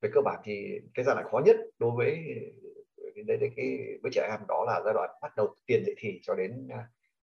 về 0.00 0.10
cơ 0.14 0.20
bản 0.24 0.40
thì 0.44 0.80
cái 0.94 1.04
giai 1.04 1.14
đoạn 1.14 1.26
khó 1.30 1.40
nhất 1.44 1.56
đối 1.78 1.90
với 1.90 2.24
cái 3.14 3.24
đấy 3.24 3.50
cái, 3.56 3.78
với 4.02 4.10
trẻ 4.14 4.28
em 4.30 4.40
đó 4.48 4.64
là 4.66 4.80
giai 4.84 4.94
đoạn 4.94 5.10
bắt 5.22 5.36
đầu 5.36 5.54
tiền 5.66 5.82
dậy 5.84 5.94
thì 5.98 6.20
cho 6.22 6.34
đến 6.34 6.68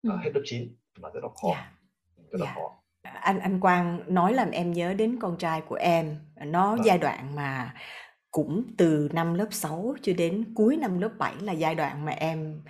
ừ. 0.02 0.10
uh, 0.14 0.20
hết 0.20 0.30
lớp 0.34 0.42
9 0.44 0.74
mà 0.98 1.08
rất 1.14 1.20
là 1.22 1.28
khó. 1.28 1.48
Dạ. 1.50 1.72
Rất 2.30 2.40
là 2.40 2.46
dạ. 2.46 2.52
khó 2.54 2.83
anh 3.20 3.40
anh 3.40 3.60
Quang 3.60 4.00
nói 4.06 4.32
làm 4.32 4.50
em 4.50 4.72
nhớ 4.72 4.94
đến 4.94 5.18
con 5.20 5.36
trai 5.38 5.60
của 5.60 5.74
em. 5.74 6.16
Nó 6.44 6.70
vâng. 6.70 6.84
giai 6.84 6.98
đoạn 6.98 7.34
mà 7.34 7.74
cũng 8.30 8.64
từ 8.78 9.08
năm 9.12 9.34
lớp 9.34 9.48
6 9.50 9.94
cho 10.02 10.12
đến 10.18 10.44
cuối 10.54 10.76
năm 10.76 11.00
lớp 11.00 11.10
7 11.18 11.32
là 11.40 11.52
giai 11.52 11.74
đoạn 11.74 12.04
mà 12.04 12.12
em 12.12 12.62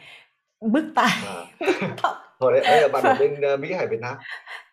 bứt 0.60 0.84
tai 0.94 1.10
à. 1.26 1.44
bứt 1.60 1.88
tóc 2.02 2.16
thôi 2.40 2.52
đấy, 2.52 2.62
đấy 2.64 2.82
là 2.82 2.88
bạn 2.88 3.02
ở 3.04 3.10
và 3.10 3.16
bên 3.20 3.54
uh, 3.54 3.60
Mỹ 3.60 3.72
hay 3.72 3.86
Việt 3.86 4.00
Nam? 4.00 4.14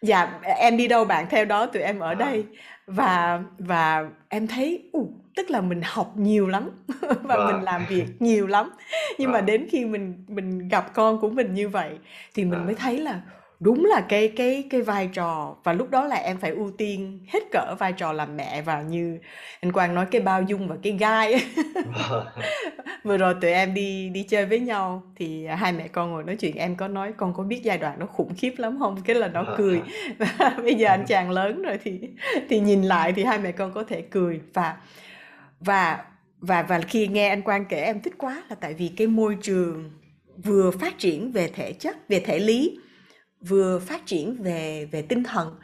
Dạ 0.02 0.40
em 0.44 0.78
đi 0.78 0.88
đâu 0.88 1.06
bạn? 1.06 1.26
Theo 1.30 1.46
đó 1.46 1.66
tụi 1.66 1.82
em 1.82 2.00
ở 2.00 2.12
à. 2.12 2.14
đây. 2.14 2.46
Và 2.88 3.44
và 3.58 4.10
em 4.30 4.48
thấy 4.48 4.90
uh, 4.98 5.10
tức 5.36 5.50
là 5.50 5.62
mình 5.62 5.82
học 5.84 6.12
nhiều 6.16 6.48
lắm 6.48 6.70
và 7.02 7.38
mình 7.38 7.56
vâng. 7.56 7.64
làm 7.64 7.86
việc 7.90 8.06
nhiều 8.20 8.48
lắm. 8.48 8.70
Nhưng 9.18 9.32
mà 9.32 9.38
vâng. 9.38 9.46
đến 9.46 9.68
khi 9.72 9.86
mình 9.86 10.26
mình 10.28 10.68
gặp 10.68 10.94
con 10.94 11.22
của 11.22 11.30
mình 11.30 11.54
như 11.54 11.70
vậy 11.70 11.92
thì 12.34 12.46
mình 12.46 12.66
mới 12.66 12.76
à 12.76 12.80
thấy 12.80 12.98
là 12.98 13.22
đúng 13.62 13.86
là 13.86 14.02
cái 14.10 14.28
cái 14.28 14.68
cái 14.70 14.82
vai 14.82 15.10
trò 15.14 15.56
và 15.64 15.74
lúc 15.74 15.90
đó 15.90 16.06
là 16.06 16.16
em 16.16 16.38
phải 16.38 16.52
ưu 16.52 16.72
tiên 16.72 17.20
hết 17.28 17.40
cỡ 17.52 17.76
vai 17.80 17.94
trò 17.94 18.14
làm 18.14 18.38
mẹ 18.38 18.62
và 18.62 18.82
như 18.82 19.20
anh 19.60 19.72
Quang 19.72 19.96
nói 19.96 20.06
cái 20.12 20.22
bao 20.22 20.42
dung 20.42 20.68
và 20.68 20.76
cái 20.84 20.94
gai. 20.94 21.46
Vừa 23.04 23.18
rồi 23.18 23.36
tụi 23.42 23.52
em 23.52 23.74
đi 23.74 24.10
đi 24.10 24.24
chơi 24.24 24.46
với 24.46 24.60
nhau 24.60 25.04
thì 25.16 25.46
hai 25.46 25.74
mẹ 25.74 25.88
con 25.88 26.12
ngồi 26.12 26.24
nói 26.24 26.36
chuyện 26.36 26.56
em 26.56 26.76
có 26.76 26.88
nói 26.88 27.14
con 27.18 27.34
có 27.34 27.44
biết 27.44 27.62
giai 27.64 27.78
đoạn 27.78 28.00
nó 28.00 28.06
khủng 28.06 28.34
khiếp 28.38 28.54
lắm 28.58 28.80
không? 28.80 29.02
Cái 29.06 29.16
là 29.16 29.28
nó 29.28 29.46
cười. 29.58 29.82
Và 30.18 30.56
bây 30.64 30.76
giờ 30.76 30.88
anh 30.88 31.06
chàng 31.08 31.32
lớn 31.32 31.62
rồi 31.62 31.80
thì 31.84 32.00
thì 32.50 32.60
nhìn 32.60 32.84
lại 32.84 33.14
thì 33.14 33.24
hai 33.24 33.40
mẹ 33.40 33.52
con 33.52 33.74
có 33.74 33.84
thể 33.84 34.02
cười. 34.02 34.42
Và 34.54 34.78
và 35.60 36.04
và 36.40 36.64
và 36.64 36.80
khi 36.80 37.08
nghe 37.08 37.30
anh 37.30 37.42
Quang 37.42 37.66
kể 37.66 37.82
em 37.82 38.02
thích 38.02 38.14
quá 38.18 38.44
là 38.50 38.56
tại 38.56 38.74
vì 38.74 38.88
cái 38.98 39.08
môi 39.08 39.38
trường 39.42 39.92
vừa 40.44 40.72
phát 40.72 40.98
triển 40.98 41.32
về 41.32 41.48
thể 41.48 41.74
chất 41.74 41.98
về 42.08 42.20
thể 42.20 42.40
lý 42.40 42.78
vừa 43.42 43.80
phát 43.80 44.06
triển 44.06 44.44
về 44.44 44.88
về 44.92 45.02
tinh 45.02 45.24
thần 45.24 45.56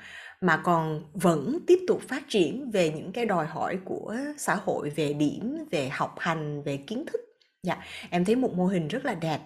mà 0.41 0.61
còn 0.63 1.03
vẫn 1.13 1.59
tiếp 1.67 1.79
tục 1.87 2.01
phát 2.07 2.23
triển 2.29 2.71
về 2.71 2.91
những 2.91 3.11
cái 3.11 3.25
đòi 3.25 3.45
hỏi 3.45 3.77
của 3.85 4.15
xã 4.37 4.55
hội 4.55 4.89
về 4.89 5.13
điểm 5.13 5.65
về 5.71 5.89
học 5.89 6.15
hành 6.19 6.63
về 6.63 6.77
kiến 6.77 7.05
thức. 7.05 7.21
Dạ 7.63 7.77
em 8.09 8.25
thấy 8.25 8.35
một 8.35 8.53
mô 8.53 8.65
hình 8.65 8.87
rất 8.87 9.05
là 9.05 9.13
đẹp. 9.13 9.39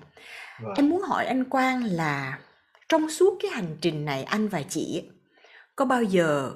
Vâng. 0.62 0.74
Em 0.76 0.90
muốn 0.90 1.02
hỏi 1.02 1.26
anh 1.26 1.44
Quang 1.44 1.84
là 1.84 2.40
trong 2.90 3.10
suốt 3.10 3.38
cái 3.42 3.52
hành 3.52 3.78
trình 3.82 4.06
này 4.06 4.24
anh 4.24 4.48
và 4.48 4.62
chị 4.62 5.04
có 5.76 5.86
bao 5.86 6.04
giờ 6.04 6.52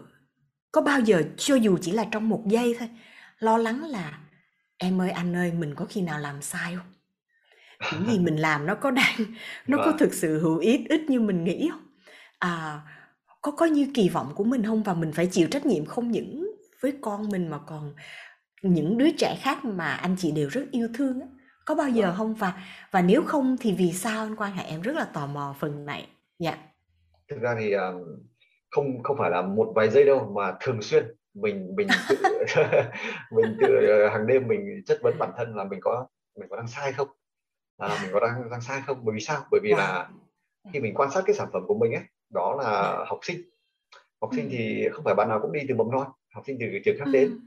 có 0.72 0.82
bao 0.82 1.00
giờ 1.00 1.24
cho 1.38 1.56
dù 1.56 1.78
chỉ 1.82 1.92
là 1.92 2.06
trong 2.12 2.30
một 2.30 2.44
giây 2.46 2.76
thôi 2.80 2.90
lo 3.40 3.58
lắng 3.58 3.84
là 3.84 4.20
em 4.78 5.02
ơi 5.02 5.12
anh 5.12 5.36
ơi 5.36 5.52
mình 5.52 5.76
có 5.76 5.86
khi 5.86 6.02
nào 6.02 6.20
làm 6.20 6.42
sai 6.42 6.76
không 6.76 6.95
những 7.92 8.06
gì 8.06 8.20
mình 8.20 8.36
làm 8.36 8.66
nó 8.66 8.76
có 8.76 8.92
đang 8.92 9.16
nó 9.68 9.78
có 9.78 9.86
vâng. 9.86 9.98
thực 9.98 10.14
sự 10.14 10.40
hữu 10.40 10.58
ích 10.58 10.82
ít 10.90 11.02
như 11.08 11.20
mình 11.20 11.44
nghĩ 11.44 11.70
không? 11.72 11.88
À 12.40 12.82
có 13.42 13.52
có 13.52 13.66
như 13.66 13.88
kỳ 13.94 14.10
vọng 14.10 14.32
của 14.36 14.44
mình 14.44 14.64
không? 14.64 14.84
Và 14.84 14.94
mình 14.94 15.12
phải 15.12 15.28
chịu 15.32 15.48
trách 15.52 15.66
nhiệm 15.66 15.86
không 15.86 16.12
những 16.12 16.56
với 16.82 16.94
con 17.02 17.30
mình 17.30 17.48
mà 17.48 17.60
còn 17.68 17.94
những 18.62 18.98
đứa 18.98 19.12
trẻ 19.18 19.38
khác 19.42 19.66
mà 19.66 19.88
anh 19.88 20.16
chị 20.20 20.32
đều 20.32 20.50
rất 20.50 20.66
yêu 20.72 20.88
thương 20.94 21.22
á. 21.22 21.28
Có 21.66 21.76
bao 21.76 21.90
giờ 21.90 22.06
vâng. 22.06 22.16
không? 22.18 22.34
Và 22.34 22.54
và 22.92 23.02
nếu 23.02 23.24
không 23.24 23.58
thì 23.60 23.76
vì 23.78 23.92
sao 23.94 24.24
anh 24.24 24.36
Quang 24.36 24.52
hả 24.52 24.64
em 24.64 24.82
rất 24.82 24.96
là 24.96 25.06
tò 25.14 25.28
mò 25.28 25.56
phần 25.60 25.86
này. 25.86 26.08
Dạ. 26.40 26.58
Thực 27.30 27.42
ra 27.42 27.56
thì 27.60 27.72
à, 27.72 27.92
không 28.70 29.04
không 29.04 29.18
phải 29.20 29.30
là 29.30 29.42
một 29.42 29.72
vài 29.76 29.90
giây 29.90 30.06
đâu 30.06 30.32
mà 30.36 30.54
thường 30.62 30.82
xuyên 30.82 31.16
mình 31.34 31.76
mình 31.76 31.88
tự 32.10 32.16
mình 33.32 33.58
tự 33.62 33.88
ờ, 33.88 34.10
hàng 34.10 34.28
đêm 34.28 34.48
mình 34.48 34.82
chất 34.86 35.00
vấn 35.02 35.18
bản 35.20 35.32
thân 35.38 35.56
là 35.56 35.64
mình 35.64 35.80
có 35.84 36.08
mình 36.40 36.50
có 36.50 36.58
đang 36.58 36.68
sai 36.68 36.94
không 36.94 37.08
à, 37.78 38.00
mình 38.02 38.12
có 38.14 38.20
đang 38.20 38.50
đang 38.50 38.62
sai 38.62 38.82
không? 38.88 39.06
Bởi 39.06 39.14
vì 39.16 39.20
sao? 39.20 39.46
Bởi 39.52 39.60
vì 39.64 39.72
wow 39.72 39.78
là 39.78 40.10
khi 40.74 40.80
mình 40.80 40.94
quan 40.94 41.12
sát 41.12 41.24
cái 41.26 41.36
sản 41.36 41.50
phẩm 41.54 41.64
của 41.68 41.78
mình 41.78 41.94
ấy 41.94 42.04
đó 42.30 42.58
dạ. 42.64 42.72
là 42.72 43.06
học 43.08 43.20
sinh. 43.22 43.42
Học 44.22 44.32
ừ 44.32 44.36
sinh 44.36 44.48
thì 44.52 44.90
không 44.92 45.04
phải 45.04 45.16
bạn 45.16 45.30
nào 45.30 45.40
cũng 45.42 45.52
đi 45.52 45.60
từ 45.70 45.76
mầm 45.76 45.92
non 45.92 46.08
học 46.34 46.44
sinh 46.48 46.58
từ 46.60 46.66
trường 46.86 46.98
khác 47.00 47.06
ừ 47.06 47.12
đến 47.12 47.40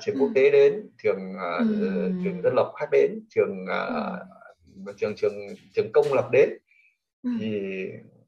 trường 0.00 0.14
ừ 0.14 0.20
quốc 0.20 0.30
tế 0.34 0.50
đến 0.50 0.88
trường 1.02 1.34
à, 1.38 1.56
ừ 1.58 2.12
trường 2.24 2.42
dân 2.42 2.54
lập 2.56 2.72
khác 2.76 2.86
đến 2.92 3.10
trường 3.30 3.66
ừ 3.66 4.92
trường 4.96 5.14
trường 5.16 5.34
trường 5.74 5.92
công 5.92 6.12
lập 6.12 6.28
đến. 6.32 6.50
Thì 7.40 7.48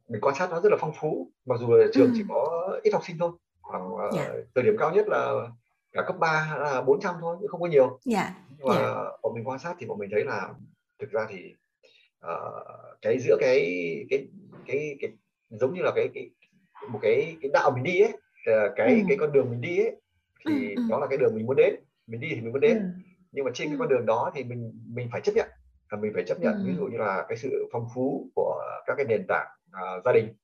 mình 0.08 0.20
quan 0.20 0.34
sát 0.34 0.50
nó 0.50 0.60
rất 0.60 0.68
là 0.70 0.76
phong 0.80 0.92
phú 1.00 1.32
mặc 1.46 1.60
dù 1.60 1.72
là 1.72 1.86
trường 1.94 2.12
chỉ 2.14 2.24
có 2.28 2.70
ít 2.82 2.92
học 2.92 3.02
sinh 3.04 3.16
thôi. 3.18 3.30
Khoảng 3.60 3.88
dạ. 4.12 4.22
uh, 4.22 4.46
thời 4.54 4.64
điểm 4.64 4.76
cao 4.78 4.94
nhất 4.94 5.08
là 5.08 5.48
cả 5.92 6.02
cấp 6.06 6.16
3 6.18 6.56
là 6.58 6.82
400 6.82 7.14
thôi 7.20 7.36
chứ 7.40 7.46
không 7.50 7.60
có 7.60 7.66
nhiều. 7.66 7.98
Dạ. 8.04 8.34
Nhưng 8.58 8.68
mà 8.68 8.74
dạ. 8.74 8.94
bọn 9.22 9.34
mình 9.34 9.48
quan 9.48 9.58
sát 9.58 9.74
thì 9.78 9.86
bọn 9.86 9.98
mình 9.98 10.10
thấy 10.12 10.24
là 10.24 10.54
thực 11.04 11.12
ra 11.12 11.26
thì 11.30 11.54
uh, 12.26 12.98
cái 13.02 13.18
giữa 13.18 13.36
cái 13.40 13.60
cái 14.10 14.28
cái 14.66 14.96
cái 15.00 15.10
giống 15.50 15.74
như 15.74 15.82
là 15.82 15.92
cái 15.94 16.08
cái 16.14 16.30
một 16.88 16.98
cái 17.02 17.36
cái 17.42 17.50
đạo 17.52 17.70
mình 17.74 17.82
đi 17.82 18.00
ấy 18.00 18.12
ờ, 18.46 18.72
cái 18.76 18.88
ừ. 18.88 19.00
cái 19.08 19.16
con 19.20 19.32
đường 19.32 19.50
mình 19.50 19.60
đi 19.60 19.78
ấy 19.78 19.90
ừ 20.44 20.50
thì 20.50 20.74
ừ 20.74 20.82
đó 20.90 20.98
là 20.98 21.06
cái 21.06 21.18
đường 21.18 21.34
mình 21.34 21.46
muốn 21.46 21.56
đến. 21.56 21.74
Mình 22.06 22.20
đi 22.20 22.28
thì 22.30 22.40
mình 22.40 22.52
muốn 22.52 22.62
ừ. 22.62 22.68
Đến 22.68 22.92
nhưng 23.32 23.44
mà 23.44 23.50
trên 23.54 23.68
cái 23.68 23.76
con 23.78 23.88
đường 23.88 24.06
đó 24.06 24.32
thì 24.34 24.44
mình 24.44 24.72
mình 24.94 25.08
phải 25.12 25.20
chấp 25.20 25.32
nhận. 25.34 25.48
Và 25.90 25.98
mình 25.98 26.12
phải 26.14 26.24
chấp 26.26 26.40
ừ. 26.40 26.42
Nhận 26.42 26.64
ví 26.66 26.74
dụ 26.76 26.86
như 26.86 26.98
là 26.98 27.24
cái 27.28 27.38
sự 27.38 27.68
phong 27.72 27.86
phú 27.94 28.30
của 28.34 28.62
các 28.86 28.94
cái 28.96 29.06
nền 29.08 29.24
tảng 29.28 29.46
uh, 29.68 30.04
gia 30.04 30.12
đình 30.12 30.34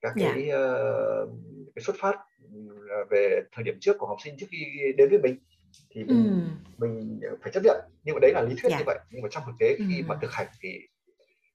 các 0.00 0.12
dạ. 0.16 0.32
cái, 0.34 0.42
uh, 0.42 1.30
cái 1.74 1.82
xuất 1.82 1.96
phát 1.98 2.16
về 3.10 3.40
thời 3.52 3.64
điểm 3.64 3.76
trước 3.80 3.96
của 3.98 4.06
học 4.06 4.18
sinh 4.24 4.34
trước 4.38 4.46
khi 4.50 4.92
đến 4.96 5.08
với 5.10 5.18
mình 5.18 5.38
thì 5.90 6.00
ừ 6.00 6.14
mình 6.14 6.50
mình 6.78 7.20
phải 7.42 7.52
chấp 7.52 7.62
nhận 7.64 7.80
nhưng 8.04 8.14
mà 8.14 8.18
đấy 8.22 8.32
là 8.34 8.42
lý 8.42 8.54
thuyết 8.62 8.70
dạ. 8.70 8.78
như 8.78 8.84
vậy. 8.86 8.98
Nhưng 9.10 9.22
mà 9.22 9.28
trong 9.30 9.42
thực 9.46 9.52
tế 9.58 9.74
ừ 9.78 9.84
khi 9.88 10.02
mà 10.02 10.18
thực 10.20 10.32
hành 10.32 10.46
thì 10.60 10.78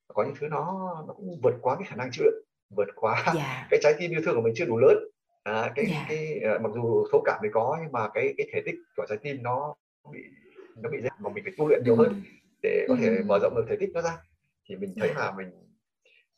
có 0.07 0.23
những 0.23 0.35
thứ 0.39 0.47
nó 0.47 0.93
nó 1.07 1.13
cũng 1.13 1.39
vượt 1.43 1.55
quá 1.61 1.75
cái 1.75 1.87
khả 1.89 1.95
năng 1.95 2.09
chịu 2.11 2.23
đựng 2.25 2.43
vượt 2.75 2.87
quá 2.95 3.23
dạ. 3.35 3.67
cái 3.71 3.79
trái 3.83 3.93
tim 3.99 4.11
yêu 4.11 4.21
thương 4.25 4.35
của 4.35 4.41
mình 4.41 4.53
chưa 4.55 4.65
đủ 4.65 4.77
lớn. 4.77 4.97
À, 5.43 5.71
cái 5.75 5.85
dạ. 5.89 6.05
cái 6.09 6.41
uh, 6.55 6.61
mặc 6.61 6.69
dù 6.75 7.07
thấu 7.11 7.21
cảm 7.25 7.39
thì 7.43 7.49
có 7.53 7.77
nhưng 7.83 7.91
mà 7.91 8.09
cái 8.13 8.33
cái 8.37 8.47
thể 8.53 8.61
tích 8.65 8.75
của 8.97 9.05
trái 9.09 9.17
tim 9.21 9.43
nó 9.43 9.75
bị 10.11 10.19
nó 10.77 10.89
bị 10.89 10.97
giảm 11.01 11.13
mà 11.19 11.29
mình 11.29 11.43
phải 11.43 11.53
tu 11.57 11.67
luyện 11.67 11.81
nhiều 11.85 11.95
ừ 11.95 12.03
hơn 12.03 12.21
để 12.63 12.85
có 12.87 12.95
ừ 12.95 12.99
thể 13.01 13.23
mở 13.25 13.39
rộng 13.39 13.55
được 13.55 13.65
thể 13.69 13.75
tích 13.79 13.89
nó 13.93 14.01
ra. 14.01 14.17
Thì 14.69 14.75
mình 14.75 14.93
thấy 14.99 15.09
dạ. 15.15 15.21
là 15.21 15.31
mình 15.31 15.51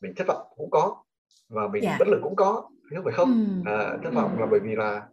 mình 0.00 0.14
thất 0.16 0.26
vọng 0.26 0.46
cũng 0.56 0.70
có 0.70 1.02
và 1.48 1.68
mình 1.68 1.82
dạ. 1.82 1.96
bất 1.98 2.08
lực 2.08 2.20
cũng 2.22 2.36
có 2.36 2.68
không 2.94 3.04
phải 3.04 3.12
ừ 3.12 3.16
không 3.16 3.62
à, 3.66 3.98
thất 4.02 4.10
ừ 4.10 4.14
vọng 4.14 4.40
là 4.40 4.46
bởi 4.50 4.60
vì 4.60 4.74
là 4.74 5.06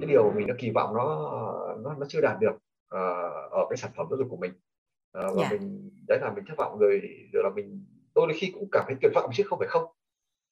cái 0.00 0.06
điều 0.08 0.32
mình 0.32 0.46
đã 0.46 0.54
kỳ 0.58 0.70
vọng 0.70 0.94
nó 0.96 1.30
nó 1.84 1.94
nó 1.98 2.06
chưa 2.08 2.20
đạt 2.20 2.36
được 2.40 2.54
uh, 2.94 3.50
ở 3.50 3.66
cái 3.70 3.76
sản 3.76 3.90
phẩm 3.96 4.06
giáo 4.10 4.18
dục 4.18 4.26
của 4.30 4.36
mình. 4.36 4.52
Uh, 5.18 5.36
và 5.36 5.42
dạ. 5.42 5.48
mình 5.50 5.90
đấy 6.08 6.18
là 6.22 6.32
mình 6.34 6.44
thất 6.48 6.58
vọng 6.58 6.78
rồi 6.78 7.00
rồi 7.32 7.42
là 7.44 7.50
mình 7.50 7.84
đôi 8.14 8.32
khi 8.34 8.50
cũng 8.54 8.68
cảm 8.72 8.84
thấy 8.86 8.96
tuyệt 9.02 9.12
vọng 9.14 9.30
chứ 9.34 9.42
không 9.46 9.58
phải 9.58 9.68
không. 9.68 9.84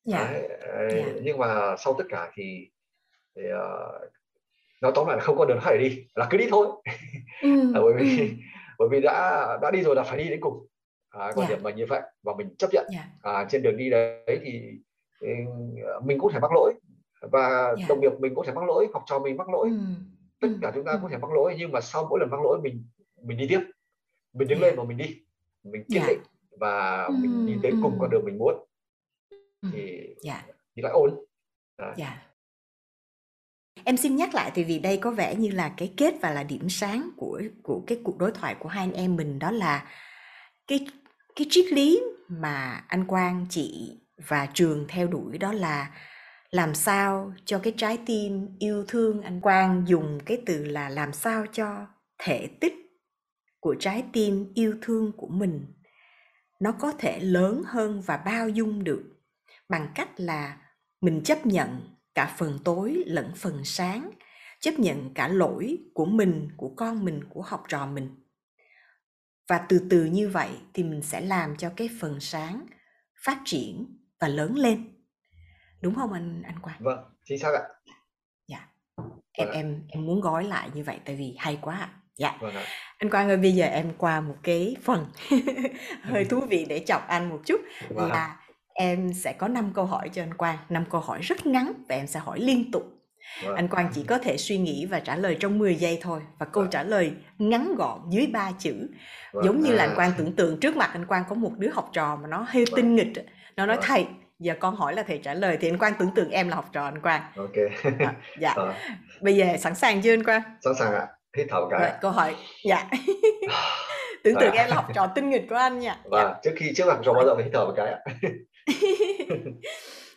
Dạ. 0.04 0.30
Đấy, 0.32 0.48
dạ. 0.96 1.12
uh, 1.16 1.22
nhưng 1.22 1.38
mà 1.38 1.76
sau 1.76 1.94
tất 1.98 2.04
cả 2.08 2.30
thì, 2.34 2.68
thì 3.36 3.42
uh, 3.42 4.12
nói 4.82 4.92
tóm 4.94 5.06
lại 5.06 5.16
là 5.16 5.22
không 5.22 5.38
có 5.38 5.44
đường 5.44 5.58
để 5.66 5.78
đi 5.78 6.06
là 6.14 6.26
cứ 6.30 6.38
đi 6.38 6.46
thôi. 6.50 6.66
Ừ 7.42 7.72
à, 7.74 7.80
bởi 7.82 7.92
ừ. 7.92 7.98
vì 7.98 8.34
bởi 8.78 8.88
vì 8.90 9.00
đã 9.00 9.58
đã 9.62 9.70
đi 9.70 9.82
rồi 9.82 9.94
là 9.96 10.02
phải 10.02 10.18
đi 10.18 10.28
đến 10.28 10.40
cùng. 10.40 10.66
À, 11.10 11.32
quan 11.34 11.48
yeah. 11.48 11.50
điểm 11.50 11.64
là 11.64 11.70
như 11.70 11.86
vậy 11.88 12.00
và 12.22 12.34
mình 12.38 12.54
chấp 12.58 12.70
nhận. 12.72 12.86
Yeah. 12.92 13.06
à, 13.22 13.46
trên 13.50 13.62
đường 13.62 13.76
đi 13.76 13.90
đấy 13.90 14.40
thì 14.44 14.62
mình 16.04 16.18
cũng 16.18 16.32
thể 16.32 16.38
mắc 16.40 16.50
lỗi 16.54 16.74
và 17.20 17.74
yeah. 17.76 17.88
đồng 17.88 18.00
nghiệp 18.00 18.12
mình 18.18 18.34
cũng 18.34 18.46
thể 18.46 18.52
mắc 18.52 18.64
lỗi 18.64 18.88
học 18.92 19.02
trò 19.06 19.18
mình 19.18 19.36
mắc 19.36 19.48
lỗi 19.48 19.68
mm. 19.68 19.94
tất 20.40 20.48
cả 20.62 20.72
chúng 20.74 20.84
ta 20.84 20.92
mm. 20.92 21.02
có 21.02 21.08
thể 21.08 21.18
mắc 21.18 21.32
lỗi 21.32 21.54
nhưng 21.58 21.72
mà 21.72 21.80
sau 21.80 22.06
mỗi 22.10 22.20
lần 22.20 22.30
mắc 22.30 22.40
lỗi 22.42 22.60
mình 22.62 22.84
mình 23.22 23.38
đi 23.38 23.46
tiếp 23.48 23.60
mình 24.32 24.48
đứng 24.48 24.60
yeah. 24.60 24.70
lên 24.70 24.74
và 24.76 24.84
mình 24.84 24.96
đi 24.96 25.22
mình 25.62 25.84
kiên 25.88 26.02
định 26.06 26.18
yeah. 26.18 26.60
và 26.60 27.08
mm. 27.08 27.22
mình 27.22 27.46
đi 27.46 27.54
tới 27.62 27.72
cùng 27.82 27.96
con 28.00 28.10
đường 28.10 28.24
mình 28.24 28.38
muốn 28.38 28.54
thì 29.72 30.14
yeah. 30.24 30.44
thì 30.76 30.82
lại 30.82 30.92
ổn 30.92 31.24
yeah. 31.96 32.18
Em 33.84 33.96
xin 33.96 34.16
nhắc 34.16 34.34
lại 34.34 34.50
thì 34.54 34.64
vì 34.64 34.78
đây 34.78 34.96
có 34.96 35.10
vẻ 35.10 35.34
như 35.34 35.50
là 35.50 35.74
cái 35.76 35.92
kết 35.96 36.14
và 36.20 36.30
là 36.30 36.42
điểm 36.42 36.68
sáng 36.68 37.10
của 37.16 37.42
của 37.62 37.82
cái 37.86 38.00
cuộc 38.04 38.18
đối 38.18 38.32
thoại 38.32 38.54
của 38.58 38.68
hai 38.68 38.84
anh 38.84 38.92
em 38.92 39.16
mình 39.16 39.38
đó 39.38 39.50
là 39.50 39.86
cái 40.66 40.86
cái 41.36 41.46
triết 41.50 41.72
lý 41.72 42.02
mà 42.28 42.84
anh 42.88 43.04
Quang 43.06 43.46
chị 43.50 43.98
và 44.28 44.48
trường 44.54 44.84
theo 44.88 45.06
đuổi 45.06 45.38
đó 45.38 45.52
là 45.52 45.90
làm 46.50 46.74
sao 46.74 47.32
cho 47.44 47.58
cái 47.58 47.74
trái 47.76 47.98
tim 48.06 48.48
yêu 48.58 48.84
thương 48.88 49.22
anh 49.22 49.40
Quang 49.40 49.84
dùng 49.88 50.18
cái 50.26 50.42
từ 50.46 50.64
là 50.64 50.88
làm 50.88 51.12
sao 51.12 51.46
cho 51.52 51.86
thể 52.18 52.46
tích 52.60 52.74
của 53.60 53.76
trái 53.80 54.04
tim 54.12 54.52
yêu 54.54 54.74
thương 54.82 55.12
của 55.16 55.28
mình 55.28 55.66
nó 56.60 56.72
có 56.72 56.92
thể 56.92 57.20
lớn 57.20 57.62
hơn 57.66 58.00
và 58.00 58.16
bao 58.16 58.48
dung 58.48 58.84
được 58.84 59.04
bằng 59.68 59.88
cách 59.94 60.08
là 60.16 60.58
mình 61.00 61.22
chấp 61.24 61.46
nhận 61.46 61.80
cả 62.14 62.34
phần 62.38 62.58
tối 62.64 63.02
lẫn 63.06 63.32
phần 63.36 63.64
sáng, 63.64 64.10
chấp 64.60 64.78
nhận 64.78 65.14
cả 65.14 65.28
lỗi 65.28 65.78
của 65.94 66.06
mình, 66.06 66.48
của 66.56 66.74
con 66.76 67.04
mình, 67.04 67.24
của 67.28 67.42
học 67.42 67.64
trò 67.68 67.86
mình. 67.86 68.24
Và 69.48 69.66
từ 69.68 69.86
từ 69.90 70.04
như 70.04 70.28
vậy 70.28 70.50
thì 70.74 70.82
mình 70.82 71.02
sẽ 71.02 71.20
làm 71.20 71.56
cho 71.56 71.70
cái 71.76 71.90
phần 72.00 72.20
sáng 72.20 72.66
phát 73.24 73.42
triển 73.44 73.98
và 74.20 74.28
lớn 74.28 74.56
lên 74.56 74.97
đúng 75.80 75.94
không 75.94 76.12
anh 76.12 76.42
anh 76.42 76.58
Quang? 76.62 76.76
Vâng, 76.80 76.98
chính 77.24 77.38
xác 77.38 77.54
ạ. 77.54 77.62
Dạ. 78.46 78.68
Em 79.32 79.46
vâng 79.46 79.56
em 79.56 79.82
em 79.88 80.06
muốn 80.06 80.20
gói 80.20 80.44
lại 80.44 80.70
như 80.74 80.82
vậy 80.82 80.98
tại 81.04 81.16
vì 81.16 81.36
hay 81.38 81.58
quá. 81.60 81.88
Dạ. 82.16 82.38
Vâng 82.40 82.54
ạ. 82.54 82.64
Anh 82.98 83.10
Quang 83.10 83.28
ơi 83.28 83.36
bây 83.36 83.52
giờ 83.52 83.66
em 83.66 83.92
qua 83.98 84.20
một 84.20 84.36
cái 84.42 84.76
phần 84.82 85.06
hơi 86.02 86.24
thú 86.24 86.40
vị 86.40 86.66
để 86.68 86.84
chọc 86.86 87.08
anh 87.08 87.28
một 87.28 87.40
chút 87.46 87.60
vâng. 87.88 88.10
là 88.10 88.36
em 88.74 89.12
sẽ 89.12 89.32
có 89.32 89.48
5 89.48 89.72
câu 89.74 89.84
hỏi 89.84 90.10
cho 90.12 90.22
anh 90.22 90.34
Quang, 90.34 90.58
5 90.68 90.84
câu 90.90 91.00
hỏi 91.00 91.20
rất 91.22 91.46
ngắn 91.46 91.72
và 91.88 91.96
em 91.96 92.06
sẽ 92.06 92.20
hỏi 92.20 92.40
liên 92.40 92.70
tục. 92.70 92.82
Vâng. 93.44 93.56
Anh 93.56 93.68
Quang 93.68 93.90
chỉ 93.94 94.04
có 94.04 94.18
thể 94.18 94.36
suy 94.36 94.58
nghĩ 94.58 94.86
và 94.86 95.00
trả 95.00 95.16
lời 95.16 95.36
trong 95.40 95.58
10 95.58 95.74
giây 95.74 95.98
thôi 96.02 96.20
và 96.38 96.46
câu 96.46 96.62
vâng. 96.62 96.70
trả 96.70 96.82
lời 96.82 97.12
ngắn 97.38 97.74
gọn 97.74 98.00
dưới 98.10 98.26
3 98.26 98.52
chữ. 98.58 98.88
Vâng. 99.32 99.44
Giống 99.44 99.62
như 99.62 99.72
là 99.72 99.84
anh 99.84 99.94
Quang 99.96 100.12
tưởng 100.18 100.36
tượng 100.36 100.60
trước 100.60 100.76
mặt 100.76 100.90
anh 100.92 101.06
Quang 101.06 101.24
có 101.28 101.34
một 101.34 101.52
đứa 101.58 101.70
học 101.70 101.90
trò 101.92 102.16
mà 102.16 102.28
nó 102.28 102.46
hơi 102.48 102.64
vâng. 102.64 102.76
tinh 102.76 102.94
nghịch, 102.94 103.12
nó 103.56 103.66
nói 103.66 103.76
vâng. 103.76 103.84
thầy 103.88 104.06
giờ 104.38 104.54
con 104.60 104.76
hỏi 104.76 104.94
là 104.94 105.02
thầy 105.02 105.18
trả 105.18 105.34
lời 105.34 105.58
thì 105.60 105.68
anh 105.68 105.78
Quang 105.78 105.92
tưởng 105.98 106.10
tượng 106.14 106.30
em 106.30 106.48
là 106.48 106.56
học 106.56 106.68
trò 106.72 106.84
anh 106.84 107.00
Quang. 107.00 107.22
Ok. 107.36 107.54
à, 107.98 108.14
dạ. 108.40 108.54
À. 108.56 108.96
Bây 109.20 109.36
giờ 109.36 109.46
sẵn 109.58 109.74
sàng 109.74 110.02
chưa 110.02 110.12
anh 110.12 110.24
Quang? 110.24 110.42
Sẵn 110.60 110.74
sàng 110.78 110.94
ạ. 110.94 111.06
Hít 111.36 111.46
thở 111.50 111.60
cái. 111.70 111.80
Rồi, 111.80 111.90
câu 112.00 112.10
hỏi. 112.10 112.36
Dạ. 112.64 112.90
tưởng 114.24 114.34
tượng 114.40 114.52
à. 114.52 114.62
em 114.62 114.68
là 114.68 114.76
học 114.76 114.86
trò 114.94 115.06
tinh 115.06 115.30
nghịch 115.30 115.46
của 115.48 115.56
anh 115.56 115.78
nha. 115.78 116.00
Và 116.04 116.22
dạ. 116.22 116.34
trước 116.44 116.52
khi 116.56 116.72
trước 116.76 116.84
học 116.84 117.00
trò 117.04 117.12
bao 117.12 117.26
giờ 117.26 117.34
phải 117.34 117.44
hít 117.44 117.52
thở 117.54 117.64
một 117.64 117.74
cái 117.76 117.92
ạ. 117.92 117.98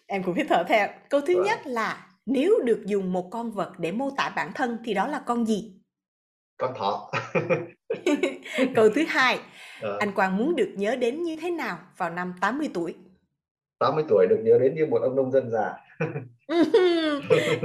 em 0.08 0.24
cũng 0.24 0.36
hít 0.36 0.46
thở 0.50 0.64
theo. 0.68 0.88
Câu 1.10 1.22
thứ 1.22 1.38
vâng. 1.38 1.46
nhất 1.46 1.60
là 1.66 2.08
nếu 2.26 2.60
được 2.64 2.82
dùng 2.86 3.14
một 3.14 3.30
con 3.32 3.52
vật 3.52 3.72
để 3.78 3.92
mô 3.92 4.10
tả 4.18 4.34
bản 4.36 4.52
thân 4.56 4.78
thì 4.86 4.94
đó 4.94 5.08
là 5.08 5.22
con 5.26 5.46
gì? 5.46 5.74
Con 6.58 6.74
thỏ. 6.78 7.12
Câu 8.76 8.90
thứ 8.96 9.04
hai, 9.08 9.40
à. 9.82 9.90
anh 10.00 10.12
Quang 10.12 10.38
muốn 10.38 10.56
được 10.56 10.74
nhớ 10.76 10.96
đến 10.96 11.24
như 11.24 11.36
thế 11.42 11.52
nào 11.52 11.80
vào 11.98 12.10
năm 12.10 12.34
80 12.42 12.70
tuổi? 12.74 12.96
80 13.82 14.04
tuổi 14.10 14.28
được 14.28 14.40
nhớ 14.44 14.58
đến 14.62 14.76
như 14.76 14.86
một 14.86 15.02
ông 15.02 15.16
nông 15.16 15.32
dân 15.32 15.52
già. 15.52 15.74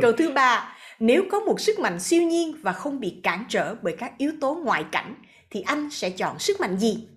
Câu 0.03 0.13
thứ 0.13 0.33
ba, 0.33 0.77
nếu 1.01 1.23
có 1.31 1.41
một 1.41 1.61
sức 1.61 1.79
mạnh 1.79 2.01
siêu 2.01 2.23
nhiên 2.23 2.55
và 2.63 2.73
không 2.73 3.01
bị 3.01 3.21
cản 3.23 3.45
trở 3.49 3.75
bởi 3.83 3.97
các 3.99 4.13
yếu 4.19 4.33
tố 4.41 4.55
ngoại 4.55 4.85
cảnh 4.93 5.15
thì 5.51 5.63
anh 5.67 5.91
sẽ 5.91 6.11
chọn 6.11 6.39
sức 6.39 6.61
mạnh 6.61 6.77
gì? 6.77 7.09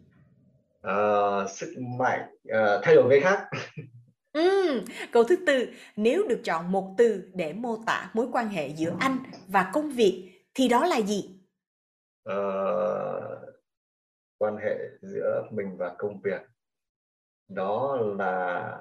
À, 0.81 0.97
sức 1.47 1.75
mạnh 1.99 2.21
uh, 2.47 2.83
thay 2.83 2.95
đổi 2.95 3.05
người 3.09 3.19
khác. 3.19 3.43
Ừ. 4.33 4.81
Câu 5.11 5.23
thứ 5.23 5.35
tư, 5.47 5.67
nếu 5.95 6.27
được 6.27 6.41
chọn 6.43 6.71
một 6.71 6.93
từ 6.97 7.23
để 7.33 7.53
mô 7.53 7.77
tả 7.85 8.09
mối 8.13 8.27
quan 8.31 8.49
hệ 8.49 8.67
giữa 8.67 8.95
anh 8.99 9.17
và 9.47 9.71
công 9.73 9.91
việc 9.91 10.31
thì 10.53 10.67
đó 10.67 10.85
là 10.85 11.01
gì? 11.01 11.39
Uh, 12.29 12.35
quan 14.37 14.57
hệ 14.57 14.77
giữa 15.01 15.43
mình 15.51 15.77
và 15.77 15.95
công 15.97 16.21
việc 16.21 16.41
đó 17.49 17.97
là 18.17 18.71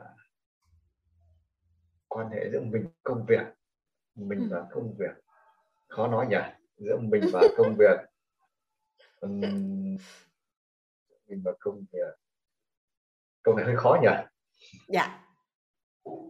quan 2.18 2.30
hệ 2.30 2.50
giữa 2.52 2.60
mình 2.60 2.86
công 3.02 3.26
việc. 3.26 3.46
Mình 4.14 4.38
ừ. 4.38 4.46
và 4.50 4.66
công 4.70 4.94
việc. 4.98 5.22
Khó 5.88 6.08
nói 6.08 6.26
nhỉ? 6.26 6.36
Giữa 6.76 6.96
mình 6.96 7.22
và 7.32 7.42
công 7.56 7.76
việc. 7.78 7.96
Um, 9.20 9.40
mình 11.28 11.42
và 11.44 11.52
công 11.60 11.84
việc. 11.92 12.14
Câu 13.42 13.54
này 13.54 13.66
hơi 13.66 13.76
khó 13.76 13.98
nhỉ? 14.02 14.08
Dạ. 14.88 15.24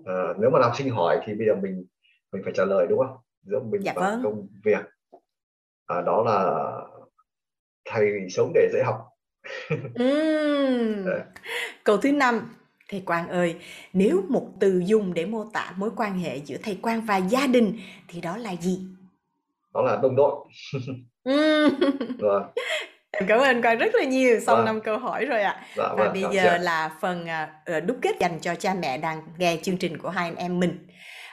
À, 0.05 0.35
nếu 0.39 0.51
mà 0.51 0.59
làm 0.59 0.71
sinh 0.77 0.91
hỏi 0.91 1.21
thì 1.25 1.35
bây 1.35 1.47
giờ 1.47 1.55
mình 1.55 1.87
mình 2.33 2.43
phải 2.45 2.53
trả 2.57 2.65
lời 2.65 2.87
đúng 2.91 2.99
không? 2.99 3.17
Giữa 3.43 3.61
mình 3.61 3.83
dạ, 3.85 3.93
và 3.97 4.11
vâng. 4.11 4.21
công 4.25 4.49
việc. 4.65 4.87
À, 5.87 6.01
đó 6.01 6.23
là 6.27 6.71
thầy 7.85 8.27
sống 8.31 8.53
để 8.55 8.69
dễ 8.73 8.83
học. 8.85 9.09
Uhm. 10.03 11.09
câu 11.85 11.99
thứ 11.99 12.13
năm 12.13 12.58
thầy 12.89 13.01
Quang 13.01 13.29
ơi 13.29 13.57
nếu 13.93 14.23
một 14.29 14.47
từ 14.61 14.83
dùng 14.87 15.15
để 15.15 15.27
mô 15.27 15.45
tả 15.53 15.73
mối 15.77 15.91
quan 15.97 16.19
hệ 16.19 16.37
giữa 16.37 16.57
thầy 16.63 16.79
Quang 16.83 17.01
và 17.01 17.17
gia 17.17 17.47
đình 17.47 17.79
thì 18.09 18.21
đó 18.21 18.37
là 18.37 18.57
gì 18.57 18.81
đó 19.75 19.83
là 19.83 19.99
đồng 20.03 20.17
đội 20.17 20.35
rồi 22.19 22.43
Em 23.11 23.27
cảm 23.29 23.39
ơn 23.39 23.63
Quang 23.63 23.79
rất 23.79 23.95
là 23.95 24.05
nhiều 24.05 24.41
sau 24.41 24.65
năm 24.65 24.81
câu 24.81 24.99
hỏi 24.99 25.25
rồi 25.25 25.43
ạ. 25.43 25.67
Dạ, 25.77 25.89
và 25.89 25.95
vâng, 25.95 26.13
bây 26.13 26.23
giờ 26.23 26.57
chị. 26.59 26.65
là 26.65 26.91
phần 27.01 27.27
uh, 27.77 27.85
đúc 27.85 27.97
kết 28.03 28.17
dành 28.21 28.39
cho 28.41 28.55
cha 28.55 28.75
mẹ 28.75 28.99
đang 28.99 29.23
nghe 29.39 29.57
chương 29.63 29.77
trình 29.77 29.99
của 29.99 30.09
hai 30.09 30.29
anh 30.29 30.37
em 30.37 30.61
mình. 30.61 30.87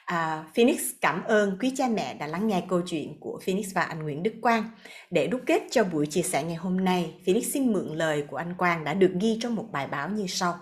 À, 0.06 0.44
Phoenix 0.56 0.80
cảm 1.02 1.24
ơn 1.24 1.58
quý 1.62 1.74
cha 1.78 1.88
mẹ 1.88 2.14
đã 2.14 2.28
lắng 2.28 2.48
nghe 2.48 2.64
câu 2.70 2.82
chuyện 2.86 3.20
của 3.20 3.40
Phoenix 3.46 3.74
và 3.76 3.82
anh 3.82 4.04
Nguyễn 4.04 4.24
Đức 4.24 4.34
Quang. 4.42 4.64
Để 5.12 5.28
đúc 5.28 5.42
kết 5.46 5.62
cho 5.72 5.84
buổi 5.84 6.06
chia 6.06 6.22
sẻ 6.22 6.44
ngày 6.44 6.56
hôm 6.56 6.86
nay, 6.86 7.14
Phoenix 7.26 7.54
xin 7.54 7.74
mượn 7.74 7.88
lời 7.88 8.24
của 8.28 8.38
anh 8.38 8.54
Quang 8.58 8.84
đã 8.84 8.94
được 8.94 9.12
ghi 9.22 9.38
trong 9.42 9.56
một 9.56 9.66
bài 9.72 9.88
báo 9.88 10.10
như 10.10 10.28
sau. 10.28 10.56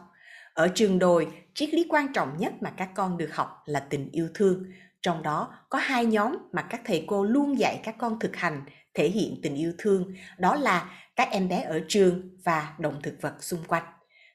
Ở 0.53 0.67
trường 0.75 0.99
đồi, 0.99 1.27
triết 1.53 1.73
lý 1.73 1.85
quan 1.89 2.13
trọng 2.13 2.37
nhất 2.37 2.53
mà 2.61 2.69
các 2.69 2.89
con 2.95 3.17
được 3.17 3.35
học 3.35 3.63
là 3.65 3.79
tình 3.79 4.09
yêu 4.11 4.29
thương. 4.33 4.63
Trong 5.01 5.23
đó 5.23 5.53
có 5.69 5.77
hai 5.77 6.05
nhóm 6.05 6.37
mà 6.51 6.61
các 6.61 6.81
thầy 6.85 7.03
cô 7.07 7.23
luôn 7.23 7.59
dạy 7.59 7.79
các 7.83 7.95
con 7.97 8.19
thực 8.19 8.35
hành 8.35 8.61
thể 8.93 9.09
hiện 9.09 9.39
tình 9.43 9.55
yêu 9.55 9.73
thương, 9.77 10.13
đó 10.37 10.55
là 10.55 10.91
các 11.15 11.27
em 11.31 11.47
bé 11.47 11.61
ở 11.61 11.81
trường 11.87 12.37
và 12.43 12.73
động 12.79 12.99
thực 13.03 13.21
vật 13.21 13.43
xung 13.43 13.63
quanh. 13.67 13.83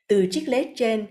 Từ 0.07 0.27
triết 0.31 0.49
lý 0.49 0.73
trên, 0.77 1.07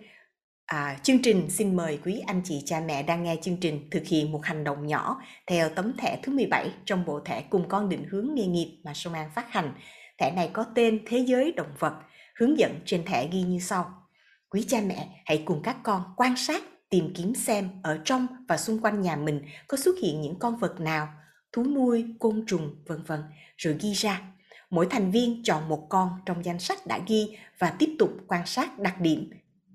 À, 0.67 0.97
chương 1.03 1.21
trình 1.21 1.49
xin 1.49 1.75
mời 1.75 1.99
quý 2.05 2.21
anh 2.27 2.41
chị 2.45 2.61
cha 2.65 2.79
mẹ 2.79 3.03
đang 3.03 3.23
nghe 3.23 3.35
chương 3.41 3.57
trình 3.57 3.89
thực 3.91 4.05
hiện 4.05 4.31
một 4.31 4.45
hành 4.45 4.63
động 4.63 4.87
nhỏ 4.87 5.21
theo 5.47 5.69
tấm 5.69 5.93
thẻ 5.97 6.19
thứ 6.23 6.31
17 6.31 6.71
trong 6.85 7.05
bộ 7.05 7.19
thẻ 7.19 7.41
cùng 7.41 7.69
con 7.69 7.89
định 7.89 8.05
hướng 8.09 8.29
nghề 8.33 8.45
nghiệp 8.45 8.77
mà 8.83 8.93
Sông 8.93 9.13
An 9.13 9.29
phát 9.35 9.51
hành. 9.51 9.73
Thẻ 10.17 10.31
này 10.31 10.49
có 10.53 10.65
tên 10.75 10.99
Thế 11.07 11.17
giới 11.17 11.51
động 11.51 11.73
vật, 11.79 11.93
hướng 12.39 12.59
dẫn 12.59 12.79
trên 12.85 13.05
thẻ 13.05 13.27
ghi 13.31 13.41
như 13.41 13.59
sau. 13.59 14.06
Quý 14.49 14.65
cha 14.67 14.81
mẹ 14.81 15.21
hãy 15.25 15.43
cùng 15.45 15.61
các 15.63 15.77
con 15.83 16.03
quan 16.17 16.37
sát, 16.37 16.63
tìm 16.89 17.13
kiếm 17.15 17.35
xem 17.35 17.69
ở 17.83 17.99
trong 18.05 18.27
và 18.47 18.57
xung 18.57 18.81
quanh 18.81 19.01
nhà 19.01 19.15
mình 19.15 19.41
có 19.67 19.77
xuất 19.77 19.95
hiện 20.01 20.21
những 20.21 20.39
con 20.39 20.57
vật 20.57 20.79
nào, 20.79 21.07
thú 21.51 21.63
nuôi, 21.63 22.05
côn 22.19 22.43
trùng, 22.47 22.75
vân 22.85 23.03
vân, 23.03 23.23
rồi 23.57 23.77
ghi 23.81 23.93
ra. 23.93 24.21
Mỗi 24.69 24.87
thành 24.89 25.11
viên 25.11 25.43
chọn 25.43 25.69
một 25.69 25.87
con 25.89 26.09
trong 26.25 26.45
danh 26.45 26.59
sách 26.59 26.87
đã 26.87 26.99
ghi 27.07 27.37
và 27.59 27.75
tiếp 27.79 27.95
tục 27.99 28.11
quan 28.27 28.45
sát 28.45 28.79
đặc 28.79 29.01
điểm, 29.01 29.29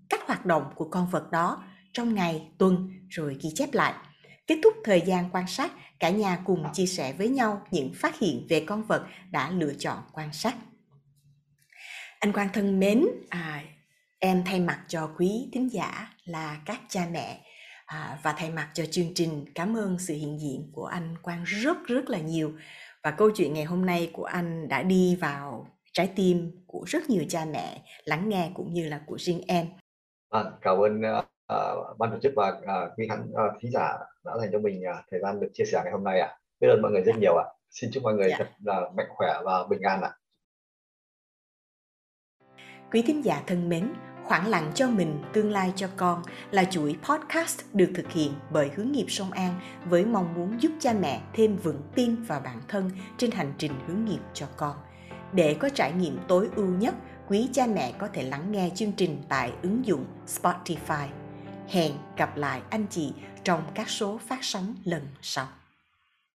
cách 0.09 0.21
hoạt 0.27 0.47
động 0.47 0.73
của 0.75 0.89
con 0.89 1.09
vật 1.11 1.31
đó 1.31 1.65
trong 1.93 2.15
ngày, 2.15 2.49
tuần 2.59 2.91
rồi 3.09 3.37
ghi 3.41 3.51
chép 3.55 3.73
lại. 3.73 3.95
Kết 4.47 4.59
thúc 4.65 4.75
thời 4.85 5.01
gian 5.07 5.29
quan 5.33 5.47
sát, 5.47 5.73
cả 6.01 6.11
nhà 6.11 6.39
cùng 6.45 6.65
chia 6.73 6.87
sẻ 6.87 7.13
với 7.13 7.29
nhau 7.29 7.63
những 7.71 7.93
phát 7.95 8.19
hiện 8.19 8.47
về 8.49 8.65
con 8.67 8.83
vật 8.83 9.07
đã 9.31 9.51
lựa 9.51 9.75
chọn 9.79 9.99
quan 10.13 10.33
sát. 10.33 10.55
Anh 12.19 12.33
Quang 12.33 12.49
thân 12.53 12.81
mến, 12.81 13.07
à, 13.29 13.65
em 14.25 14.43
thay 14.47 14.61
mặt 14.61 14.85
cho 14.89 15.11
quý 15.19 15.49
thính 15.53 15.73
giả 15.73 16.09
là 16.25 16.63
các 16.67 16.81
cha 16.89 17.07
mẹ 17.13 17.41
à, 17.87 18.19
và 18.23 18.35
thay 18.39 18.51
mặt 18.51 18.71
cho 18.75 18.85
chương 18.91 19.15
trình 19.15 19.45
cảm 19.55 19.77
ơn 19.77 19.99
sự 19.99 20.15
hiện 20.15 20.39
diện 20.41 20.71
của 20.73 20.85
anh 20.85 21.15
Quang 21.23 21.45
rất 21.45 21.77
rất 21.87 22.11
là 22.11 22.19
nhiều 22.19 22.53
và 23.03 23.11
câu 23.11 23.31
chuyện 23.35 23.55
ngày 23.55 23.65
hôm 23.65 23.87
nay 23.87 24.11
của 24.13 24.25
anh 24.25 24.69
đã 24.69 24.83
đi 24.83 25.19
vào 25.21 25.67
trái 25.93 26.13
tim 26.17 26.65
của 26.67 26.85
rất 26.87 27.11
nhiều 27.11 27.25
cha 27.29 27.45
mẹ 27.53 27.83
lắng 28.05 28.29
nghe 28.29 28.51
cũng 28.55 28.73
như 28.73 28.89
là 28.89 29.01
của 29.07 29.19
riêng 29.19 29.43
em. 29.47 29.67
À, 30.31 30.45
cảm 30.61 30.77
ơn 30.79 31.01
uh, 31.01 31.99
ban 31.99 32.11
tổ 32.11 32.19
chức 32.23 32.33
và 32.37 32.49
uh, 32.49 32.99
quý 32.99 33.07
khán 33.09 33.31
uh, 33.31 33.61
thính 33.61 33.71
giả 33.71 33.99
đã 34.25 34.33
dành 34.41 34.49
cho 34.53 34.59
mình 34.59 34.83
uh, 34.91 35.05
thời 35.11 35.21
gian 35.21 35.41
được 35.41 35.49
chia 35.53 35.65
sẻ 35.65 35.81
ngày 35.85 35.93
hôm 35.93 36.05
nay 36.05 36.21
ạ. 36.21 36.29
À. 36.29 36.39
Biết 36.61 36.69
ơn 36.69 36.83
mọi 36.83 36.91
người 36.91 37.03
rất 37.03 37.17
nhiều 37.21 37.37
ạ. 37.37 37.45
À. 37.47 37.53
Xin 37.71 37.91
chúc 37.93 38.03
mọi 38.03 38.15
người 38.15 38.31
dạ. 38.31 38.37
thật 38.39 38.49
là 38.65 38.81
mạnh 38.97 39.09
khỏe 39.17 39.41
và 39.45 39.67
bình 39.71 39.81
an 39.83 40.03
ạ. 40.03 40.09
À. 40.09 40.17
Quý 42.93 43.03
thính 43.03 43.25
giả 43.25 43.43
thân 43.47 43.69
mến, 43.69 43.89
Khoảng 44.33 44.49
lặng 44.49 44.73
cho 44.75 44.89
mình, 44.89 45.23
tương 45.33 45.51
lai 45.51 45.73
cho 45.77 45.89
con 45.97 46.23
là 46.51 46.65
chuỗi 46.65 46.97
podcast 47.03 47.61
được 47.73 47.93
thực 47.95 48.13
hiện 48.13 48.33
bởi 48.51 48.71
hướng 48.77 48.93
nghiệp 48.93 49.07
sông 49.09 49.31
An 49.31 49.61
với 49.85 50.05
mong 50.05 50.35
muốn 50.35 50.63
giúp 50.63 50.73
cha 50.81 50.93
mẹ 50.93 51.21
thêm 51.33 51.57
vững 51.57 51.83
tin 51.95 52.23
vào 52.23 52.41
bản 52.41 52.61
thân 52.69 52.91
trên 53.19 53.31
hành 53.31 53.53
trình 53.59 53.73
hướng 53.87 54.05
nghiệp 54.05 54.21
cho 54.35 54.47
con. 54.57 54.77
Để 55.33 55.57
có 55.61 55.69
trải 55.69 55.93
nghiệm 55.93 56.19
tối 56.29 56.49
ưu 56.57 56.67
nhất, 56.67 56.95
quý 57.29 57.49
cha 57.53 57.67
mẹ 57.67 57.93
có 57.99 58.09
thể 58.13 58.23
lắng 58.23 58.53
nghe 58.53 58.71
chương 58.75 58.93
trình 58.93 59.23
tại 59.29 59.53
ứng 59.63 59.87
dụng 59.87 60.05
Spotify. 60.27 61.07
Hẹn 61.69 61.93
gặp 62.17 62.37
lại 62.37 62.63
anh 62.71 62.87
chị 62.91 63.13
trong 63.45 63.63
các 63.75 63.89
số 63.89 64.21
phát 64.29 64.39
sóng 64.45 64.75
lần 64.85 65.03
sau. 65.23 65.47